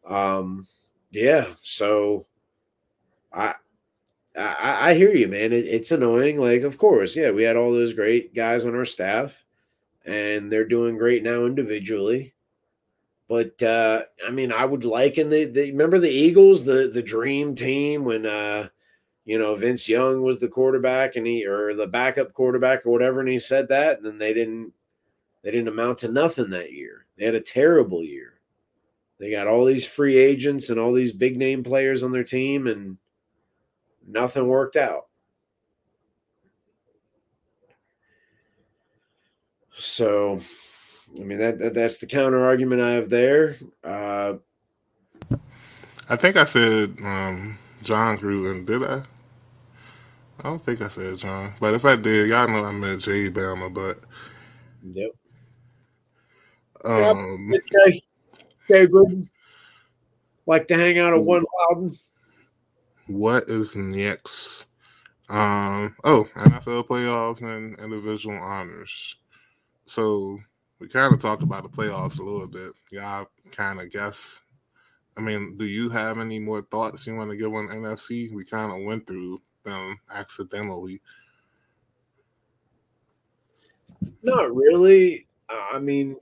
Um, 0.05 0.67
yeah. 1.11 1.47
So, 1.61 2.27
I 3.33 3.55
I, 4.37 4.91
I 4.91 4.93
hear 4.95 5.13
you, 5.13 5.27
man. 5.27 5.53
It, 5.53 5.65
it's 5.67 5.91
annoying. 5.91 6.37
Like, 6.37 6.61
of 6.63 6.77
course, 6.77 7.15
yeah, 7.15 7.31
we 7.31 7.43
had 7.43 7.55
all 7.57 7.71
those 7.71 7.93
great 7.93 8.33
guys 8.33 8.65
on 8.65 8.75
our 8.75 8.85
staff, 8.85 9.43
and 10.05 10.51
they're 10.51 10.67
doing 10.67 10.97
great 10.97 11.23
now 11.23 11.45
individually. 11.45 12.32
But 13.27 13.61
uh, 13.63 14.03
I 14.25 14.31
mean, 14.31 14.51
I 14.51 14.65
would 14.65 14.85
liken 14.85 15.29
the, 15.29 15.45
the 15.45 15.71
remember 15.71 15.99
the 15.99 16.09
Eagles, 16.09 16.63
the 16.63 16.89
the 16.93 17.01
dream 17.01 17.55
team 17.55 18.03
when 18.03 18.25
uh, 18.25 18.67
you 19.25 19.39
know 19.39 19.55
Vince 19.55 19.87
Young 19.87 20.21
was 20.21 20.39
the 20.39 20.49
quarterback 20.49 21.15
and 21.15 21.25
he 21.25 21.45
or 21.45 21.73
the 21.73 21.87
backup 21.87 22.33
quarterback 22.33 22.85
or 22.85 22.91
whatever, 22.91 23.21
and 23.21 23.29
he 23.29 23.39
said 23.39 23.69
that, 23.69 23.97
and 23.97 24.05
then 24.05 24.17
they 24.17 24.33
didn't 24.33 24.73
they 25.43 25.51
didn't 25.51 25.69
amount 25.69 25.99
to 25.99 26.09
nothing 26.09 26.49
that 26.49 26.73
year. 26.73 27.05
They 27.17 27.25
had 27.25 27.35
a 27.35 27.41
terrible 27.41 28.03
year. 28.03 28.39
They 29.19 29.31
got 29.31 29.47
all 29.47 29.65
these 29.65 29.87
free 29.87 30.17
agents 30.17 30.69
and 30.69 30.79
all 30.79 30.91
these 30.91 31.13
big 31.13 31.37
name 31.37 31.63
players 31.63 32.03
on 32.03 32.11
their 32.11 32.23
team, 32.23 32.67
and 32.67 32.97
nothing 34.05 34.47
worked 34.47 34.75
out. 34.75 35.07
So, 39.75 40.39
I 41.19 41.23
mean 41.23 41.37
that, 41.37 41.59
that 41.59 41.73
that's 41.73 41.97
the 41.97 42.07
counter 42.07 42.43
argument 42.43 42.81
I 42.81 42.91
have 42.91 43.09
there. 43.09 43.55
Uh, 43.83 44.35
I 46.09 46.15
think 46.15 46.35
I 46.35 46.45
said 46.45 46.97
um, 47.03 47.57
Jon 47.83 48.17
Gruden. 48.17 48.65
Did 48.65 48.83
I? 48.83 49.03
I 50.39 50.43
don't 50.43 50.63
think 50.63 50.81
I 50.81 50.87
said 50.87 51.17
John, 51.17 51.53
but 51.59 51.73
if 51.73 51.85
I 51.85 51.95
did, 51.95 52.29
y'all 52.29 52.47
know 52.47 52.65
I 52.65 52.71
meant 52.71 53.01
Jay 53.01 53.29
Bama. 53.29 53.73
But 53.73 53.99
yep. 54.83 55.11
Um, 56.83 57.51
yep. 57.53 57.61
Jay, 57.71 58.01
Jay 58.67 58.87
Gruden 58.87 59.29
like 60.45 60.67
to 60.67 60.75
hang 60.75 60.97
out 60.97 61.13
at 61.13 61.23
one 61.23 61.45
Loudoun. 61.69 61.97
What 63.07 63.49
is 63.49 63.75
next? 63.75 64.65
Um, 65.29 65.95
oh, 66.03 66.27
NFL 66.35 66.87
playoffs 66.87 67.41
and 67.41 67.79
individual 67.79 68.37
honors. 68.37 69.15
So 69.85 70.39
we 70.83 70.89
kind 70.89 71.13
of 71.13 71.21
talked 71.21 71.43
about 71.43 71.63
the 71.63 71.69
playoffs 71.69 72.19
a 72.19 72.23
little 72.23 72.45
bit. 72.45 72.73
Y'all 72.91 73.29
kind 73.53 73.79
of 73.79 73.89
guess. 73.89 74.41
I 75.17 75.21
mean, 75.21 75.55
do 75.57 75.63
you 75.63 75.87
have 75.87 76.19
any 76.19 76.39
more 76.39 76.61
thoughts 76.61 77.07
you 77.07 77.15
want 77.15 77.31
to 77.31 77.37
give 77.37 77.53
on 77.53 77.69
NFC? 77.69 78.29
We 78.33 78.43
kind 78.43 78.69
of 78.69 78.85
went 78.85 79.07
through 79.07 79.41
them 79.63 79.97
accidentally. 80.13 80.99
Not 84.23 84.53
really. 84.53 85.25
I 85.47 85.79
mean, 85.79 86.17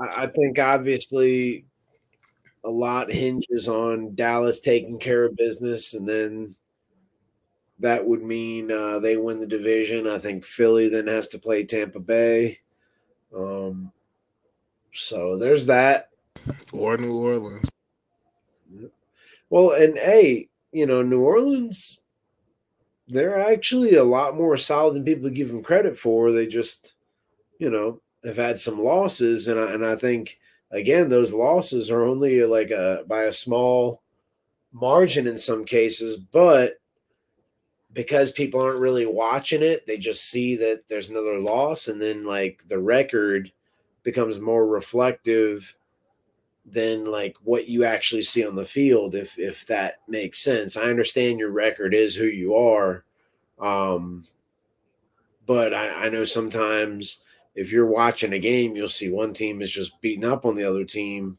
I 0.00 0.26
think 0.26 0.58
obviously 0.58 1.66
a 2.64 2.70
lot 2.70 3.12
hinges 3.12 3.68
on 3.68 4.14
Dallas 4.14 4.60
taking 4.60 4.98
care 4.98 5.26
of 5.26 5.36
business, 5.36 5.92
and 5.92 6.08
then 6.08 6.56
that 7.78 8.06
would 8.06 8.22
mean 8.22 8.72
uh, 8.72 9.00
they 9.00 9.18
win 9.18 9.38
the 9.38 9.46
division. 9.46 10.06
I 10.06 10.16
think 10.16 10.46
Philly 10.46 10.88
then 10.88 11.08
has 11.08 11.28
to 11.28 11.38
play 11.38 11.64
Tampa 11.64 12.00
Bay. 12.00 12.60
Um, 13.36 13.92
so 14.98 15.36
there's 15.36 15.66
that. 15.66 16.10
Or 16.72 16.96
New 16.96 17.16
Orleans. 17.16 17.68
Well, 19.50 19.70
and 19.72 19.96
hey, 19.96 20.48
you 20.72 20.86
know, 20.86 21.02
New 21.02 21.20
Orleans, 21.20 22.00
they're 23.06 23.38
actually 23.38 23.94
a 23.94 24.04
lot 24.04 24.36
more 24.36 24.56
solid 24.56 24.94
than 24.94 25.04
people 25.04 25.30
give 25.30 25.48
them 25.48 25.62
credit 25.62 25.98
for. 25.98 26.32
They 26.32 26.46
just, 26.46 26.94
you 27.58 27.70
know, 27.70 28.00
have 28.24 28.36
had 28.36 28.60
some 28.60 28.82
losses, 28.82 29.48
and 29.48 29.58
I, 29.58 29.72
and 29.72 29.86
I 29.86 29.96
think 29.96 30.38
again 30.70 31.08
those 31.08 31.32
losses 31.32 31.90
are 31.90 32.04
only 32.04 32.44
like 32.44 32.70
a 32.70 33.04
by 33.06 33.22
a 33.22 33.32
small 33.32 34.02
margin 34.72 35.26
in 35.26 35.38
some 35.38 35.64
cases, 35.64 36.16
but 36.16 36.74
because 37.94 38.32
people 38.32 38.60
aren't 38.60 38.80
really 38.80 39.06
watching 39.06 39.62
it, 39.62 39.86
they 39.86 39.96
just 39.96 40.30
see 40.30 40.56
that 40.56 40.82
there's 40.88 41.08
another 41.08 41.40
loss, 41.40 41.88
and 41.88 42.00
then 42.02 42.24
like 42.24 42.62
the 42.68 42.78
record 42.78 43.50
becomes 44.10 44.38
more 44.38 44.66
reflective 44.66 45.76
than 46.64 47.04
like 47.04 47.36
what 47.42 47.68
you 47.68 47.84
actually 47.84 48.22
see 48.22 48.46
on 48.46 48.54
the 48.54 48.64
field 48.64 49.14
if 49.14 49.38
if 49.38 49.66
that 49.66 49.96
makes 50.06 50.42
sense. 50.42 50.76
I 50.76 50.82
understand 50.82 51.38
your 51.38 51.50
record 51.50 51.94
is 51.94 52.14
who 52.14 52.26
you 52.26 52.54
are 52.54 53.04
um 53.60 54.24
but 55.46 55.74
i, 55.74 55.88
I 55.88 56.08
know 56.08 56.22
sometimes 56.22 57.22
if 57.56 57.72
you're 57.72 57.86
watching 57.86 58.32
a 58.34 58.38
game 58.38 58.76
you'll 58.76 58.86
see 58.86 59.10
one 59.10 59.32
team 59.32 59.60
is 59.60 59.70
just 59.70 60.00
beating 60.00 60.24
up 60.24 60.44
on 60.44 60.54
the 60.54 60.62
other 60.62 60.84
team 60.84 61.38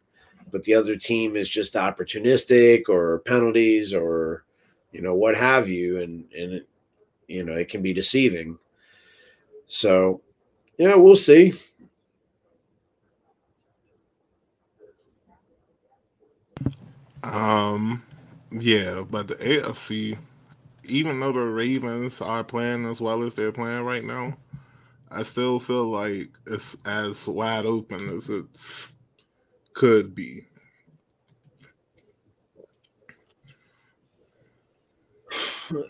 but 0.52 0.64
the 0.64 0.74
other 0.74 0.96
team 0.96 1.36
is 1.36 1.48
just 1.48 1.76
opportunistic 1.76 2.90
or 2.90 3.20
penalties 3.20 3.94
or 3.94 4.44
you 4.92 5.02
know 5.02 5.14
what 5.14 5.36
have 5.36 5.70
you 5.70 6.00
and 6.00 6.26
and 6.36 6.54
it, 6.54 6.70
you 7.28 7.44
know 7.44 7.54
it 7.54 7.70
can 7.70 7.82
be 7.82 7.94
deceiving. 7.94 8.58
So 9.68 10.22
yeah 10.78 10.96
we'll 10.96 11.16
see 11.16 11.54
um 17.24 18.02
yeah 18.52 19.04
but 19.10 19.28
the 19.28 19.36
afc 19.36 20.18
even 20.86 21.20
though 21.20 21.32
the 21.32 21.40
ravens 21.40 22.22
are 22.22 22.44
playing 22.44 22.86
as 22.86 23.00
well 23.02 23.24
as 23.24 23.34
they're 23.34 23.52
playing 23.52 23.84
right 23.84 24.04
now 24.04 24.36
i 25.12 25.22
still 25.24 25.60
feel 25.60 25.86
like 25.86 26.30
it's 26.48 26.78
as 26.86 27.28
wide 27.28 27.66
open 27.66 28.10
as 28.10 28.30
it 28.30 28.46
could 29.74 30.16
be 30.16 30.46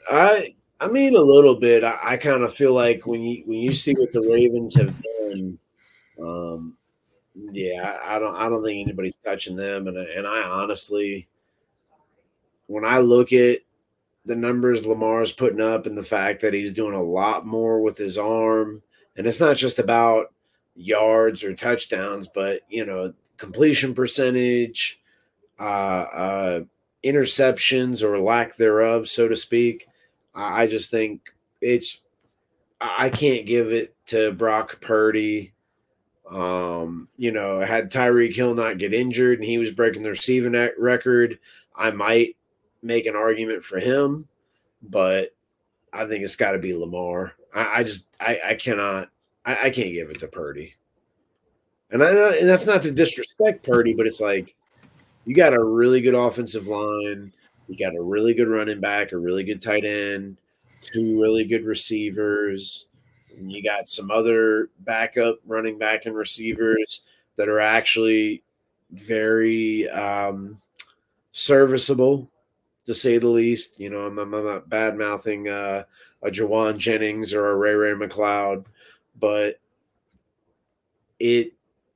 I 0.10 0.54
I 0.80 0.88
mean 0.88 1.16
a 1.16 1.22
little 1.22 1.56
bit. 1.56 1.84
I, 1.84 1.98
I 2.04 2.18
kind 2.18 2.44
of 2.44 2.54
feel 2.54 2.74
like 2.74 3.06
when 3.06 3.22
you 3.22 3.44
when 3.46 3.60
you 3.60 3.74
see 3.74 3.94
what 3.94 4.12
the 4.12 4.22
Ravens 4.22 4.76
have 4.76 4.94
done, 5.02 5.60
um, 6.22 6.78
yeah, 7.52 7.98
I, 8.04 8.16
I 8.16 8.20
don't 8.20 8.36
I 8.36 8.50
don't 8.50 8.64
think 8.64 8.86
anybody's 8.86 9.18
touching 9.18 9.56
them, 9.56 9.88
and 9.88 9.98
and 9.98 10.28
I 10.28 10.44
honestly, 10.44 11.28
when 12.68 12.86
I 12.86 13.00
look 13.00 13.34
at 13.34 13.60
the 14.26 14.36
numbers 14.36 14.86
Lamar's 14.86 15.32
putting 15.32 15.62
up 15.62 15.86
and 15.86 15.98
the 15.98 16.04
fact 16.04 16.42
that 16.42 16.54
he's 16.54 16.74
doing 16.74 16.96
a 16.96 17.04
lot 17.04 17.46
more 17.46 17.82
with 17.82 17.98
his 17.98 18.18
arm, 18.18 18.82
and 19.18 19.26
it's 19.26 19.40
not 19.40 19.58
just 19.58 19.80
about 19.80 20.34
yards 20.76 21.44
or 21.44 21.54
touchdowns, 21.54 22.28
but 22.28 22.62
you 22.70 22.86
know 22.86 23.14
completion 23.38 23.94
percentage, 23.94 25.02
uh, 25.60 25.64
uh 25.64 26.60
interceptions 27.04 28.04
or 28.04 28.20
lack 28.20 28.56
thereof, 28.56 29.08
so 29.08 29.28
to 29.28 29.36
speak. 29.36 29.88
I 30.36 30.68
just 30.68 30.92
think 30.92 31.34
it's 31.62 32.02
I 32.82 33.10
can't 33.10 33.46
give 33.46 33.72
it 33.74 33.96
to 34.08 34.32
Brock 34.32 34.80
Purdy. 34.82 35.54
Um, 36.30 37.08
you 37.18 37.32
know, 37.32 37.60
had 37.60 37.92
Tyreek 37.92 38.36
Hill 38.36 38.54
not 38.54 38.78
get 38.78 38.94
injured 38.94 39.40
and 39.40 39.46
he 39.46 39.58
was 39.58 39.72
breaking 39.72 40.04
the 40.04 40.12
receiving 40.12 40.70
record, 40.78 41.40
I 41.76 41.92
might 41.92 42.36
make 42.84 43.06
an 43.06 43.16
argument 43.16 43.64
for 43.64 43.80
him, 43.80 44.28
but 44.82 45.34
I 45.92 46.06
think 46.06 46.24
it's 46.24 46.36
got 46.36 46.52
to 46.52 46.60
be 46.60 46.74
Lamar. 46.74 47.34
I, 47.54 47.80
I 47.80 47.84
just 47.84 48.08
I, 48.20 48.40
I 48.50 48.54
cannot 48.56 49.10
I, 49.46 49.68
I, 49.68 49.70
can't 49.70 49.94
give 49.94 50.10
it 50.10 50.20
to 50.20 50.28
Purdy, 50.28 50.76
and 51.90 52.04
I 52.04 52.36
and 52.36 52.48
that's 52.48 52.68
not 52.68 52.84
to 52.84 52.92
disrespect 52.92 53.66
Purdy, 53.66 53.94
but 53.94 54.06
it's 54.06 54.22
like 54.22 54.56
you 55.26 55.36
got 55.36 55.54
a 55.54 55.64
really 55.64 56.02
good 56.02 56.16
offensive 56.16 56.68
line, 56.68 57.34
you 57.68 57.78
got 57.78 57.96
a 57.96 58.02
really 58.02 58.34
good 58.34 58.48
running 58.48 58.80
back, 58.80 59.12
a 59.12 59.18
really 59.18 59.44
good 59.44 59.62
tight 59.62 59.86
end, 59.86 60.38
two 60.82 61.20
really 61.20 61.44
good 61.44 61.66
receivers, 61.66 62.86
and 63.40 63.52
you 63.52 63.64
got 63.64 63.88
some 63.88 64.12
other 64.12 64.70
backup 64.82 65.40
running 65.46 65.78
back 65.78 66.06
and 66.06 66.16
receivers 66.16 67.08
that 67.36 67.50
are 67.50 67.60
actually 67.60 68.44
very 68.92 69.90
um, 69.90 70.58
serviceable, 71.32 72.30
to 72.86 72.94
say 72.94 73.18
the 73.18 73.28
least. 73.28 73.80
You 73.80 73.90
know, 73.90 74.02
I'm, 74.06 74.18
I'm 74.20 74.32
not 74.32 74.70
bad 74.70 74.98
mouthing 74.98 75.48
uh, 75.48 75.84
a 76.22 76.30
Jauan 76.30 76.78
Jennings 76.78 77.34
or 77.34 77.52
a 77.52 77.56
Ray 77.56 77.74
Ray 77.74 77.94
McCloud, 77.94 78.66
but 79.20 79.60
it 81.20 81.54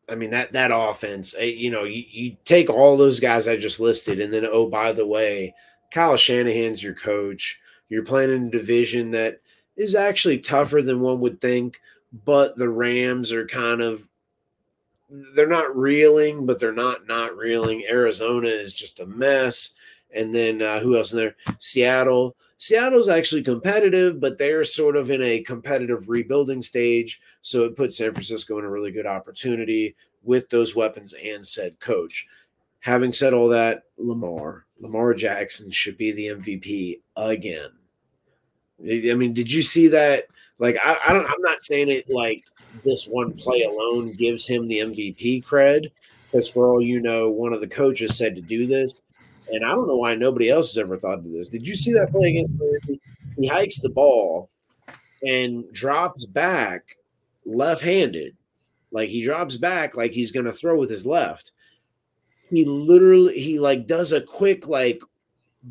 I 0.09 0.15
mean 0.15 0.31
that 0.31 0.51
that 0.53 0.71
offense, 0.73 1.35
eh, 1.37 1.45
you 1.45 1.71
know, 1.71 1.83
you, 1.83 2.03
you 2.09 2.37
take 2.45 2.69
all 2.69 2.97
those 2.97 3.19
guys 3.19 3.47
I 3.47 3.57
just 3.57 3.79
listed, 3.79 4.19
and 4.19 4.33
then 4.33 4.45
oh 4.45 4.67
by 4.67 4.91
the 4.91 5.05
way, 5.05 5.53
Kyle 5.91 6.17
Shanahan's 6.17 6.83
your 6.83 6.95
coach. 6.95 7.59
You're 7.89 8.03
playing 8.03 8.31
in 8.31 8.47
a 8.47 8.51
division 8.51 9.11
that 9.11 9.39
is 9.75 9.95
actually 9.95 10.39
tougher 10.39 10.81
than 10.81 11.01
one 11.01 11.19
would 11.21 11.41
think, 11.41 11.79
but 12.25 12.55
the 12.57 12.69
Rams 12.69 13.31
are 13.31 13.47
kind 13.47 13.81
of 13.81 14.07
they're 15.35 15.47
not 15.47 15.75
reeling, 15.75 16.45
but 16.45 16.59
they're 16.59 16.71
not 16.71 17.07
not 17.07 17.37
reeling. 17.37 17.85
Arizona 17.87 18.47
is 18.47 18.73
just 18.73 18.99
a 18.99 19.05
mess, 19.05 19.73
and 20.13 20.33
then 20.33 20.61
uh, 20.61 20.79
who 20.79 20.97
else 20.97 21.11
in 21.11 21.19
there? 21.19 21.35
Seattle. 21.59 22.35
Seattle's 22.57 23.09
actually 23.09 23.43
competitive, 23.43 24.21
but 24.21 24.37
they're 24.37 24.63
sort 24.63 24.95
of 24.95 25.11
in 25.11 25.21
a 25.21 25.41
competitive 25.41 26.07
rebuilding 26.07 26.61
stage. 26.61 27.19
So 27.41 27.65
it 27.65 27.75
puts 27.75 27.97
San 27.97 28.13
Francisco 28.13 28.57
in 28.57 28.63
a 28.63 28.69
really 28.69 28.91
good 28.91 29.05
opportunity 29.05 29.95
with 30.23 30.49
those 30.49 30.75
weapons 30.75 31.13
and 31.13 31.45
said 31.45 31.79
coach. 31.81 32.25
Having 32.79 33.13
said 33.13 33.33
all 33.33 33.49
that, 33.49 33.83
Lamar, 33.97 34.65
Lamar 34.79 35.13
Jackson 35.13 35.71
should 35.71 35.97
be 35.97 36.11
the 36.11 36.27
MVP 36.27 37.01
again. 37.17 37.71
I 38.83 39.13
mean, 39.13 39.33
did 39.33 39.51
you 39.51 39.61
see 39.61 39.87
that? 39.89 40.25
Like, 40.59 40.77
I, 40.83 40.97
I 41.07 41.13
don't, 41.13 41.25
I'm 41.25 41.41
not 41.41 41.63
saying 41.63 41.89
it 41.89 42.09
like 42.09 42.43
this 42.83 43.07
one 43.07 43.33
play 43.33 43.63
alone 43.63 44.13
gives 44.13 44.47
him 44.47 44.67
the 44.67 44.79
MVP 44.79 45.43
cred, 45.43 45.91
because 46.31 46.49
for 46.49 46.67
all 46.67 46.81
you 46.81 46.99
know, 46.99 47.29
one 47.29 47.53
of 47.53 47.61
the 47.61 47.67
coaches 47.67 48.17
said 48.17 48.35
to 48.35 48.41
do 48.41 48.67
this. 48.67 49.03
And 49.51 49.65
I 49.65 49.69
don't 49.69 49.87
know 49.87 49.97
why 49.97 50.15
nobody 50.15 50.49
else 50.49 50.73
has 50.73 50.81
ever 50.81 50.97
thought 50.97 51.19
of 51.19 51.29
this. 51.29 51.49
Did 51.49 51.67
you 51.67 51.75
see 51.75 51.91
that 51.93 52.11
play 52.11 52.29
against 52.29 52.51
Miami? 52.57 53.01
He 53.37 53.47
hikes 53.47 53.79
the 53.79 53.89
ball 53.89 54.49
and 55.25 55.71
drops 55.73 56.25
back 56.25 56.95
left-handed. 57.45 58.35
Like 58.91 59.09
he 59.09 59.23
drops 59.23 59.57
back 59.57 59.95
like 59.95 60.11
he's 60.11 60.31
going 60.31 60.45
to 60.45 60.53
throw 60.53 60.77
with 60.77 60.89
his 60.89 61.05
left. 61.05 61.51
He 62.49 62.63
literally 62.65 63.39
he 63.39 63.59
like 63.59 63.87
does 63.87 64.13
a 64.13 64.21
quick 64.21 64.67
like 64.67 65.01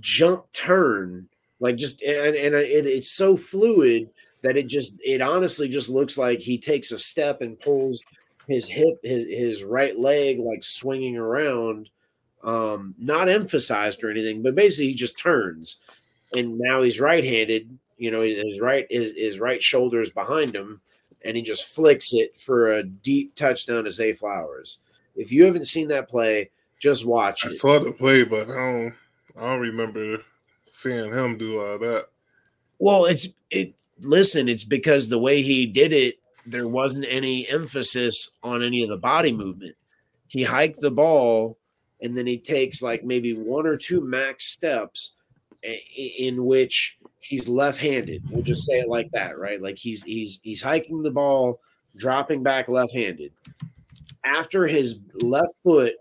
jump 0.00 0.50
turn, 0.52 1.28
like 1.62 1.76
just 1.76 2.02
and 2.02 2.36
and 2.36 2.54
it, 2.54 2.86
it's 2.86 3.10
so 3.10 3.36
fluid 3.36 4.10
that 4.42 4.56
it 4.56 4.66
just 4.66 5.00
it 5.02 5.22
honestly 5.22 5.68
just 5.68 5.88
looks 5.88 6.18
like 6.18 6.40
he 6.40 6.58
takes 6.58 6.92
a 6.92 6.98
step 6.98 7.40
and 7.40 7.60
pulls 7.60 8.04
his 8.48 8.68
hip 8.68 8.98
his, 9.02 9.26
his 9.26 9.64
right 9.64 9.98
leg 9.98 10.40
like 10.40 10.62
swinging 10.62 11.16
around 11.16 11.88
um 12.42 12.94
not 12.98 13.28
emphasized 13.28 14.02
or 14.02 14.10
anything 14.10 14.42
but 14.42 14.54
basically 14.56 14.88
he 14.88 14.94
just 14.94 15.16
turns 15.16 15.80
and 16.36 16.58
now 16.58 16.82
he's 16.82 17.00
right-handed 17.00 17.78
you 17.96 18.10
know 18.10 18.20
his 18.20 18.60
right 18.60 18.86
his, 18.90 19.14
his 19.16 19.38
right 19.38 19.62
shoulder 19.62 20.00
is 20.00 20.10
behind 20.10 20.54
him 20.54 20.80
and 21.24 21.36
he 21.36 21.42
just 21.42 21.68
flicks 21.68 22.12
it 22.12 22.36
for 22.36 22.72
a 22.72 22.82
deep 22.82 23.34
touchdown 23.36 23.84
to 23.84 23.90
Zay 23.90 24.12
Flowers. 24.12 24.80
If 25.14 25.30
you 25.30 25.44
haven't 25.44 25.66
seen 25.66 25.88
that 25.88 26.08
play, 26.08 26.50
just 26.78 27.04
watch 27.04 27.46
I 27.46 27.50
it. 27.50 27.58
saw 27.58 27.78
the 27.78 27.92
play, 27.92 28.24
but 28.24 28.50
I 28.50 28.54
don't 28.54 28.94
I 29.36 29.40
don't 29.50 29.60
remember 29.60 30.18
seeing 30.82 31.12
him 31.12 31.38
do 31.38 31.60
all 31.60 31.78
that. 31.78 32.06
Well, 32.78 33.04
it's 33.06 33.28
it 33.50 33.74
listen, 34.00 34.48
it's 34.48 34.64
because 34.64 35.08
the 35.08 35.18
way 35.18 35.42
he 35.42 35.66
did 35.66 35.92
it, 35.92 36.16
there 36.46 36.68
wasn't 36.68 37.06
any 37.08 37.48
emphasis 37.48 38.36
on 38.42 38.62
any 38.62 38.82
of 38.82 38.88
the 38.88 38.96
body 38.96 39.32
movement. 39.32 39.76
He 40.26 40.42
hiked 40.42 40.80
the 40.80 40.90
ball 40.90 41.58
and 42.00 42.16
then 42.16 42.26
he 42.26 42.38
takes 42.38 42.82
like 42.82 43.04
maybe 43.04 43.34
one 43.34 43.66
or 43.66 43.76
two 43.76 44.00
max 44.00 44.46
steps 44.46 45.18
in 46.18 46.44
which 46.44 46.98
he's 47.20 47.48
left-handed. 47.48 48.22
We'll 48.30 48.42
just 48.42 48.66
say 48.66 48.80
it 48.80 48.88
like 48.88 49.10
that, 49.12 49.38
right? 49.38 49.62
Like 49.62 49.78
he's 49.78 50.02
he's 50.02 50.40
he's 50.42 50.62
hiking 50.62 51.02
the 51.02 51.10
ball, 51.10 51.60
dropping 51.96 52.42
back 52.42 52.68
left-handed. 52.68 53.32
After 54.24 54.66
his 54.66 55.00
left 55.14 55.54
foot, 55.62 55.94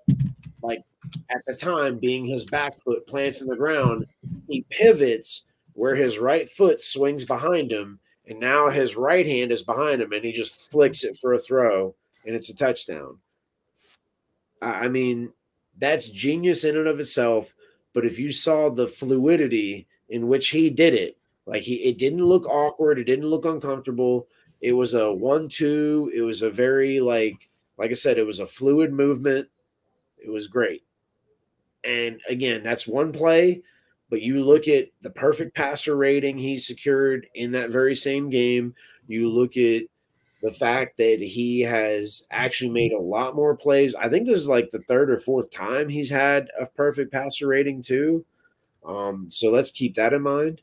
at 1.29 1.41
the 1.45 1.55
time 1.55 1.99
being 1.99 2.25
his 2.25 2.45
back 2.45 2.79
foot 2.79 3.05
plants 3.07 3.41
in 3.41 3.47
the 3.47 3.55
ground, 3.55 4.05
he 4.47 4.65
pivots 4.69 5.45
where 5.73 5.95
his 5.95 6.19
right 6.19 6.49
foot 6.49 6.81
swings 6.81 7.25
behind 7.25 7.71
him, 7.71 7.99
and 8.27 8.39
now 8.39 8.69
his 8.69 8.95
right 8.95 9.25
hand 9.25 9.51
is 9.51 9.63
behind 9.63 10.01
him, 10.01 10.11
and 10.11 10.23
he 10.23 10.31
just 10.31 10.71
flicks 10.71 11.03
it 11.03 11.17
for 11.17 11.33
a 11.33 11.39
throw, 11.39 11.95
and 12.25 12.35
it's 12.35 12.49
a 12.49 12.55
touchdown. 12.55 13.17
I 14.61 14.87
mean, 14.89 15.33
that's 15.77 16.09
genius 16.09 16.63
in 16.63 16.77
and 16.77 16.87
of 16.87 16.99
itself. 16.99 17.55
But 17.93 18.05
if 18.05 18.19
you 18.19 18.31
saw 18.31 18.69
the 18.69 18.87
fluidity 18.87 19.87
in 20.09 20.27
which 20.27 20.49
he 20.49 20.69
did 20.69 20.93
it, 20.93 21.17
like 21.45 21.63
he, 21.63 21.75
it 21.75 21.97
didn't 21.97 22.23
look 22.23 22.45
awkward, 22.47 22.99
it 22.99 23.05
didn't 23.05 23.29
look 23.29 23.45
uncomfortable. 23.45 24.27
It 24.61 24.73
was 24.73 24.93
a 24.93 25.11
one-two. 25.11 26.11
It 26.13 26.21
was 26.21 26.43
a 26.43 26.49
very 26.49 26.99
like, 26.99 27.49
like 27.77 27.89
I 27.89 27.95
said, 27.95 28.17
it 28.17 28.25
was 28.27 28.39
a 28.39 28.45
fluid 28.45 28.93
movement. 28.93 29.49
It 30.17 30.29
was 30.29 30.47
great. 30.47 30.83
And 31.83 32.21
again, 32.29 32.63
that's 32.63 32.87
one 32.87 33.11
play, 33.11 33.61
but 34.09 34.21
you 34.21 34.43
look 34.43 34.67
at 34.67 34.89
the 35.01 35.09
perfect 35.09 35.55
passer 35.55 35.95
rating 35.95 36.37
he 36.37 36.57
secured 36.57 37.27
in 37.35 37.51
that 37.51 37.69
very 37.71 37.95
same 37.95 38.29
game. 38.29 38.75
You 39.07 39.29
look 39.29 39.57
at 39.57 39.83
the 40.43 40.51
fact 40.51 40.97
that 40.97 41.19
he 41.21 41.61
has 41.61 42.27
actually 42.31 42.71
made 42.71 42.93
a 42.93 42.99
lot 42.99 43.35
more 43.35 43.55
plays. 43.55 43.95
I 43.95 44.09
think 44.09 44.25
this 44.25 44.39
is 44.39 44.49
like 44.49 44.71
the 44.71 44.83
third 44.87 45.11
or 45.11 45.17
fourth 45.17 45.51
time 45.51 45.87
he's 45.87 46.09
had 46.09 46.49
a 46.59 46.65
perfect 46.65 47.11
passer 47.11 47.47
rating 47.47 47.81
too. 47.81 48.25
Um, 48.85 49.27
so 49.29 49.51
let's 49.51 49.71
keep 49.71 49.95
that 49.95 50.13
in 50.13 50.21
mind. 50.23 50.61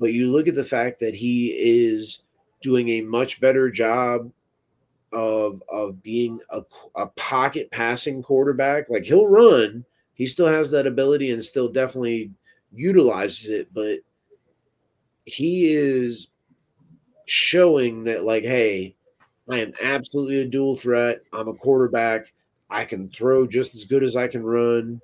But 0.00 0.12
you 0.12 0.30
look 0.30 0.48
at 0.48 0.54
the 0.54 0.64
fact 0.64 0.98
that 1.00 1.14
he 1.14 1.50
is 1.50 2.24
doing 2.62 2.88
a 2.88 3.00
much 3.02 3.40
better 3.40 3.70
job 3.70 4.30
of 5.12 5.62
of 5.68 6.02
being 6.02 6.40
a, 6.50 6.62
a 6.96 7.06
pocket 7.08 7.70
passing 7.70 8.22
quarterback. 8.22 8.88
Like 8.88 9.04
he'll 9.04 9.26
run, 9.26 9.84
he 10.22 10.28
still 10.28 10.46
has 10.46 10.70
that 10.70 10.86
ability 10.86 11.32
and 11.32 11.42
still 11.42 11.68
definitely 11.68 12.30
utilizes 12.72 13.50
it, 13.50 13.74
but 13.74 13.98
he 15.24 15.74
is 15.74 16.28
showing 17.26 18.04
that 18.04 18.24
like, 18.24 18.44
hey, 18.44 18.94
I 19.50 19.58
am 19.58 19.72
absolutely 19.82 20.38
a 20.38 20.44
dual 20.44 20.76
threat. 20.76 21.22
I'm 21.32 21.48
a 21.48 21.54
quarterback. 21.54 22.32
I 22.70 22.84
can 22.84 23.08
throw 23.08 23.48
just 23.48 23.74
as 23.74 23.84
good 23.84 24.04
as 24.04 24.14
I 24.14 24.28
can 24.28 24.44
run. 24.44 25.00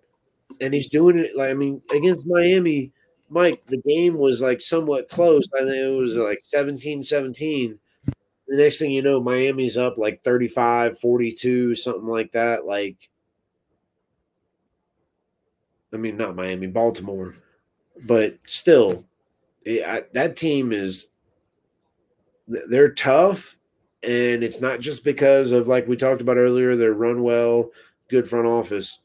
And 0.60 0.72
he's 0.72 0.88
doing 0.88 1.18
it 1.18 1.36
like 1.36 1.50
I 1.50 1.54
mean 1.54 1.82
against 1.92 2.28
Miami, 2.28 2.92
Mike, 3.28 3.64
the 3.66 3.82
game 3.84 4.16
was 4.18 4.40
like 4.40 4.60
somewhat 4.60 5.08
close. 5.08 5.48
I 5.52 5.64
think 5.64 5.74
it 5.74 5.98
was 5.98 6.16
like 6.16 6.38
17-17. 6.38 7.76
The 8.46 8.56
next 8.56 8.78
thing 8.78 8.92
you 8.92 9.02
know, 9.02 9.20
Miami's 9.20 9.76
up 9.76 9.98
like 9.98 10.22
35, 10.22 11.00
42, 11.00 11.74
something 11.74 12.06
like 12.06 12.30
that. 12.30 12.66
Like 12.66 13.10
I 15.92 15.96
mean, 15.96 16.16
not 16.16 16.36
Miami, 16.36 16.66
Baltimore, 16.66 17.34
but 18.04 18.36
still, 18.46 19.04
it, 19.64 19.84
I, 19.86 20.04
that 20.12 20.36
team 20.36 20.72
is 20.72 21.06
they're 22.46 22.92
tough, 22.92 23.56
and 24.02 24.42
it's 24.42 24.60
not 24.60 24.80
just 24.80 25.04
because 25.04 25.52
of 25.52 25.68
like 25.68 25.86
we 25.88 25.96
talked 25.96 26.20
about 26.20 26.36
earlier, 26.36 26.76
they 26.76 26.86
run 26.86 27.22
well, 27.22 27.70
good 28.08 28.28
front 28.28 28.46
office, 28.46 29.00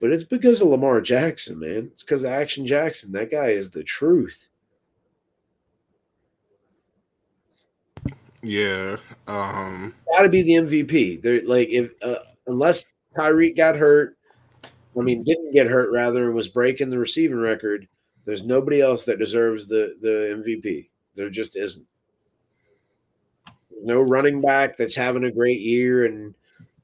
but 0.00 0.10
it's 0.10 0.24
because 0.24 0.60
of 0.60 0.68
Lamar 0.68 1.00
Jackson, 1.00 1.60
man. 1.60 1.90
It's 1.92 2.02
because 2.02 2.24
of 2.24 2.30
Action 2.30 2.66
Jackson. 2.66 3.12
That 3.12 3.30
guy 3.30 3.50
is 3.50 3.70
the 3.70 3.84
truth. 3.84 4.48
Yeah, 8.42 8.96
um, 9.28 9.94
got 10.10 10.22
to 10.22 10.28
be 10.28 10.42
the 10.42 10.54
MVP. 10.54 11.22
They're 11.22 11.42
like 11.42 11.68
if 11.68 11.92
uh, 12.02 12.14
unless 12.46 12.92
Tyreek 13.16 13.56
got 13.56 13.76
hurt 13.76 14.16
I 14.98 15.02
mean, 15.02 15.22
didn't 15.22 15.52
get 15.52 15.66
hurt 15.66 15.92
rather 15.92 16.32
was 16.32 16.48
breaking 16.48 16.90
the 16.90 16.98
receiving 16.98 17.38
record. 17.38 17.86
There's 18.24 18.44
nobody 18.44 18.80
else 18.80 19.04
that 19.04 19.18
deserves 19.18 19.66
the 19.66 19.96
the 20.00 20.42
MVP. 20.42 20.88
There 21.14 21.30
just 21.30 21.56
isn't. 21.56 21.86
No 23.82 24.00
running 24.02 24.40
back 24.40 24.76
that's 24.76 24.94
having 24.94 25.24
a 25.24 25.30
great 25.30 25.60
year 25.60 26.04
and 26.04 26.34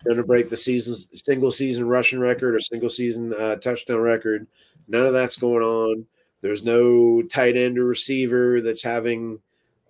going 0.04 0.16
to 0.16 0.22
break 0.22 0.48
the 0.48 0.56
season 0.56 0.94
single 0.94 1.50
season 1.50 1.86
rushing 1.86 2.20
record 2.20 2.54
or 2.54 2.60
single 2.60 2.88
season 2.88 3.34
uh, 3.34 3.56
touchdown 3.56 3.98
record. 3.98 4.46
None 4.88 5.06
of 5.06 5.12
that's 5.12 5.36
going 5.36 5.62
on. 5.62 6.06
There's 6.40 6.64
no 6.64 7.22
tight 7.22 7.56
end 7.56 7.78
or 7.78 7.84
receiver 7.84 8.60
that's 8.60 8.82
having 8.82 9.40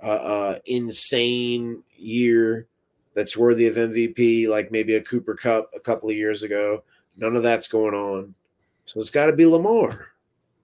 a, 0.01 0.11
a 0.11 0.61
insane 0.65 1.83
year 1.97 2.67
that's 3.15 3.37
worthy 3.37 3.67
of 3.67 3.77
MVP, 3.77 4.49
like 4.49 4.71
maybe 4.71 4.95
a 4.95 5.03
Cooper 5.03 5.35
Kupp 5.35 5.71
a 5.75 5.81
couple 5.81 6.09
of 6.09 6.17
years 6.17 6.43
ago. 6.43 6.83
None 7.17 7.37
of 7.37 7.43
that's 7.43 7.69
going 7.69 7.95
on. 7.95 8.35
So 8.85 9.01
it's 9.01 9.11
got 9.11 9.27
to 9.27 9.33
be 9.33 9.47
Lamar. 9.47 10.09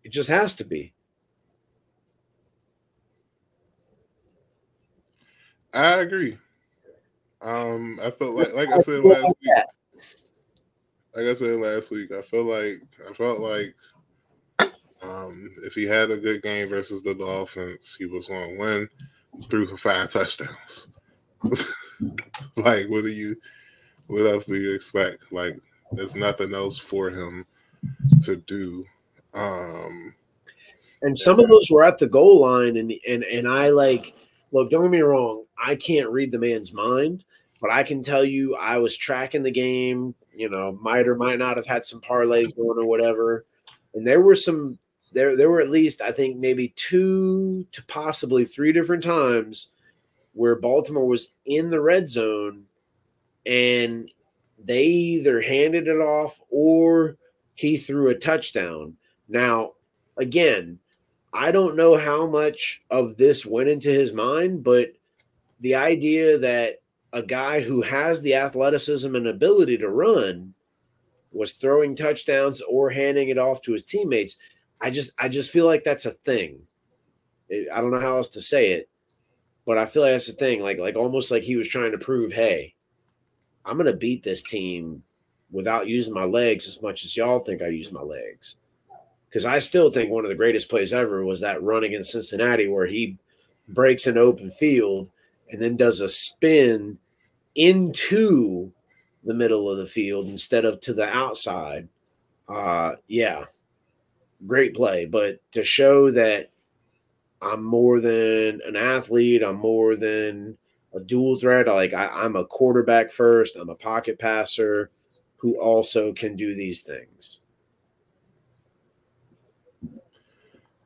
It 0.04 0.12
just 0.12 0.28
has 0.28 0.54
to 0.56 0.64
be. 0.64 0.92
I 5.74 6.00
agree. 6.00 6.38
Um, 7.40 7.98
I 8.02 8.10
felt 8.10 8.34
like, 8.34 8.54
like 8.54 8.68
I 8.68 8.80
said 8.80 9.04
last 9.04 9.34
week, 9.40 9.52
like 11.14 11.26
I 11.26 11.34
said 11.34 11.60
last 11.60 11.90
week, 11.90 12.12
I 12.12 12.22
feel 12.22 12.44
like 12.44 12.82
I 13.08 13.12
felt 13.14 13.40
like 13.40 13.74
um, 15.02 15.50
if 15.64 15.74
he 15.74 15.84
had 15.84 16.10
a 16.10 16.16
good 16.16 16.42
game 16.42 16.68
versus 16.68 17.02
the 17.02 17.14
Dolphins, 17.14 17.96
he 17.98 18.06
was 18.06 18.28
going 18.28 18.54
to 18.54 18.60
win 18.60 18.88
through 19.44 19.66
for 19.66 19.76
five 19.76 20.12
touchdowns. 20.12 20.88
like, 22.56 22.86
what 22.88 23.02
do 23.02 23.08
you? 23.08 23.36
What 24.06 24.26
else 24.26 24.46
do 24.46 24.56
you 24.56 24.74
expect? 24.74 25.32
Like, 25.32 25.58
there's 25.92 26.14
nothing 26.14 26.54
else 26.54 26.78
for 26.78 27.10
him 27.10 27.46
to 28.22 28.36
do. 28.36 28.86
Um, 29.34 30.14
and 31.02 31.16
some 31.16 31.40
of 31.40 31.48
those 31.48 31.68
were 31.70 31.84
at 31.84 31.98
the 31.98 32.06
goal 32.06 32.40
line, 32.40 32.76
and 32.76 32.92
and 33.06 33.24
and 33.24 33.48
I 33.48 33.70
like 33.70 34.14
look. 34.52 34.70
Don't 34.70 34.82
get 34.82 34.90
me 34.90 35.00
wrong. 35.00 35.44
I 35.62 35.74
can't 35.74 36.10
read 36.10 36.32
the 36.32 36.38
man's 36.38 36.72
mind, 36.72 37.24
but 37.60 37.70
I 37.70 37.82
can 37.82 38.02
tell 38.02 38.24
you, 38.24 38.56
I 38.56 38.78
was 38.78 38.96
tracking 38.96 39.42
the 39.42 39.50
game. 39.50 40.14
You 40.34 40.48
know, 40.48 40.78
might 40.80 41.08
or 41.08 41.16
might 41.16 41.38
not 41.38 41.56
have 41.56 41.66
had 41.66 41.84
some 41.84 42.00
parlays 42.00 42.56
going 42.56 42.78
or 42.78 42.86
whatever, 42.86 43.46
and 43.94 44.06
there 44.06 44.20
were 44.20 44.36
some. 44.36 44.78
There, 45.14 45.36
there 45.36 45.50
were 45.50 45.60
at 45.60 45.68
least 45.68 46.00
I 46.00 46.10
think 46.10 46.38
maybe 46.38 46.68
two 46.74 47.66
to 47.72 47.84
possibly 47.84 48.46
three 48.46 48.72
different 48.72 49.02
times 49.02 49.72
where 50.32 50.56
Baltimore 50.56 51.06
was 51.06 51.34
in 51.44 51.68
the 51.68 51.82
red 51.82 52.08
zone, 52.08 52.64
and 53.44 54.10
they 54.64 54.84
either 54.84 55.40
handed 55.40 55.88
it 55.88 56.00
off 56.00 56.40
or 56.50 57.16
he 57.54 57.76
threw 57.76 58.08
a 58.08 58.14
touchdown. 58.14 58.96
Now, 59.28 59.72
again, 60.16 60.78
I 61.32 61.50
don't 61.50 61.76
know 61.76 61.96
how 61.96 62.26
much 62.26 62.82
of 62.90 63.16
this 63.16 63.46
went 63.46 63.68
into 63.68 63.90
his 63.90 64.12
mind, 64.12 64.62
but 64.62 64.92
the 65.60 65.74
idea 65.76 66.38
that 66.38 66.82
a 67.12 67.22
guy 67.22 67.60
who 67.60 67.82
has 67.82 68.20
the 68.20 68.34
athleticism 68.34 69.14
and 69.14 69.26
ability 69.26 69.78
to 69.78 69.88
run 69.88 70.54
was 71.32 71.52
throwing 71.52 71.94
touchdowns 71.94 72.60
or 72.62 72.90
handing 72.90 73.28
it 73.28 73.38
off 73.38 73.62
to 73.62 73.72
his 73.72 73.84
teammates, 73.84 74.36
I 74.80 74.90
just 74.90 75.12
I 75.18 75.28
just 75.28 75.50
feel 75.50 75.66
like 75.66 75.84
that's 75.84 76.06
a 76.06 76.10
thing. 76.10 76.60
I 77.50 77.80
don't 77.80 77.90
know 77.90 78.00
how 78.00 78.16
else 78.16 78.30
to 78.30 78.42
say 78.42 78.72
it, 78.72 78.88
but 79.64 79.78
I 79.78 79.86
feel 79.86 80.02
like 80.02 80.12
that's 80.12 80.28
a 80.28 80.34
thing. 80.34 80.60
Like 80.60 80.78
like 80.78 80.96
almost 80.96 81.30
like 81.30 81.42
he 81.42 81.56
was 81.56 81.68
trying 81.68 81.92
to 81.92 81.98
prove, 81.98 82.32
hey, 82.32 82.74
I'm 83.64 83.76
going 83.76 83.86
to 83.86 83.96
beat 83.96 84.22
this 84.22 84.42
team 84.42 85.02
without 85.50 85.86
using 85.86 86.14
my 86.14 86.24
legs 86.24 86.66
as 86.66 86.82
much 86.82 87.04
as 87.04 87.16
y'all 87.16 87.40
think 87.40 87.62
I 87.62 87.68
use 87.68 87.92
my 87.92 88.02
legs. 88.02 88.56
Because 89.28 89.46
I 89.46 89.58
still 89.60 89.90
think 89.90 90.10
one 90.10 90.24
of 90.24 90.28
the 90.28 90.34
greatest 90.34 90.68
plays 90.68 90.92
ever 90.92 91.24
was 91.24 91.40
that 91.40 91.62
run 91.62 91.84
against 91.84 92.12
Cincinnati 92.12 92.68
where 92.68 92.86
he 92.86 93.16
breaks 93.68 94.06
an 94.06 94.18
open 94.18 94.50
field 94.50 95.08
and 95.50 95.60
then 95.60 95.76
does 95.76 96.00
a 96.00 96.08
spin 96.08 96.98
into 97.54 98.72
the 99.24 99.34
middle 99.34 99.70
of 99.70 99.78
the 99.78 99.86
field 99.86 100.26
instead 100.26 100.64
of 100.64 100.80
to 100.80 100.92
the 100.92 101.08
outside. 101.08 101.88
Uh, 102.48 102.96
yeah, 103.08 103.44
great 104.46 104.74
play. 104.74 105.06
But 105.06 105.40
to 105.52 105.62
show 105.62 106.10
that 106.10 106.50
I'm 107.40 107.62
more 107.62 108.00
than 108.00 108.60
an 108.66 108.76
athlete, 108.76 109.42
I'm 109.42 109.56
more 109.56 109.96
than 109.96 110.56
a 110.94 111.00
dual 111.00 111.38
threat. 111.38 111.66
Like 111.66 111.94
I, 111.94 112.06
I'm 112.06 112.36
a 112.36 112.44
quarterback 112.44 113.10
first, 113.10 113.56
I'm 113.56 113.68
a 113.68 113.74
pocket 113.74 114.18
passer 114.18 114.90
who 115.36 115.60
also 115.60 116.12
can 116.12 116.36
do 116.36 116.54
these 116.54 116.82
things. 116.82 117.40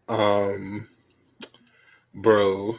Um, 0.09 0.89
bro, 2.15 2.79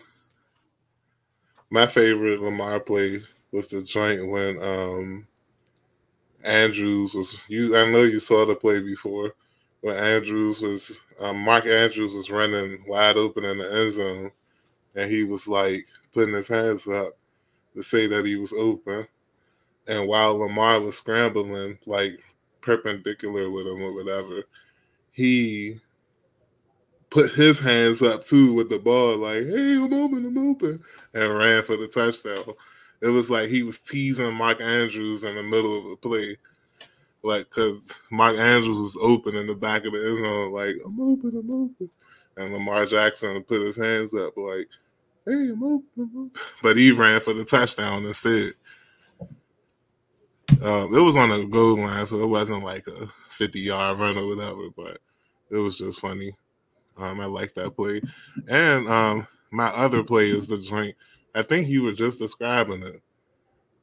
my 1.70 1.86
favorite 1.86 2.42
Lamar 2.42 2.80
play 2.80 3.22
was 3.52 3.68
the 3.68 3.82
joint 3.82 4.28
when 4.28 4.62
um 4.62 5.28
Andrews 6.44 7.14
was 7.14 7.38
you. 7.48 7.78
I 7.78 7.90
know 7.90 8.04
you 8.04 8.20
saw 8.20 8.46
the 8.46 8.56
play 8.56 8.80
before 8.80 9.34
when 9.82 9.98
Andrews 9.98 10.62
was 10.62 11.00
um, 11.20 11.40
Mark 11.40 11.66
Andrews 11.66 12.14
was 12.14 12.30
running 12.30 12.84
wide 12.88 13.18
open 13.18 13.44
in 13.44 13.58
the 13.58 13.74
end 13.74 13.94
zone, 13.94 14.32
and 14.96 15.12
he 15.12 15.24
was 15.24 15.48
like 15.48 15.86
putting 16.14 16.34
his 16.34 16.48
hands 16.48 16.88
up 16.88 17.18
to 17.76 17.84
say 17.84 18.08
that 18.08 18.26
he 18.26 18.36
was 18.36 18.54
open, 18.54 19.08
and 19.88 20.08
while 20.08 20.38
Lamar 20.38 20.80
was 20.80 20.98
scrambling 20.98 21.78
like 21.86 22.20
perpendicular 22.62 23.50
with 23.50 23.68
him 23.68 23.82
or 23.82 23.94
whatever, 23.94 24.44
he 25.12 25.80
put 27.10 27.32
his 27.32 27.60
hands 27.60 28.02
up 28.02 28.26
too 28.26 28.54
with 28.54 28.70
the 28.70 28.80
ball, 28.80 29.18
like, 29.18 29.44
hey, 29.46 29.76
I'm 29.76 29.94
open, 29.94 30.26
I'm 30.26 30.52
open, 30.52 30.84
and 31.14 31.38
ran 31.38 31.64
for 31.64 31.78
the 31.78 31.88
touchdown. 31.88 32.54
It 33.02 33.08
was 33.08 33.30
like 33.30 33.50
he 33.50 33.64
was 33.64 33.80
teasing 33.80 34.34
Mark 34.34 34.60
Andrews 34.60 35.24
in 35.24 35.36
the 35.36 35.44
middle 35.44 35.78
of 35.78 35.86
a 35.86 35.96
play. 35.96 36.38
Like, 37.24 37.50
cause 37.50 37.80
Mark 38.12 38.38
Andrews 38.38 38.78
was 38.78 38.98
open 39.02 39.36
in 39.36 39.48
the 39.48 39.56
back 39.56 39.86
of 39.86 39.94
the 39.94 40.00
end 40.00 40.18
zone, 40.18 40.52
like, 40.52 40.76
I'm 40.86 41.00
open, 41.00 41.38
I'm 41.38 41.52
open. 41.52 41.90
And 42.38 42.54
Lamar 42.54 42.86
Jackson 42.86 43.44
put 43.44 43.62
his 43.62 43.78
hands 43.78 44.14
up, 44.14 44.38
like, 44.38 44.68
hey, 45.28 45.52
But 46.62 46.78
he 46.78 46.92
ran 46.92 47.20
for 47.20 47.34
the 47.34 47.44
touchdown 47.44 48.06
instead. 48.06 48.54
Um, 50.62 50.96
it 50.96 51.00
was 51.02 51.16
on 51.16 51.32
a 51.32 51.46
goal 51.46 51.78
line, 51.78 52.06
so 52.06 52.22
it 52.24 52.28
wasn't 52.28 52.64
like 52.64 52.88
a 52.88 53.12
50 53.32 53.60
yard 53.60 54.00
run 54.00 54.18
or 54.18 54.28
whatever, 54.28 54.70
but 54.76 55.00
it 55.52 55.58
was 55.58 55.78
just 55.78 56.00
funny. 56.00 56.36
Um, 56.98 57.20
I 57.20 57.26
like 57.26 57.54
that 57.56 57.76
play. 57.76 58.02
And 58.48 58.88
um, 58.88 59.28
my 59.52 59.68
other 59.68 60.04
play 60.04 60.30
is 60.30 60.48
the 60.48 60.58
joint. 60.58 60.96
I 61.36 61.44
think 61.44 61.68
you 61.68 61.84
were 61.84 61.94
just 61.94 62.20
describing 62.20 62.82
it. 62.84 63.02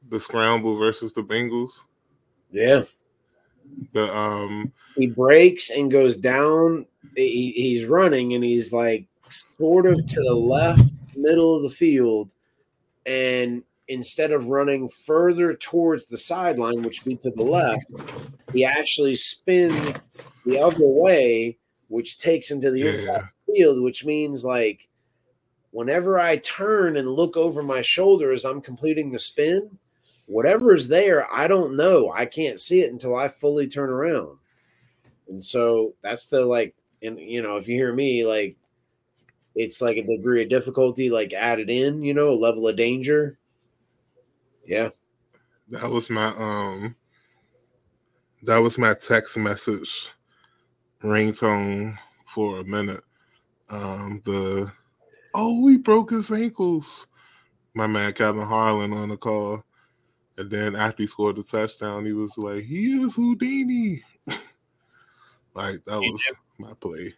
The 0.09 0.19
scramble 0.19 0.77
versus 0.77 1.13
the 1.13 1.21
Bengals. 1.23 1.83
Yeah. 2.51 2.83
The 3.93 4.15
um 4.15 4.71
he 4.95 5.07
breaks 5.07 5.71
and 5.71 5.89
goes 5.89 6.17
down. 6.17 6.85
He, 7.15 7.51
he's 7.55 7.85
running 7.85 8.33
and 8.33 8.43
he's 8.43 8.71
like 8.71 9.07
sort 9.29 9.87
of 9.87 10.05
to 10.05 10.21
the 10.21 10.35
left 10.35 10.91
middle 11.15 11.55
of 11.55 11.63
the 11.63 11.69
field. 11.69 12.33
And 13.05 13.63
instead 13.87 14.31
of 14.31 14.47
running 14.47 14.89
further 14.89 15.53
towards 15.53 16.05
the 16.05 16.17
sideline, 16.17 16.81
which 16.81 17.03
would 17.03 17.09
be 17.11 17.17
to 17.17 17.31
the 17.31 17.43
left, 17.43 17.91
he 18.51 18.65
actually 18.65 19.15
spins 19.15 20.07
the 20.45 20.59
other 20.59 20.87
way 20.87 21.57
which 21.87 22.17
takes 22.19 22.49
him 22.49 22.61
to 22.61 22.71
the 22.71 22.79
yeah. 22.79 22.91
inside 22.91 23.23
field, 23.45 23.81
which 23.81 24.05
means 24.05 24.43
like 24.43 24.87
whenever 25.71 26.19
I 26.19 26.37
turn 26.37 26.97
and 26.97 27.07
look 27.07 27.37
over 27.37 27.61
my 27.61 27.81
shoulder 27.81 28.31
as 28.31 28.45
I'm 28.45 28.61
completing 28.61 29.11
the 29.11 29.19
spin, 29.19 29.77
whatever 30.25 30.73
is 30.73 30.87
there, 30.87 31.31
I 31.31 31.47
don't 31.47 31.75
know. 31.75 32.11
I 32.11 32.25
can't 32.25 32.59
see 32.59 32.81
it 32.81 32.91
until 32.91 33.15
I 33.15 33.27
fully 33.27 33.67
turn 33.67 33.89
around. 33.89 34.37
And 35.27 35.43
so 35.43 35.93
that's 36.01 36.27
the 36.27 36.45
like, 36.45 36.75
and 37.01 37.19
you 37.19 37.41
know, 37.41 37.57
if 37.57 37.67
you 37.67 37.75
hear 37.75 37.93
me, 37.93 38.25
like 38.25 38.55
it's 39.55 39.81
like 39.81 39.97
a 39.97 40.03
degree 40.03 40.43
of 40.43 40.49
difficulty, 40.49 41.09
like 41.09 41.33
added 41.33 41.69
in, 41.69 42.03
you 42.03 42.13
know, 42.13 42.29
a 42.29 42.35
level 42.35 42.67
of 42.67 42.75
danger. 42.75 43.37
Yeah. 44.65 44.89
That 45.69 45.89
was 45.89 46.09
my 46.09 46.27
um 46.37 46.95
that 48.43 48.57
was 48.57 48.77
my 48.77 48.93
text 48.93 49.37
message 49.37 50.11
ringtone 51.03 51.97
for 52.25 52.59
a 52.59 52.63
minute. 52.63 53.01
Um, 53.69 54.21
the 54.25 54.71
oh, 55.33 55.67
he 55.67 55.77
broke 55.77 56.11
his 56.11 56.31
ankles. 56.31 57.07
My 57.73 57.87
man 57.87 58.13
Kevin 58.13 58.45
Harlan 58.45 58.93
on 58.93 59.09
the 59.09 59.17
call, 59.17 59.63
and 60.37 60.49
then 60.49 60.75
after 60.75 61.03
he 61.03 61.07
scored 61.07 61.37
the 61.37 61.43
touchdown, 61.43 62.05
he 62.05 62.13
was 62.13 62.37
like, 62.37 62.63
"He 62.63 63.01
is 63.03 63.15
Houdini." 63.15 64.03
like 65.55 65.83
that 65.85 65.99
was 65.99 66.21
my 66.59 66.73
play. 66.79 67.13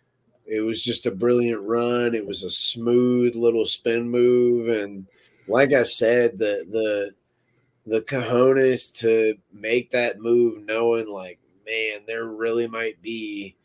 It 0.48 0.62
was 0.62 0.82
just 0.82 1.06
a 1.06 1.12
brilliant 1.12 1.62
run. 1.62 2.16
It 2.16 2.26
was 2.26 2.44
a 2.44 2.50
smooth 2.50 3.36
little 3.36 3.66
spin 3.66 4.10
move, 4.10 4.70
and 4.70 5.06
like 5.48 5.74
I 5.74 5.84
said, 5.84 6.38
the 6.38 6.66
the 6.70 7.12
the 7.86 8.02
cojones 8.02 8.94
to 9.00 9.36
make 9.54 9.92
that 9.92 10.20
move, 10.20 10.66
knowing 10.66 11.08
like, 11.08 11.40
man, 11.66 12.02
there 12.06 12.26
really 12.26 12.68
might 12.68 13.02
be 13.02 13.56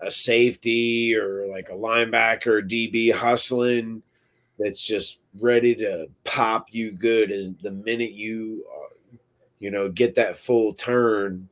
a 0.00 0.10
safety 0.10 1.14
or 1.14 1.46
like 1.48 1.68
a 1.68 1.74
linebacker 1.74 2.46
or 2.46 2.62
DB 2.62 3.12
hustling 3.12 4.02
that's 4.58 4.80
just 4.80 5.20
ready 5.40 5.74
to 5.74 6.08
pop 6.24 6.68
you 6.70 6.90
good 6.92 7.30
as 7.30 7.54
the 7.62 7.70
minute 7.70 8.12
you 8.12 8.64
uh, 8.74 9.16
you 9.58 9.70
know 9.70 9.88
get 9.88 10.14
that 10.14 10.36
full 10.36 10.74
turn 10.74 11.48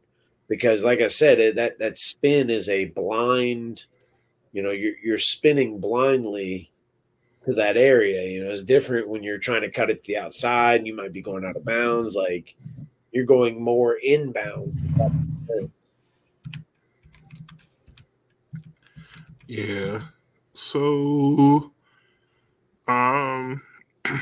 because 0.49 0.85
like 0.85 1.01
I 1.01 1.07
said 1.07 1.57
that 1.57 1.79
that 1.79 1.99
spin 1.99 2.51
is 2.51 2.69
a 2.69 2.87
blind 2.87 3.85
you 4.53 4.63
know 4.63 4.71
you're 4.71 4.95
you're 5.03 5.19
spinning 5.19 5.79
blindly 5.79 6.71
to 7.45 7.55
that 7.55 7.77
area 7.77 8.23
you 8.25 8.45
know 8.45 8.51
it's 8.51 8.63
different 8.63 9.09
when 9.09 9.23
you're 9.23 9.39
trying 9.39 9.63
to 9.63 9.71
cut 9.71 9.91
it 9.91 10.03
to 10.03 10.09
the 10.09 10.19
outside 10.19 10.87
you 10.87 10.95
might 10.95 11.13
be 11.13 11.23
going 11.23 11.45
out 11.45 11.57
of 11.57 11.65
bounds 11.65 12.15
like 12.15 12.55
you're 13.13 13.25
going 13.25 13.63
more 13.63 13.97
inbound 14.03 14.83
Yeah. 19.49 20.03
So, 20.53 21.73
um, 22.87 23.63
I 24.05 24.21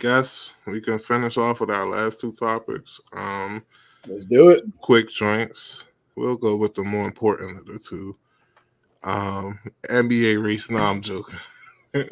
guess 0.00 0.52
we 0.66 0.82
can 0.82 0.98
finish 0.98 1.38
off 1.38 1.60
with 1.60 1.70
our 1.70 1.86
last 1.86 2.20
two 2.20 2.32
topics. 2.32 3.00
Um, 3.14 3.64
let's 4.06 4.26
do 4.26 4.50
it. 4.50 4.62
Quick 4.80 5.10
drinks. 5.10 5.86
We'll 6.14 6.36
go 6.36 6.56
with 6.56 6.74
the 6.74 6.84
more 6.84 7.06
important 7.06 7.58
of 7.58 7.66
the 7.66 7.78
two. 7.78 8.18
Um, 9.02 9.58
NBA 9.88 10.42
race. 10.42 10.70
No, 10.70 10.78
I'm 10.78 11.00
joking. 11.00 11.38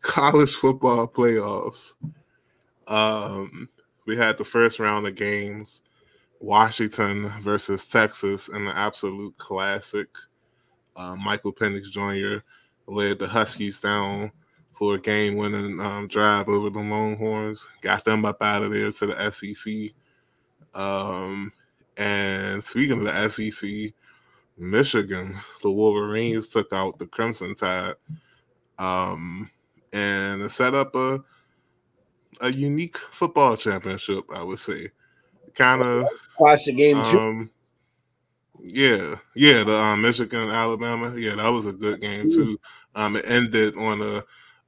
College 0.00 0.54
football 0.54 1.06
playoffs. 1.06 1.94
Um, 2.86 3.68
we 4.06 4.16
had 4.16 4.38
the 4.38 4.44
first 4.44 4.78
round 4.78 5.06
of 5.06 5.14
games. 5.14 5.82
Washington 6.40 7.28
versus 7.42 7.84
Texas 7.86 8.48
in 8.48 8.64
the 8.64 8.76
absolute 8.76 9.36
classic. 9.38 10.08
Uh, 10.96 11.16
Michael 11.16 11.52
Penix 11.52 11.90
Jr. 11.90 12.44
led 12.86 13.18
the 13.18 13.26
Huskies 13.26 13.80
down 13.80 14.32
for 14.78 14.94
a 14.94 15.00
game 15.00 15.36
winning 15.36 15.80
um, 15.80 16.06
drive 16.06 16.48
over 16.48 16.70
the 16.70 16.78
Longhorns, 16.78 17.68
got 17.80 18.04
them 18.04 18.24
up 18.24 18.40
out 18.40 18.62
of 18.62 18.70
there 18.70 18.92
to 18.92 19.06
the 19.06 19.30
SEC. 19.32 19.92
Um, 20.80 21.52
and 21.96 22.62
speaking 22.62 23.04
of 23.04 23.04
the 23.04 23.28
SEC, 23.28 23.92
Michigan, 24.58 25.36
the 25.62 25.70
Wolverines 25.70 26.48
took 26.48 26.72
out 26.72 26.98
the 26.98 27.06
Crimson 27.06 27.54
Tide 27.54 27.94
um, 28.78 29.50
and 29.92 30.50
set 30.50 30.74
up 30.74 30.94
a 30.94 31.22
a 32.40 32.50
unique 32.50 32.96
football 33.10 33.56
championship, 33.56 34.24
I 34.32 34.42
would 34.42 34.58
say. 34.58 34.90
Kind 35.54 35.82
of 35.82 36.06
classic 36.36 36.76
game 36.76 37.02
too. 37.06 37.18
Um, 37.18 37.50
yeah, 38.60 39.16
yeah, 39.34 39.64
the 39.64 39.76
um, 39.76 40.02
Michigan 40.02 40.48
Alabama. 40.48 41.14
Yeah, 41.16 41.36
that 41.36 41.48
was 41.48 41.66
a 41.66 41.72
good 41.72 42.00
game 42.00 42.30
too. 42.30 42.60
Um, 42.94 43.16
it 43.16 43.28
ended 43.28 43.76
on 43.76 44.02
a, 44.02 44.24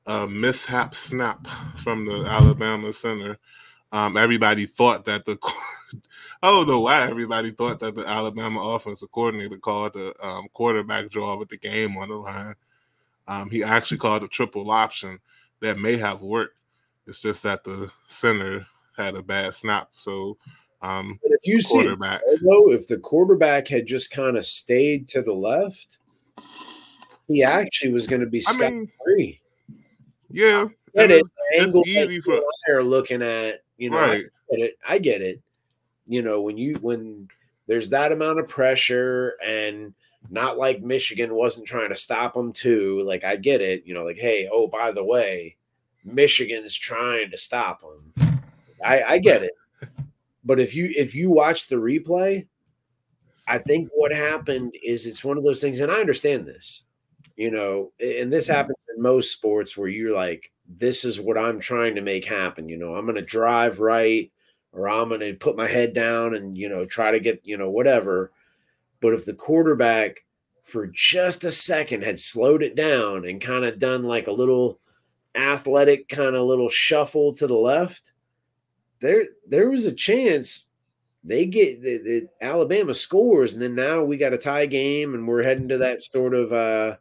a 0.07 0.27
mishap 0.27 0.95
snap 0.95 1.47
from 1.77 2.07
the 2.07 2.25
Alabama 2.27 2.93
center. 2.93 3.39
Um, 3.93 4.17
everybody 4.17 4.67
thought 4.67 5.05
that 5.07 5.27
the 5.27 5.37
I 6.43 6.49
don't 6.49 6.69
know 6.69 6.81
why 6.81 7.03
everybody 7.03 7.51
thought 7.51 7.81
that 7.81 7.95
the 7.95 8.07
Alabama 8.07 8.61
offensive 8.61 9.13
coordinator 9.13 9.59
called 9.59 9.95
the 9.95 10.15
um, 10.27 10.49
quarterback 10.53 11.11
draw 11.11 11.37
with 11.37 11.49
the 11.49 11.57
game 11.57 11.97
on 11.97 12.09
the 12.09 12.17
line. 12.17 12.55
Um, 13.29 13.51
he 13.51 13.63
actually 13.63 13.99
called 13.99 14.25
a 14.25 14.29
triple 14.29 14.71
option 14.71 15.19
that 15.61 15.79
may 15.79 15.97
have 15.97 16.23
worked. 16.23 16.57
It's 17.07 17.21
just 17.21 17.43
that 17.43 17.65
the 17.65 17.91
center 18.09 18.67
had 18.97 19.15
a 19.15 19.23
bad 19.23 19.55
snap, 19.55 19.91
so 19.95 20.37
um, 20.83 21.19
but 21.23 21.33
if 21.33 21.47
you 21.47 21.61
see 21.61 21.81
it, 21.81 21.99
though, 22.43 22.73
if 22.73 22.89
the 22.89 22.97
quarterback 22.97 23.69
had 23.69 23.87
just 23.87 24.11
kind 24.11 24.37
of 24.37 24.47
stayed 24.47 25.09
to 25.09 25.21
the 25.21 25.33
left, 25.33 25.99
he 27.29 27.43
actually 27.43 27.93
was 27.93 28.07
going 28.07 28.21
to 28.21 28.27
be 28.27 28.41
scot 28.41 28.73
free. 29.05 29.41
Yeah, 30.31 30.69
and 30.95 31.13
it's, 31.13 31.31
it's 31.53 31.77
easy 31.87 32.21
for 32.21 32.41
are 32.69 32.83
looking 32.83 33.23
at. 33.23 33.63
You 33.77 33.91
know, 33.91 33.99
right. 33.99 34.25
I 34.25 34.57
get 34.57 34.65
it. 34.65 34.79
I 34.89 34.99
get 34.99 35.23
it. 35.23 35.43
You 36.11 36.23
know, 36.23 36.43
when 36.43 36.59
you 36.59 36.75
when 36.81 37.29
there's 37.69 37.91
that 37.91 38.11
amount 38.11 38.41
of 38.41 38.49
pressure 38.49 39.37
and 39.47 39.95
not 40.29 40.59
like 40.59 40.83
Michigan 40.83 41.33
wasn't 41.33 41.69
trying 41.69 41.89
to 41.91 41.95
stop 41.95 42.35
them 42.35 42.53
too. 42.53 43.01
Like 43.03 43.23
I 43.23 43.37
get 43.37 43.61
it. 43.61 43.85
You 43.87 43.95
know, 43.95 44.05
like 44.05 44.19
hey, 44.19 44.49
oh 44.53 44.67
by 44.67 44.91
the 44.91 45.05
way, 45.05 45.57
Michigan's 46.05 46.77
trying 46.77 47.31
to 47.31 47.37
stop 47.37 47.81
them. 47.81 48.43
I, 48.85 49.03
I 49.03 49.19
get 49.19 49.45
it. 49.45 49.53
But 50.45 50.59
if 50.59 50.75
you 50.75 50.91
if 50.97 51.15
you 51.15 51.31
watch 51.31 51.69
the 51.69 51.77
replay, 51.77 52.49
I 53.47 53.59
think 53.59 53.89
what 53.95 54.13
happened 54.13 54.75
is 54.83 55.07
it's 55.07 55.25
one 55.25 55.39
of 55.39 55.45
those 55.45 55.61
things, 55.61 55.79
and 55.79 55.93
I 55.93 56.01
understand 56.01 56.45
this, 56.45 56.83
you 57.37 57.53
know, 57.53 57.93
and 58.01 58.33
this 58.33 58.47
mm-hmm. 58.47 58.57
happens 58.57 58.79
in 58.93 59.01
most 59.01 59.33
sports 59.33 59.77
where 59.77 59.89
you're 59.89 60.15
like, 60.15 60.51
this 60.69 61.05
is 61.05 61.21
what 61.21 61.39
I'm 61.39 61.61
trying 61.61 61.95
to 61.95 62.01
make 62.01 62.25
happen. 62.25 62.69
You 62.69 62.79
know, 62.79 62.97
I'm 62.97 63.05
going 63.05 63.15
to 63.15 63.23
drive 63.23 63.79
right 63.79 64.33
or 64.73 64.89
I'm 64.89 65.09
going 65.09 65.21
to 65.21 65.35
put 65.35 65.57
my 65.57 65.69
head 65.69 65.93
down 65.95 66.35
and, 66.35 66.57
you 66.57 66.69
know, 66.69 66.85
try 66.85 67.11
to 67.11 67.21
get, 67.21 67.41
you 67.45 67.57
know, 67.57 67.71
whatever. 67.71 68.33
But 69.01 69.15
if 69.15 69.25
the 69.25 69.35
quarterback 69.35 70.25
for 70.63 70.87
just 70.87 71.45
a 71.45 71.51
second 71.51 72.05
had 72.05 72.21
slowed 72.21 72.63
it 72.63 72.77
down 72.77 73.25
and 73.25 73.41
kind 73.41 73.65
of 73.65 73.79
done 73.79 74.05
like 74.05 74.27
a 74.27 74.33
little 74.33 74.79
athletic 75.35 76.09
kind 76.09 76.37
of 76.37 76.47
little 76.47 76.69
shuffle 76.69 77.35
to 77.35 77.47
the 77.47 77.55
left, 77.55 78.13
there 79.01 79.25
there 79.47 79.71
was 79.71 79.87
a 79.87 79.93
chance 79.93 80.67
they 81.25 81.45
get 81.47 81.83
the, 81.83 81.99
the, 81.99 82.29
Alabama 82.41 82.95
scores, 82.95 83.53
and 83.53 83.61
then 83.61 83.75
now 83.75 84.03
we 84.03 84.17
got 84.17 84.33
a 84.33 84.39
tie 84.39 84.67
game, 84.67 85.15
and 85.15 85.29
we're 85.29 85.43
heading 85.43 85.69
to 85.69 85.79
that 85.79 86.03
sort 86.03 86.35
of 86.35 86.53
uh, 86.53 86.97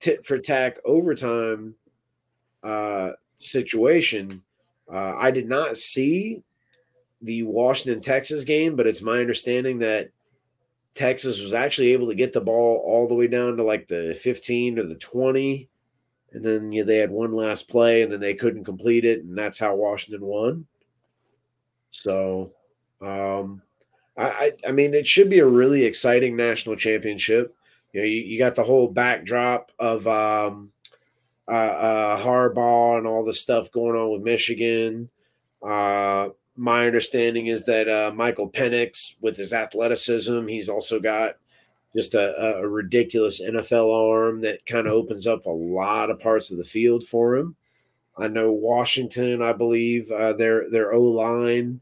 tit 0.00 0.26
for 0.26 0.38
tack 0.38 0.78
overtime 0.84 1.74
uh, 2.62 3.12
situation. 3.36 4.42
Uh, 4.90 5.14
I 5.16 5.30
did 5.30 5.48
not 5.48 5.78
see 5.78 6.42
the 7.24 7.42
Washington 7.42 8.02
Texas 8.02 8.44
game, 8.44 8.76
but 8.76 8.86
it's 8.86 9.02
my 9.02 9.18
understanding 9.18 9.78
that 9.78 10.10
Texas 10.94 11.42
was 11.42 11.54
actually 11.54 11.92
able 11.92 12.06
to 12.06 12.14
get 12.14 12.32
the 12.32 12.40
ball 12.40 12.82
all 12.86 13.08
the 13.08 13.14
way 13.14 13.26
down 13.26 13.56
to 13.56 13.64
like 13.64 13.88
the 13.88 14.16
15 14.22 14.78
or 14.78 14.84
the 14.84 14.94
20. 14.94 15.68
And 16.32 16.44
then 16.44 16.70
you 16.70 16.82
know, 16.82 16.86
they 16.86 16.98
had 16.98 17.10
one 17.10 17.32
last 17.32 17.68
play 17.68 18.02
and 18.02 18.12
then 18.12 18.20
they 18.20 18.34
couldn't 18.34 18.64
complete 18.64 19.04
it. 19.04 19.24
And 19.24 19.36
that's 19.36 19.58
how 19.58 19.74
Washington 19.74 20.24
won. 20.24 20.66
So 21.90 22.52
um, 23.00 23.62
I, 24.16 24.52
I 24.66 24.72
mean, 24.72 24.94
it 24.94 25.06
should 25.06 25.30
be 25.30 25.38
a 25.38 25.46
really 25.46 25.84
exciting 25.84 26.36
national 26.36 26.76
championship. 26.76 27.54
You 27.92 28.00
know, 28.00 28.06
you, 28.06 28.20
you 28.20 28.38
got 28.38 28.54
the 28.54 28.64
whole 28.64 28.88
backdrop 28.88 29.72
of 29.78 30.06
um, 30.06 30.72
uh, 31.48 31.50
uh, 31.50 32.22
Harbaugh 32.22 32.98
and 32.98 33.06
all 33.06 33.24
the 33.24 33.32
stuff 33.32 33.72
going 33.72 33.96
on 33.96 34.10
with 34.12 34.22
Michigan. 34.22 35.08
Uh, 35.62 36.30
my 36.56 36.86
understanding 36.86 37.48
is 37.48 37.64
that 37.64 37.88
uh, 37.88 38.12
Michael 38.14 38.48
Penix, 38.48 39.16
with 39.20 39.36
his 39.36 39.52
athleticism, 39.52 40.46
he's 40.46 40.68
also 40.68 41.00
got 41.00 41.36
just 41.94 42.14
a, 42.14 42.58
a 42.58 42.68
ridiculous 42.68 43.42
NFL 43.42 43.92
arm 43.92 44.40
that 44.42 44.64
kind 44.66 44.86
of 44.86 44.92
opens 44.92 45.26
up 45.26 45.46
a 45.46 45.50
lot 45.50 46.10
of 46.10 46.20
parts 46.20 46.50
of 46.50 46.58
the 46.58 46.64
field 46.64 47.04
for 47.04 47.36
him. 47.36 47.56
I 48.16 48.28
know 48.28 48.52
Washington, 48.52 49.42
I 49.42 49.52
believe 49.52 50.10
uh, 50.10 50.32
their 50.34 50.70
their 50.70 50.92
O 50.92 51.02
line 51.02 51.80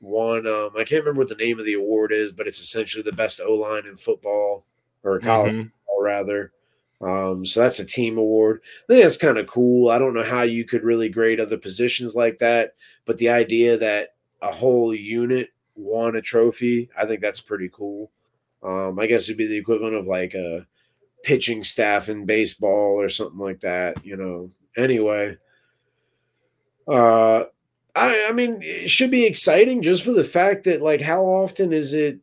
won. 0.00 0.46
Um, 0.46 0.70
I 0.76 0.84
can't 0.84 1.04
remember 1.04 1.20
what 1.20 1.28
the 1.28 1.44
name 1.44 1.58
of 1.58 1.66
the 1.66 1.74
award 1.74 2.12
is, 2.12 2.32
but 2.32 2.46
it's 2.46 2.60
essentially 2.60 3.02
the 3.02 3.12
best 3.12 3.40
O 3.40 3.54
line 3.54 3.86
in 3.86 3.96
football 3.96 4.64
or 5.02 5.18
college 5.18 5.52
mm-hmm. 5.52 5.62
football, 5.62 6.02
rather. 6.02 6.52
Um, 7.02 7.44
so 7.44 7.60
that's 7.60 7.80
a 7.80 7.84
team 7.84 8.16
award. 8.16 8.62
I 8.64 8.86
think 8.86 9.02
that's 9.02 9.18
kind 9.18 9.36
of 9.36 9.46
cool. 9.46 9.90
I 9.90 9.98
don't 9.98 10.14
know 10.14 10.22
how 10.22 10.42
you 10.42 10.64
could 10.64 10.84
really 10.84 11.10
grade 11.10 11.40
other 11.40 11.58
positions 11.58 12.14
like 12.14 12.38
that, 12.38 12.74
but 13.04 13.18
the 13.18 13.28
idea 13.28 13.76
that 13.76 14.13
a 14.44 14.52
whole 14.52 14.94
unit 14.94 15.48
won 15.74 16.16
a 16.16 16.20
trophy, 16.20 16.90
I 16.96 17.06
think 17.06 17.20
that's 17.20 17.40
pretty 17.40 17.70
cool. 17.72 18.10
Um, 18.62 18.98
I 18.98 19.06
guess 19.06 19.24
it'd 19.24 19.38
be 19.38 19.46
the 19.46 19.56
equivalent 19.56 19.94
of 19.94 20.06
like 20.06 20.34
a 20.34 20.66
pitching 21.22 21.62
staff 21.62 22.08
in 22.08 22.24
baseball 22.24 23.00
or 23.00 23.08
something 23.08 23.38
like 23.38 23.60
that, 23.60 24.04
you 24.04 24.16
know. 24.16 24.50
Anyway, 24.76 25.36
uh, 26.86 27.44
I, 27.94 28.26
I 28.28 28.32
mean, 28.32 28.60
it 28.62 28.90
should 28.90 29.10
be 29.10 29.24
exciting 29.24 29.82
just 29.82 30.04
for 30.04 30.12
the 30.12 30.24
fact 30.24 30.64
that, 30.64 30.82
like, 30.82 31.00
how 31.00 31.24
often 31.24 31.72
is 31.72 31.94
it? 31.94 32.18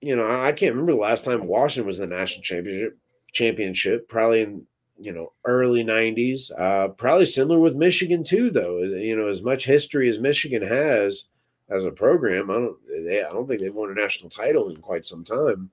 You 0.00 0.14
know, 0.14 0.28
I 0.28 0.52
can't 0.52 0.72
remember 0.72 0.92
the 0.92 0.98
last 0.98 1.24
time 1.24 1.46
Washington 1.46 1.86
was 1.86 1.98
the 1.98 2.06
national 2.06 2.42
championship. 2.42 2.98
Championship 3.32 4.08
probably 4.08 4.42
in 4.42 4.66
you 4.98 5.12
know 5.12 5.32
early 5.44 5.82
'90s. 5.82 6.52
Uh, 6.56 6.88
probably 6.88 7.24
similar 7.24 7.58
with 7.58 7.74
Michigan 7.74 8.22
too, 8.22 8.50
though. 8.50 8.82
You 8.82 9.16
know, 9.16 9.26
as 9.26 9.42
much 9.42 9.64
history 9.64 10.08
as 10.08 10.20
Michigan 10.20 10.62
has 10.62 11.30
as 11.68 11.84
a 11.84 11.90
program, 11.90 12.50
I 12.50 12.54
don't. 12.54 12.76
They, 12.88 13.22
I 13.22 13.30
don't 13.30 13.46
think 13.46 13.60
they've 13.60 13.74
won 13.74 13.90
a 13.90 13.94
national 13.94 14.30
title 14.30 14.70
in 14.70 14.76
quite 14.80 15.06
some 15.06 15.24
time. 15.24 15.70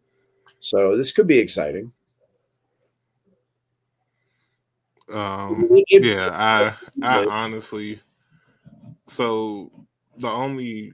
So 0.60 0.96
this 0.96 1.12
could 1.12 1.28
be 1.28 1.40
exciting. 1.40 1.92
Um, 5.12 5.70
yeah, 5.90 6.30
I 6.32 6.74
I 7.06 7.26
honestly 7.26 8.00
so 9.12 9.70
the 10.18 10.30
only 10.30 10.94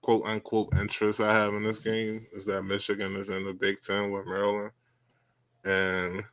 quote 0.00 0.24
unquote 0.24 0.74
interest 0.74 1.20
I 1.20 1.34
have 1.34 1.52
in 1.52 1.62
this 1.62 1.78
game 1.78 2.26
is 2.32 2.46
that 2.46 2.62
Michigan 2.62 3.14
is 3.16 3.28
in 3.28 3.44
the 3.44 3.52
Big 3.52 3.82
Ten 3.82 4.10
with 4.10 4.26
Maryland. 4.26 4.70
And 5.66 6.24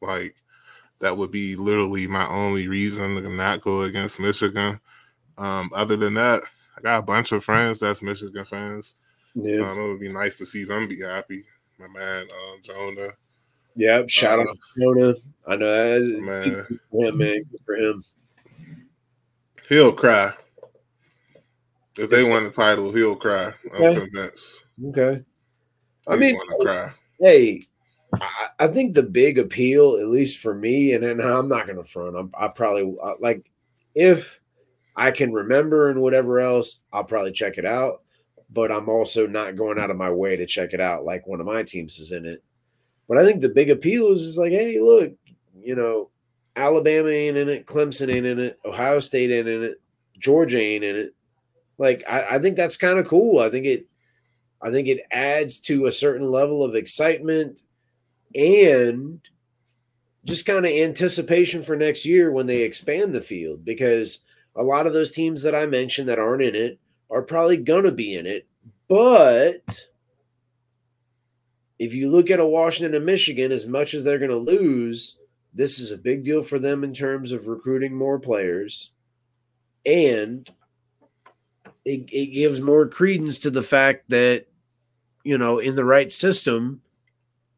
like 0.00 0.34
that 1.00 1.16
would 1.16 1.30
be 1.30 1.54
literally 1.54 2.06
my 2.06 2.26
only 2.28 2.66
reason 2.66 3.16
to 3.16 3.28
not 3.28 3.60
go 3.60 3.82
against 3.82 4.18
Michigan. 4.18 4.80
Um, 5.36 5.70
other 5.74 5.96
than 5.96 6.14
that, 6.14 6.44
got 6.84 6.98
a 6.98 7.02
bunch 7.02 7.32
of 7.32 7.42
friends 7.42 7.80
that's 7.80 8.02
Michigan 8.02 8.44
fans. 8.44 8.94
Yeah. 9.34 9.68
Um, 9.68 9.78
it 9.78 9.88
would 9.88 10.00
be 10.00 10.12
nice 10.12 10.36
to 10.38 10.46
see 10.46 10.64
them 10.64 10.86
be 10.86 11.00
happy. 11.00 11.44
My 11.80 11.88
man, 11.88 12.28
uh, 12.30 12.56
Jonah. 12.62 13.08
Yep. 13.74 14.10
Shout 14.10 14.38
uh, 14.38 14.42
out 14.42 14.48
to 14.48 14.80
Jonah. 14.80 15.14
I 15.48 15.56
know 15.56 15.98
that 15.98 16.20
man. 16.20 16.80
Yeah, 16.92 17.10
man. 17.10 17.42
Good 17.50 17.60
for 17.64 17.74
him. 17.74 18.04
He'll 19.68 19.92
cry. 19.92 20.32
If 21.96 22.10
they 22.10 22.22
win 22.22 22.44
the 22.44 22.50
title, 22.50 22.92
he'll 22.92 23.16
cry. 23.16 23.52
Okay. 23.74 23.86
I'm 23.86 24.00
convinced. 24.00 24.66
Okay. 24.88 25.24
I 26.06 26.16
mean, 26.16 26.38
cry. 26.60 26.92
hey, 27.20 27.66
I, 28.20 28.48
I, 28.60 28.68
think 28.68 28.94
the 28.94 29.02
big 29.02 29.38
appeal, 29.38 29.96
at 29.96 30.08
least 30.08 30.38
for 30.38 30.54
me, 30.54 30.92
and, 30.92 31.02
and 31.02 31.22
I'm 31.22 31.48
not 31.48 31.66
going 31.66 31.78
to 31.78 31.84
front. 31.84 32.16
I'm, 32.16 32.30
I 32.38 32.48
probably 32.48 32.94
like 33.20 33.50
if 33.94 34.40
I 34.96 35.10
can 35.10 35.32
remember 35.32 35.90
and 35.90 36.00
whatever 36.00 36.40
else, 36.40 36.82
I'll 36.92 37.04
probably 37.04 37.32
check 37.32 37.58
it 37.58 37.66
out. 37.66 38.02
But 38.50 38.70
I'm 38.70 38.88
also 38.88 39.26
not 39.26 39.56
going 39.56 39.78
out 39.78 39.90
of 39.90 39.96
my 39.96 40.10
way 40.10 40.36
to 40.36 40.46
check 40.46 40.74
it 40.74 40.80
out 40.80 41.04
like 41.04 41.26
one 41.26 41.40
of 41.40 41.46
my 41.46 41.62
teams 41.62 41.98
is 41.98 42.12
in 42.12 42.24
it. 42.24 42.42
But 43.08 43.18
I 43.18 43.24
think 43.24 43.40
the 43.40 43.48
big 43.48 43.70
appeal 43.70 44.12
is, 44.12 44.22
is 44.22 44.38
like, 44.38 44.52
hey, 44.52 44.80
look, 44.80 45.12
you 45.60 45.74
know, 45.74 46.10
Alabama 46.56 47.08
ain't 47.08 47.36
in 47.36 47.48
it, 47.48 47.66
Clemson 47.66 48.14
ain't 48.14 48.26
in 48.26 48.38
it, 48.38 48.58
Ohio 48.64 49.00
State 49.00 49.30
ain't 49.30 49.48
in 49.48 49.64
it, 49.64 49.80
Georgia 50.18 50.60
ain't 50.60 50.84
in 50.84 50.96
it. 50.96 51.14
Like 51.78 52.04
I, 52.08 52.36
I 52.36 52.38
think 52.38 52.56
that's 52.56 52.76
kind 52.76 52.98
of 52.98 53.08
cool. 53.08 53.40
I 53.40 53.50
think 53.50 53.66
it 53.66 53.86
I 54.62 54.70
think 54.70 54.88
it 54.88 55.04
adds 55.10 55.58
to 55.60 55.86
a 55.86 55.92
certain 55.92 56.30
level 56.30 56.64
of 56.64 56.74
excitement 56.74 57.62
and 58.34 59.20
just 60.24 60.46
kind 60.46 60.64
of 60.64 60.72
anticipation 60.72 61.62
for 61.62 61.76
next 61.76 62.06
year 62.06 62.30
when 62.30 62.46
they 62.46 62.62
expand 62.62 63.14
the 63.14 63.20
field 63.20 63.64
because 63.64 64.20
a 64.56 64.62
lot 64.62 64.86
of 64.86 64.92
those 64.92 65.12
teams 65.12 65.42
that 65.42 65.54
I 65.54 65.66
mentioned 65.66 66.08
that 66.08 66.18
aren't 66.18 66.42
in 66.42 66.54
it 66.54 66.78
are 67.10 67.22
probably 67.22 67.56
going 67.56 67.84
to 67.84 67.92
be 67.92 68.14
in 68.14 68.26
it. 68.26 68.46
But 68.88 69.86
if 71.78 71.94
you 71.94 72.10
look 72.10 72.30
at 72.30 72.40
a 72.40 72.46
Washington 72.46 72.94
and 72.94 73.06
Michigan, 73.06 73.52
as 73.52 73.66
much 73.66 73.94
as 73.94 74.04
they're 74.04 74.18
going 74.18 74.30
to 74.30 74.36
lose, 74.36 75.18
this 75.52 75.78
is 75.78 75.92
a 75.92 75.98
big 75.98 76.24
deal 76.24 76.42
for 76.42 76.58
them 76.58 76.84
in 76.84 76.92
terms 76.92 77.32
of 77.32 77.46
recruiting 77.46 77.94
more 77.94 78.18
players. 78.18 78.92
And 79.86 80.48
it, 81.84 82.08
it 82.12 82.32
gives 82.32 82.60
more 82.60 82.88
credence 82.88 83.38
to 83.40 83.50
the 83.50 83.62
fact 83.62 84.08
that 84.08 84.46
you 85.22 85.36
know 85.38 85.58
in 85.58 85.76
the 85.76 85.84
right 85.84 86.10
system 86.10 86.80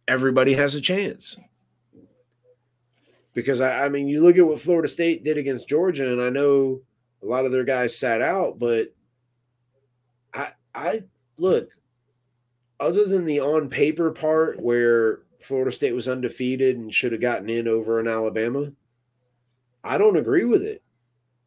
everybody 0.09 0.55
has 0.55 0.75
a 0.75 0.81
chance 0.81 1.37
because 3.37 3.61
I, 3.61 3.85
I, 3.85 3.89
mean 3.89 4.09
you 4.09 4.21
look 4.21 4.37
at 4.37 4.47
what 4.47 4.61
florida 4.61 4.89
state 4.89 5.23
did 5.23 5.39
against 5.39 5.69
georgia 5.69 6.11
and 6.11 6.21
i 6.21 6.29
know 6.29 6.81
a 7.23 7.27
lot 7.27 7.45
of 7.45 7.53
their 7.53 7.65
guys 7.65 7.97
sat 7.97 8.21
out 8.21 8.59
but 8.59 8.89
i 10.35 10.51
i 10.75 11.05
look 11.37 11.71
other 12.81 13.05
than 13.05 13.25
the 13.25 13.41
on 13.41 13.69
paper 13.69 14.11
part 14.11 14.61
where 14.61 15.21
florida 15.41 15.71
state 15.71 15.95
was 15.95 16.09
undefeated 16.09 16.77
and 16.77 16.93
should 16.93 17.13
have 17.13 17.21
gotten 17.21 17.49
in 17.49 17.69
over 17.69 18.01
in 18.01 18.09
alabama 18.09 18.73
i 19.85 19.99
don't 19.99 20.17
agree 20.17 20.45
with 20.45 20.63
it 20.63 20.83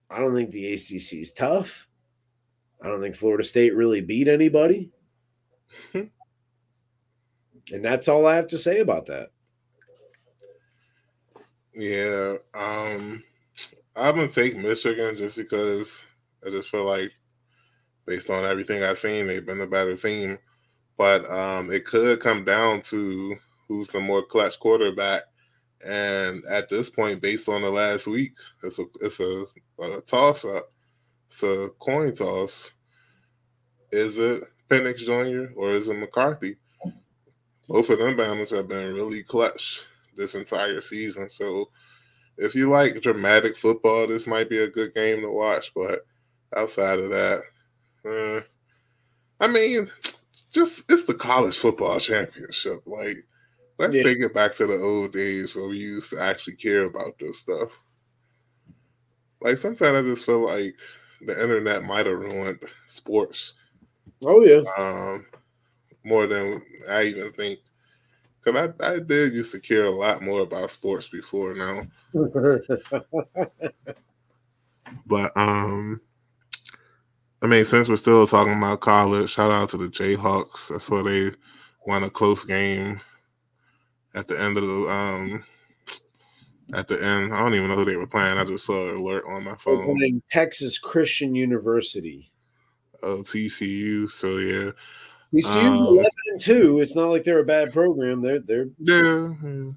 i 0.09 0.19
don't 0.19 0.33
think 0.33 0.51
the 0.51 0.71
acc 0.71 0.91
is 0.91 1.33
tough 1.33 1.87
I 2.81 2.87
don't 2.87 3.01
think 3.01 3.15
Florida 3.15 3.43
State 3.43 3.75
really 3.75 4.01
beat 4.01 4.27
anybody. 4.27 4.91
Hmm. 5.91 6.03
and 7.71 7.85
that's 7.85 8.07
all 8.07 8.25
I 8.25 8.35
have 8.35 8.47
to 8.47 8.57
say 8.57 8.79
about 8.79 9.05
that. 9.07 9.29
Yeah. 11.73 12.35
Um 12.53 13.23
I'm 13.95 14.15
gonna 14.15 14.27
take 14.29 14.55
Michigan 14.57 15.15
just 15.17 15.35
because 15.35 16.05
I 16.45 16.49
just 16.49 16.69
feel 16.69 16.85
like, 16.85 17.11
based 18.05 18.29
on 18.29 18.45
everything 18.45 18.81
I've 18.83 18.97
seen, 18.97 19.27
they've 19.27 19.45
been 19.45 19.61
a 19.61 19.67
better 19.67 19.95
team. 19.95 20.39
But 20.97 21.29
um, 21.29 21.71
it 21.71 21.85
could 21.85 22.19
come 22.19 22.45
down 22.45 22.81
to 22.83 23.35
who's 23.67 23.87
the 23.89 23.99
more 23.99 24.23
clutch 24.23 24.59
quarterback. 24.59 25.23
And 25.85 26.43
at 26.45 26.69
this 26.69 26.89
point, 26.89 27.21
based 27.21 27.49
on 27.49 27.61
the 27.61 27.69
last 27.69 28.07
week, 28.07 28.33
it's 28.63 28.79
a 28.79 28.85
it's 29.01 29.19
a, 29.19 29.45
a 29.81 30.01
toss 30.01 30.45
up. 30.45 30.71
It's 31.27 31.43
a 31.43 31.69
coin 31.79 32.13
toss. 32.13 32.71
Is 33.91 34.17
it 34.17 34.43
Penix 34.69 34.97
Jr. 34.97 35.53
or 35.57 35.71
is 35.71 35.89
it 35.89 35.95
McCarthy? 35.95 36.57
Both 37.67 37.89
of 37.89 37.99
them 37.99 38.17
banners 38.17 38.49
have 38.51 38.67
been 38.67 38.93
really 38.93 39.23
clutch 39.23 39.83
this 40.19 40.35
entire 40.35 40.81
season. 40.81 41.29
So 41.29 41.69
if 42.37 42.53
you 42.53 42.69
like 42.69 43.01
dramatic 43.01 43.57
football, 43.57 44.07
this 44.07 44.27
might 44.27 44.49
be 44.49 44.59
a 44.59 44.69
good 44.69 44.93
game 44.93 45.21
to 45.21 45.31
watch. 45.31 45.73
But 45.73 46.05
outside 46.55 46.99
of 46.99 47.09
that, 47.09 47.41
uh, 48.05 48.41
I 49.43 49.47
mean, 49.47 49.89
just 50.51 50.91
it's 50.91 51.05
the 51.05 51.13
college 51.13 51.57
football 51.57 51.99
championship. 51.99 52.81
Like, 52.85 53.17
let's 53.77 53.95
yeah. 53.95 54.03
take 54.03 54.19
it 54.19 54.33
back 54.33 54.53
to 54.55 54.67
the 54.67 54.77
old 54.77 55.13
days 55.13 55.55
where 55.55 55.67
we 55.67 55.77
used 55.77 56.09
to 56.11 56.21
actually 56.21 56.55
care 56.55 56.83
about 56.83 57.17
this 57.19 57.39
stuff. 57.39 57.69
Like 59.41 59.57
sometimes 59.57 59.97
I 59.97 60.01
just 60.01 60.25
feel 60.25 60.45
like 60.45 60.75
the 61.21 61.41
internet 61.41 61.83
might 61.83 62.05
have 62.05 62.19
ruined 62.19 62.59
sports. 62.87 63.55
Oh 64.21 64.43
yeah. 64.43 64.63
Um, 64.77 65.25
more 66.03 66.27
than 66.27 66.61
I 66.89 67.03
even 67.03 67.31
think. 67.33 67.59
Cause 68.43 68.55
I, 68.55 68.69
I 68.85 68.99
did 68.99 69.33
used 69.33 69.51
to 69.51 69.59
care 69.59 69.85
a 69.85 69.91
lot 69.91 70.21
more 70.21 70.41
about 70.41 70.71
sports 70.71 71.07
before 71.07 71.53
now. 71.53 71.83
but 75.05 75.35
um 75.35 76.01
I 77.41 77.47
mean, 77.47 77.63
since 77.63 77.87
we're 77.87 77.95
still 77.95 78.27
talking 78.27 78.57
about 78.57 78.81
college, 78.81 79.29
shout 79.29 79.51
out 79.51 79.69
to 79.69 79.77
the 79.77 79.87
Jayhawks. 79.87 80.75
I 80.75 80.77
saw 80.77 81.01
they 81.01 81.31
won 81.87 82.03
a 82.03 82.09
close 82.09 82.43
game 82.43 82.99
at 84.13 84.27
the 84.27 84.39
end 84.39 84.57
of 84.57 84.67
the 84.67 84.89
um 84.89 85.45
at 86.73 86.87
the 86.87 87.03
end. 87.03 87.33
I 87.33 87.39
don't 87.39 87.55
even 87.55 87.69
know 87.69 87.75
who 87.75 87.85
they 87.85 87.95
were 87.95 88.07
playing. 88.07 88.37
I 88.37 88.43
just 88.43 88.65
saw 88.65 88.89
an 88.89 88.97
alert 88.97 89.23
on 89.27 89.43
my 89.43 89.55
phone. 89.55 89.97
Playing 89.97 90.21
Texas 90.29 90.77
Christian 90.77 91.33
University. 91.33 92.29
Oh, 93.01 93.19
TCU. 93.19 94.09
So 94.09 94.37
yeah. 94.37 94.71
TCU's 95.33 95.81
um, 95.81 95.87
eleven 95.87 96.11
two. 96.39 96.81
It's 96.81 96.95
not 96.95 97.09
like 97.09 97.23
they're 97.23 97.39
a 97.39 97.45
bad 97.45 97.73
program. 97.73 98.21
They're 98.21 98.39
they're 98.39 98.67
yeah. 98.79 99.33
yeah. 99.43 99.71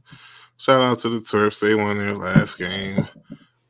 Shout 0.57 0.81
out 0.81 1.01
to 1.01 1.09
the 1.09 1.19
Terps. 1.19 1.61
They 1.61 1.75
won 1.75 1.99
their 1.99 2.15
last 2.15 2.59
game. 2.59 3.09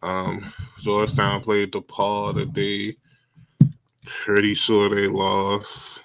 Um, 0.03 0.53
Georgetown 0.79 1.41
played 1.41 1.73
DePaul 1.73 2.35
today. 2.35 2.97
Pretty 4.05 4.55
sure 4.55 4.91
they 4.91 5.07
lost. 5.07 6.05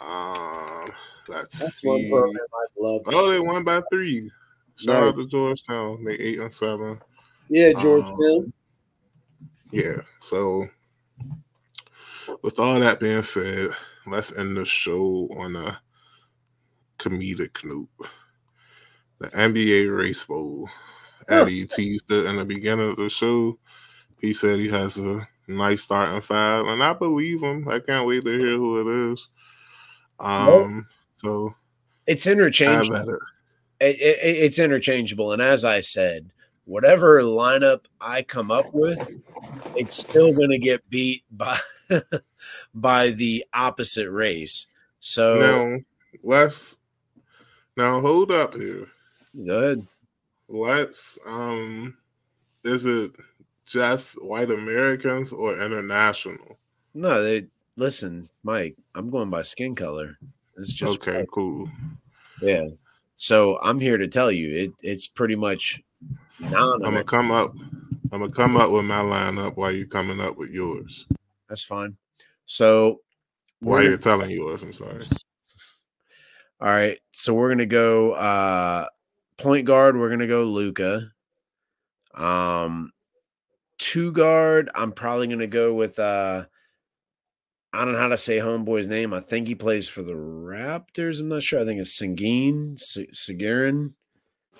Um, 0.00 0.88
let's 1.28 1.58
That's 1.58 1.80
see. 1.80 1.88
one 1.88 2.08
program 2.08 2.36
I'd 2.36 2.82
love. 2.82 3.02
oh, 3.06 3.26
see. 3.26 3.32
they 3.32 3.40
won 3.40 3.64
by 3.64 3.82
three. 3.92 4.30
Shout 4.76 5.02
nice. 5.02 5.08
out 5.08 5.16
to 5.16 5.28
Georgetown. 5.28 6.04
They 6.04 6.14
eight 6.14 6.40
and 6.40 6.54
seven. 6.54 6.98
Yeah, 7.50 7.72
Georgetown. 7.72 8.44
Um, 8.44 8.52
yeah. 9.72 9.96
So, 10.20 10.64
with 12.42 12.58
all 12.58 12.80
that 12.80 13.00
being 13.00 13.22
said, 13.22 13.70
let's 14.10 14.36
end 14.36 14.56
the 14.56 14.64
show 14.64 15.28
on 15.36 15.56
a 15.56 15.80
comedic 16.98 17.64
note. 17.64 17.88
The 19.18 19.28
NBA 19.28 19.96
Race 19.96 20.24
Bowl. 20.24 20.68
Eddie 21.28 21.66
teased 21.66 22.10
it 22.10 22.26
in 22.26 22.36
the 22.36 22.44
beginning 22.44 22.90
of 22.90 22.96
the 22.96 23.08
show. 23.08 23.58
He 24.20 24.32
said 24.32 24.58
he 24.58 24.68
has 24.68 24.98
a 24.98 25.26
nice 25.46 25.82
starting 25.82 26.20
five, 26.20 26.66
and 26.66 26.82
I 26.82 26.92
believe 26.92 27.42
him. 27.42 27.68
I 27.68 27.78
can't 27.78 28.06
wait 28.06 28.24
to 28.24 28.30
hear 28.38 28.56
who 28.56 28.80
it 28.80 29.12
is. 29.12 29.28
Um, 30.18 30.86
so 31.14 31.54
it's 32.06 32.26
interchangeable. 32.26 33.10
It. 33.10 33.20
It, 33.80 34.00
it, 34.00 34.18
it's 34.22 34.58
interchangeable, 34.58 35.32
and 35.32 35.40
as 35.40 35.64
I 35.64 35.80
said, 35.80 36.30
whatever 36.70 37.20
lineup 37.22 37.86
I 38.00 38.22
come 38.22 38.52
up 38.52 38.72
with, 38.72 39.20
it's 39.74 39.92
still 39.92 40.32
going 40.32 40.50
to 40.50 40.58
get 40.58 40.88
beat 40.88 41.24
by 41.32 41.58
by 42.74 43.10
the 43.10 43.44
opposite 43.52 44.08
race. 44.08 44.66
So 45.00 45.38
now 45.38 45.78
let's 46.22 46.78
now 47.76 48.00
hold 48.00 48.30
up 48.30 48.54
here. 48.54 48.86
Good. 49.44 49.82
Let's 50.48 51.18
um, 51.26 51.96
is 52.62 52.86
it 52.86 53.12
just 53.66 54.22
white 54.22 54.50
Americans 54.50 55.32
or 55.32 55.60
international? 55.60 56.56
No, 56.94 57.20
they 57.20 57.46
listen, 57.76 58.28
Mike. 58.44 58.76
I'm 58.94 59.10
going 59.10 59.30
by 59.30 59.42
skin 59.42 59.74
color. 59.74 60.14
It's 60.56 60.72
just 60.72 61.00
okay. 61.00 61.18
White. 61.18 61.30
Cool. 61.32 61.68
Yeah. 62.40 62.68
So 63.16 63.58
I'm 63.60 63.80
here 63.80 63.98
to 63.98 64.06
tell 64.06 64.30
you, 64.30 64.56
it 64.56 64.72
it's 64.82 65.08
pretty 65.08 65.34
much. 65.34 65.82
I'm 66.44 66.80
gonna 66.80 67.04
come 67.04 67.30
up. 67.30 67.54
I'm 68.12 68.20
gonna 68.20 68.30
come 68.30 68.56
up 68.56 68.72
with 68.72 68.84
my 68.84 69.02
lineup 69.02 69.56
while 69.56 69.72
you're 69.72 69.86
coming 69.86 70.20
up 70.20 70.36
with 70.36 70.50
yours. 70.50 71.06
That's 71.48 71.64
fine. 71.64 71.96
So 72.46 73.00
while 73.60 73.82
you're 73.82 73.96
telling 73.96 74.30
yours, 74.30 74.62
I'm 74.62 74.72
sorry. 74.72 75.04
All 76.60 76.68
right. 76.68 76.98
So 77.12 77.34
we're 77.34 77.50
gonna 77.50 77.66
go 77.66 78.12
uh 78.12 78.86
point 79.36 79.66
guard. 79.66 79.96
We're 79.96 80.10
gonna 80.10 80.26
go 80.26 80.44
Luka. 80.44 81.12
Um, 82.14 82.92
two 83.78 84.12
guard, 84.12 84.70
I'm 84.74 84.92
probably 84.92 85.26
going 85.26 85.38
to 85.40 85.46
go 85.46 85.74
with 85.74 85.98
uh 85.98 86.44
I 87.72 87.84
don't 87.84 87.92
know 87.94 88.00
how 88.00 88.08
to 88.08 88.16
say 88.16 88.38
homeboy's 88.38 88.88
name. 88.88 89.14
I 89.14 89.20
think 89.20 89.46
he 89.46 89.54
plays 89.54 89.88
for 89.88 90.02
the 90.02 90.14
Raptors. 90.14 91.20
I'm 91.20 91.28
not 91.28 91.44
sure. 91.44 91.60
I 91.60 91.64
think 91.64 91.80
it's 91.80 91.96
Singin, 92.00 92.74
Sigarin, 92.76 93.94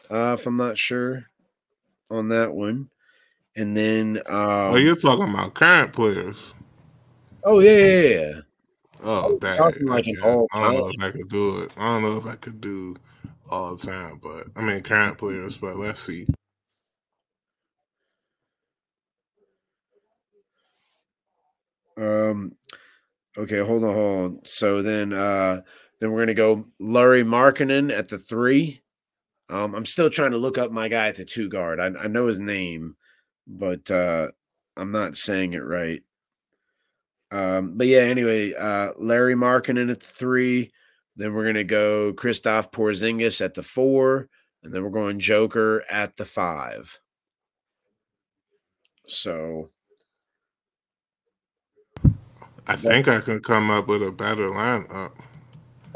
uh, 0.09 0.37
if 0.39 0.47
I'm 0.47 0.57
not 0.57 0.79
sure 0.79 1.27
on 2.11 2.29
that 2.29 2.53
one. 2.53 2.89
And 3.57 3.77
then 3.77 4.19
um, 4.27 4.73
Oh, 4.73 4.77
you're 4.77 4.97
talking 4.97 5.29
about 5.29 5.55
current 5.55 5.93
players. 5.93 6.55
Oh 7.45 7.61
yeah, 7.61 7.73
yeah, 7.73 8.09
yeah. 8.09 8.33
Oh, 9.03 9.39
that, 9.41 9.57
talking 9.57 9.87
like 9.87 10.07
an 10.07 10.17
all 10.23 10.47
time. 10.49 10.63
I 10.63 10.67
don't 10.67 10.77
know 10.77 10.89
if 10.89 11.03
I 11.03 11.11
could 11.11 11.29
do 11.29 11.59
it. 11.59 11.71
I 11.77 11.87
don't 11.87 12.03
know 12.03 12.17
if 12.19 12.27
I 12.27 12.37
could 12.37 12.61
do 12.61 12.97
all 13.51 13.75
the 13.75 13.87
time, 13.87 14.21
but 14.23 14.47
I 14.57 14.63
mean 14.63 14.83
current 14.83 15.19
players, 15.19 15.57
but 15.57 15.77
let's 15.77 16.01
see. 16.01 16.27
Um, 21.97 22.53
okay, 23.37 23.59
hold 23.59 23.85
on, 23.85 23.95
hold 23.95 24.25
on. 24.25 24.41
So 24.45 24.83
then, 24.83 25.13
uh, 25.13 25.63
then 26.01 26.13
we're 26.13 26.23
gonna 26.23 26.35
go 26.35 26.67
Lauri 26.79 27.25
Markkanen 27.25 27.93
at 27.97 28.09
the 28.09 28.19
three. 28.19 28.81
Um, 29.51 29.75
I'm 29.75 29.87
still 29.87 30.11
trying 30.11 30.31
to 30.31 30.39
look 30.39 30.59
up 30.59 30.71
my 30.71 30.89
guy 30.89 31.09
at 31.09 31.17
the 31.17 31.25
two 31.25 31.49
guard. 31.49 31.81
I, 31.81 31.87
I 31.87 32.07
know 32.07 32.27
his 32.27 32.39
name, 32.39 32.97
but 33.47 33.91
uh, 33.91 34.29
I'm 34.77 34.93
not 34.93 35.17
saying 35.17 35.55
it 35.55 35.65
right. 35.65 36.03
Um, 37.33 37.77
but 37.77 37.87
yeah, 37.87 38.01
anyway, 38.01 38.55
uh, 38.55 38.93
Lauri 38.99 39.35
Markkanen 39.35 39.91
at 39.91 40.01
the 40.01 40.07
three. 40.07 40.73
Then 41.17 41.35
we're 41.35 41.47
gonna 41.47 41.65
go 41.65 42.13
Kristaps 42.13 42.73
Porzingis 42.73 43.45
at 43.45 43.55
the 43.55 43.63
four, 43.63 44.29
and 44.63 44.73
then 44.73 44.83
we're 44.83 44.91
going 44.91 45.19
Joker 45.19 45.85
at 45.91 46.17
the 46.17 46.25
five. 46.25 46.99
So 49.07 49.71
I 52.67 52.77
think 52.77 53.09
I 53.09 53.21
can 53.21 53.41
come 53.41 53.71
up 53.71 53.89
with 53.89 54.03
a 54.03 54.13
better 54.13 54.49
lineup. 54.49 55.13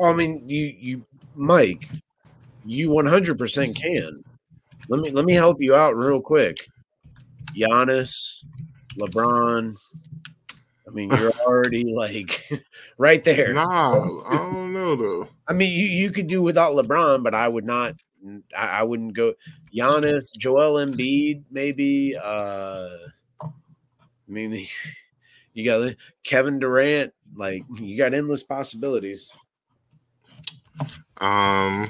I 0.02 0.12
mean, 0.12 0.48
you 0.48 0.74
you 0.76 1.06
Mike, 1.36 1.88
you 2.64 2.90
100% 2.90 3.76
can. 3.80 4.24
Let 4.88 5.00
me 5.00 5.10
let 5.10 5.24
me 5.24 5.32
help 5.32 5.62
you 5.62 5.74
out 5.74 5.96
real 5.96 6.20
quick. 6.20 6.68
Giannis, 7.56 8.44
LeBron. 8.98 9.74
I 10.86 10.90
mean, 10.90 11.10
you're 11.10 11.30
already 11.46 11.84
like 11.94 12.48
right 12.98 13.22
there. 13.24 13.54
Nah, 13.54 14.22
I 14.26 14.36
don't 14.36 14.72
know 14.72 14.96
though. 14.96 15.28
I 15.48 15.52
mean, 15.54 15.72
you 15.72 15.86
you 15.86 16.10
could 16.10 16.26
do 16.26 16.42
without 16.42 16.74
LeBron, 16.74 17.22
but 17.22 17.34
I 17.34 17.48
would 17.48 17.64
not. 17.64 17.94
I, 18.56 18.66
I 18.66 18.82
wouldn't 18.82 19.14
go 19.14 19.34
Giannis, 19.74 20.34
Joel 20.36 20.84
Embiid, 20.84 21.42
maybe. 21.50 22.14
Uh, 22.16 22.88
I 23.42 23.48
mean, 24.28 24.66
you 25.52 25.64
got 25.64 25.94
Kevin 26.24 26.58
Durant. 26.58 27.12
Like 27.34 27.64
you 27.74 27.96
got 27.96 28.14
endless 28.14 28.42
possibilities. 28.42 29.34
Um, 31.18 31.88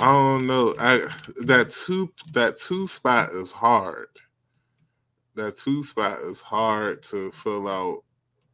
I 0.00 0.12
don't 0.12 0.46
know. 0.46 0.74
I 0.78 1.08
that 1.46 1.70
two 1.70 2.12
that 2.32 2.60
two 2.60 2.86
spot 2.86 3.30
is 3.32 3.52
hard. 3.52 4.08
That 5.36 5.56
two 5.56 5.84
spot 5.84 6.20
is 6.20 6.42
hard 6.42 7.02
to 7.04 7.32
fill 7.32 7.68
out. 7.68 8.04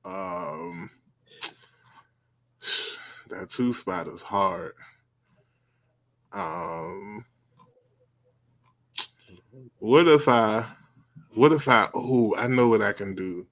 Um, 0.05 0.91
that 3.31 3.51
two 3.51 3.73
spot 3.73 4.09
is 4.09 4.23
hard. 4.23 4.73
Um, 6.33 7.25
What 9.79 10.09
if 10.09 10.29
I? 10.29 10.67
What 11.35 11.53
if 11.53 11.69
I? 11.69 11.89
Oh, 11.95 12.35
I 12.37 12.47
know 12.47 12.69
what 12.69 12.83
I 12.83 12.93
can 12.95 13.15
do. 13.15 13.47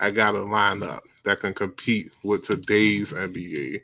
I 0.00 0.10
got 0.10 0.34
a 0.36 0.38
lineup 0.38 1.00
that 1.24 1.40
can 1.40 1.54
compete 1.54 2.12
with 2.22 2.44
today's 2.44 3.12
NBA, 3.12 3.80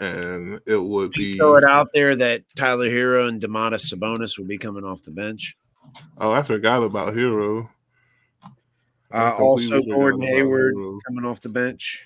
and 0.00 0.60
it 0.66 0.76
would 0.76 1.12
be. 1.12 1.36
Throw 1.36 1.56
it 1.56 1.64
out 1.64 1.88
there 1.92 2.16
that 2.16 2.42
Tyler 2.56 2.88
Herro 2.88 3.28
and 3.28 3.40
Domantas 3.40 3.92
Sabonis 3.92 4.38
would 4.38 4.48
be 4.48 4.58
coming 4.58 4.84
off 4.84 5.02
the 5.02 5.10
bench. 5.10 5.56
Oh, 6.18 6.32
I 6.32 6.42
forgot 6.42 6.82
about 6.82 7.14
Herro. 7.14 7.68
Uh, 9.12 9.36
also, 9.38 9.80
Gordon 9.82 10.20
Hayward 10.20 10.74
coming 11.06 11.24
off 11.24 11.40
the 11.40 11.48
bench. 11.48 12.04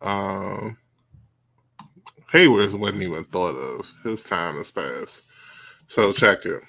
Um, 0.00 0.76
Hayward 2.32 2.72
wasn't 2.74 3.02
even 3.02 3.24
thought 3.24 3.56
of. 3.56 3.90
His 4.02 4.22
time 4.22 4.56
has 4.56 4.70
passed. 4.70 5.22
So 5.86 6.12
check 6.12 6.46
it. 6.46 6.62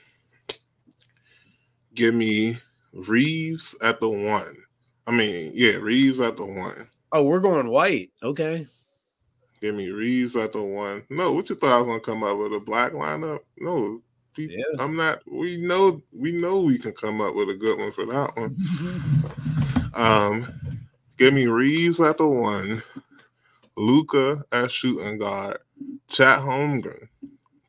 Give 1.94 2.14
me 2.14 2.58
Reaves 2.94 3.76
at 3.82 4.00
the 4.00 4.10
one. 4.10 4.56
I 5.08 5.12
mean, 5.12 5.52
yeah, 5.54 5.74
Reaves 5.74 6.20
at 6.20 6.38
the 6.38 6.46
one. 6.46 6.88
Oh, 7.12 7.24
we're 7.24 7.40
going 7.40 7.68
white. 7.70 8.10
Okay. 8.22 8.66
Give 9.66 9.74
me 9.74 9.90
Reaves 9.90 10.36
at 10.36 10.54
the 10.54 10.62
one. 10.62 11.02
No, 11.10 11.32
what 11.32 11.50
you 11.50 11.56
thought 11.56 11.74
I 11.74 11.78
was 11.78 11.88
gonna 11.88 12.00
come 12.00 12.24
up 12.24 12.38
with 12.38 12.54
a 12.54 12.60
black 12.60 12.92
lineup? 12.92 13.40
No, 13.58 14.00
yeah. 14.38 14.64
I'm 14.78 14.96
not. 14.96 15.24
We 15.26 15.58
know. 15.58 16.04
We 16.12 16.34
know 16.34 16.62
we 16.62 16.78
can 16.78 16.92
come 16.92 17.20
up 17.20 17.34
with 17.34 17.50
a 17.50 17.56
good 17.56 17.80
one 17.80 17.92
for 17.92 18.06
that 18.06 18.38
one. 18.38 19.92
um, 19.96 20.88
give 21.18 21.34
me 21.34 21.48
Reaves 21.48 22.00
at 22.00 22.20
the 22.20 22.28
one. 22.28 22.84
Luka 23.76 24.46
as 24.52 24.72
shooting 24.72 25.18
guard. 25.18 25.58
Chet 26.10 26.38
Holmgren. 26.38 27.08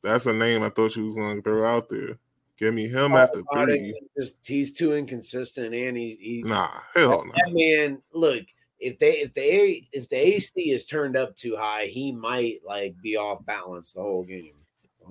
That's 0.03 0.27
a 0.27 0.35
name 0.35 0.65
I 0.65 0.69
thought 0.69 0.97
you 0.97 1.05
was 1.07 1.15
going 1.15 1.37
to 1.37 1.43
throw 1.43 1.67
out 1.67 1.89
there. 1.89 2.19
Give 2.59 2.75
me 2.75 2.89
him 2.89 3.15
oh, 3.15 3.17
at 3.17 3.33
the 3.33 3.43
three. 3.55 3.99
Just, 4.19 4.47
he's 4.47 4.75
too 4.75 4.93
inconsistent, 4.93 5.75
and 5.75 5.97
he's 5.97 6.19
he, 6.19 6.43
nah 6.45 6.69
hell 6.95 7.25
no. 7.25 7.33
That 7.37 7.55
man, 7.55 8.03
look, 8.13 8.43
if 8.79 8.99
they 8.99 9.19
if 9.19 9.33
they 9.33 9.87
if 9.93 10.09
the 10.09 10.17
AC 10.17 10.71
is 10.71 10.87
turned 10.87 11.17
up 11.17 11.37
too 11.37 11.57
high, 11.57 11.87
he 11.87 12.13
might 12.13 12.61
like 12.67 12.95
be 13.03 13.17
off 13.17 13.45
balance 13.45 13.93
the 13.93 14.03
whole 14.03 14.25
game. 14.25 14.55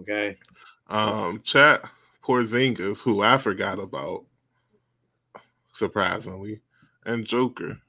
Okay. 0.01 0.37
Um, 0.87 1.41
Chet 1.43 1.83
Porzingis, 2.23 3.01
who 3.01 3.21
I 3.21 3.37
forgot 3.37 3.79
about, 3.79 4.25
surprisingly, 5.73 6.61
and 7.05 7.25
Joker. 7.25 7.79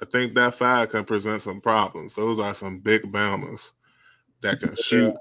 I 0.00 0.04
think 0.04 0.34
that 0.34 0.54
five 0.54 0.90
can 0.90 1.04
present 1.04 1.40
some 1.40 1.60
problems. 1.60 2.14
Those 2.14 2.38
are 2.38 2.52
some 2.52 2.80
big 2.80 3.10
bombers 3.10 3.72
that 4.42 4.60
can 4.60 4.76
shoot, 4.76 5.14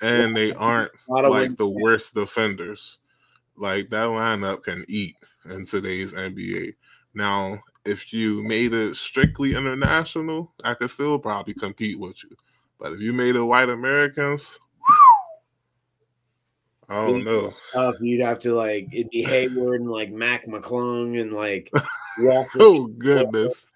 and 0.00 0.36
they 0.36 0.52
aren't 0.52 0.92
like 1.08 1.56
the 1.56 1.68
worst 1.68 2.14
defenders. 2.14 2.98
Like 3.56 3.90
that 3.90 4.06
lineup 4.06 4.62
can 4.62 4.84
eat 4.88 5.16
in 5.46 5.66
today's 5.66 6.14
NBA. 6.14 6.74
Now, 7.12 7.60
if 7.84 8.12
you 8.12 8.42
made 8.42 8.72
it 8.74 8.96
strictly 8.96 9.54
international, 9.54 10.52
I 10.64 10.74
could 10.74 10.90
still 10.90 11.18
probably 11.18 11.54
compete 11.54 11.98
with 11.98 12.22
you. 12.24 12.36
But 12.78 12.92
if 12.92 13.00
you 13.00 13.12
made 13.12 13.36
it 13.36 13.42
white 13.42 13.68
Americans, 13.68 14.58
I 16.88 17.06
don't 17.06 17.24
know. 17.24 17.50
Stuff 17.50 17.96
you'd 18.00 18.24
have 18.24 18.40
to 18.40 18.54
like 18.54 18.88
it'd 18.92 19.10
be 19.10 19.22
Hayward 19.22 19.80
and 19.80 19.90
like 19.90 20.10
Mac 20.10 20.46
McClung 20.46 21.20
and 21.20 21.32
like 21.32 21.70
Walker. 22.18 22.58
oh 22.58 22.86
goodness. 22.86 23.66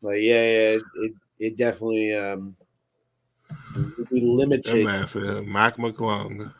Like 0.00 0.20
yeah, 0.20 0.42
yeah, 0.42 0.78
it 0.96 1.12
it 1.38 1.56
definitely 1.56 2.14
um 2.14 2.56
would 3.74 4.08
be 4.10 4.20
limited. 4.20 4.84
Mac 4.84 5.76
McClung. 5.76 6.52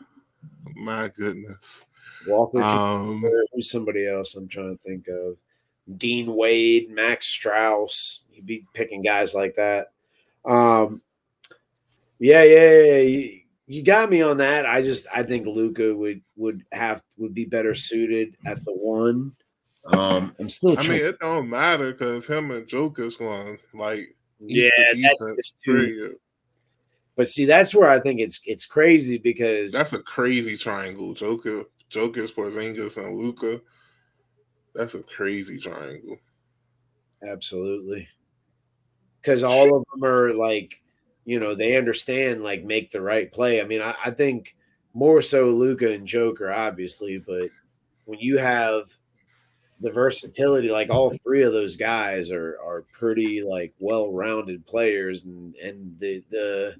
My 0.75 1.07
goodness. 1.07 1.85
Walker 2.27 2.61
um, 2.61 3.23
who's 3.53 3.69
somebody 3.69 4.07
else 4.07 4.35
I'm 4.35 4.47
trying 4.47 4.75
to 4.75 4.83
think 4.83 5.07
of. 5.07 5.37
Dean 5.97 6.35
Wade, 6.35 6.89
Max 6.89 7.27
Strus. 7.27 8.23
You'd 8.31 8.45
be 8.45 8.65
picking 8.73 9.01
guys 9.01 9.33
like 9.33 9.55
that. 9.55 9.91
Um 10.43 11.01
yeah, 12.19 12.43
yeah, 12.43 13.01
yeah 13.01 13.29
you 13.67 13.83
got 13.83 14.09
me 14.09 14.21
on 14.21 14.37
that. 14.37 14.65
I 14.65 14.81
just 14.81 15.07
I 15.13 15.23
think 15.23 15.47
Luka 15.47 15.95
would 15.95 16.21
would 16.35 16.63
have 16.71 17.01
would 17.17 17.33
be 17.33 17.45
better 17.45 17.73
suited 17.73 18.37
at 18.45 18.63
the 18.63 18.73
one. 18.73 19.33
Um, 19.85 20.35
I'm 20.39 20.49
still. 20.49 20.77
I 20.77 20.87
mean, 20.87 21.03
it 21.03 21.19
don't 21.19 21.49
matter 21.49 21.91
because 21.91 22.27
him 22.27 22.51
and 22.51 22.67
Joker's 22.67 23.17
going 23.17 23.57
like 23.73 24.15
yeah, 24.39 24.69
that's 25.01 25.53
too. 25.63 26.15
But 27.15 27.29
see, 27.29 27.45
that's 27.45 27.73
where 27.73 27.89
I 27.89 27.99
think 27.99 28.19
it's 28.19 28.41
it's 28.45 28.65
crazy 28.65 29.17
because 29.17 29.71
that's 29.71 29.93
a 29.93 29.99
crazy 29.99 30.57
triangle. 30.57 31.13
Joker, 31.13 31.63
Joker's 31.89 32.31
Porzingis, 32.31 32.97
and 32.97 33.17
Luka. 33.17 33.61
That's 34.75 34.93
a 34.93 35.03
crazy 35.03 35.57
triangle. 35.57 36.17
Absolutely, 37.25 38.07
because 39.21 39.43
all 39.43 39.75
of 39.75 39.83
them 39.93 40.03
are 40.03 40.33
like 40.33 40.81
you 41.25 41.39
know, 41.39 41.55
they 41.55 41.75
understand 41.75 42.41
like 42.43 42.63
make 42.63 42.91
the 42.91 43.01
right 43.01 43.31
play. 43.31 43.59
I 43.59 43.65
mean, 43.65 43.81
I, 43.81 43.95
I 44.05 44.11
think 44.11 44.55
more 44.93 45.21
so 45.21 45.49
Luka 45.49 45.91
and 45.91 46.07
Joker, 46.07 46.51
obviously, 46.53 47.17
but 47.17 47.49
when 48.05 48.19
you 48.19 48.37
have 48.37 48.85
the 49.81 49.91
versatility, 49.91 50.69
like 50.69 50.89
all 50.89 51.11
three 51.23 51.41
of 51.43 51.51
those 51.51 51.75
guys 51.75 52.31
are 52.31 52.57
are 52.63 52.85
pretty 52.93 53.43
like 53.43 53.73
well 53.79 54.11
rounded 54.11 54.65
players, 54.67 55.25
and 55.25 55.55
and 55.55 55.97
the 55.99 56.23
the 56.29 56.75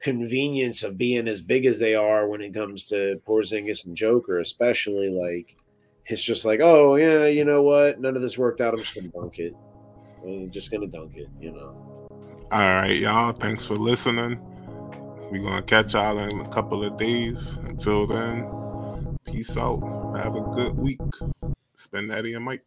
convenience 0.00 0.84
of 0.84 0.96
being 0.96 1.26
as 1.26 1.40
big 1.40 1.66
as 1.66 1.78
they 1.78 1.94
are 1.96 2.28
when 2.28 2.40
it 2.40 2.54
comes 2.54 2.84
to 2.86 3.20
Porzingis 3.26 3.86
and 3.86 3.96
Joker, 3.96 4.38
especially 4.38 5.10
like 5.10 5.56
it's 6.08 6.22
just 6.22 6.44
like, 6.44 6.60
oh 6.60 6.96
yeah, 6.96 7.26
you 7.26 7.44
know 7.44 7.62
what? 7.62 8.00
None 8.00 8.16
of 8.16 8.22
this 8.22 8.38
worked 8.38 8.60
out. 8.60 8.74
I'm 8.74 8.80
just 8.80 8.94
gonna 8.94 9.08
dunk 9.08 9.38
it. 9.38 9.54
I'm 10.24 10.50
just 10.50 10.70
gonna 10.70 10.86
dunk 10.86 11.16
it, 11.16 11.28
you 11.40 11.52
know. 11.52 11.74
All 12.52 12.60
right, 12.60 12.96
y'all. 12.96 13.32
Thanks 13.32 13.64
for 13.64 13.74
listening. 13.74 14.40
We're 15.32 15.56
to 15.56 15.62
catch 15.62 15.94
y'all 15.94 16.18
in 16.18 16.40
a 16.40 16.48
couple 16.48 16.84
of 16.84 16.96
days. 16.96 17.56
Until 17.64 18.06
then, 18.06 19.18
peace 19.24 19.56
out. 19.56 19.80
Have 20.16 20.36
a 20.36 20.40
good 20.40 20.76
week. 20.78 21.00
Spend 21.74 22.10
that 22.12 22.24
in 22.24 22.30
your 22.30 22.40
mic. 22.40 22.62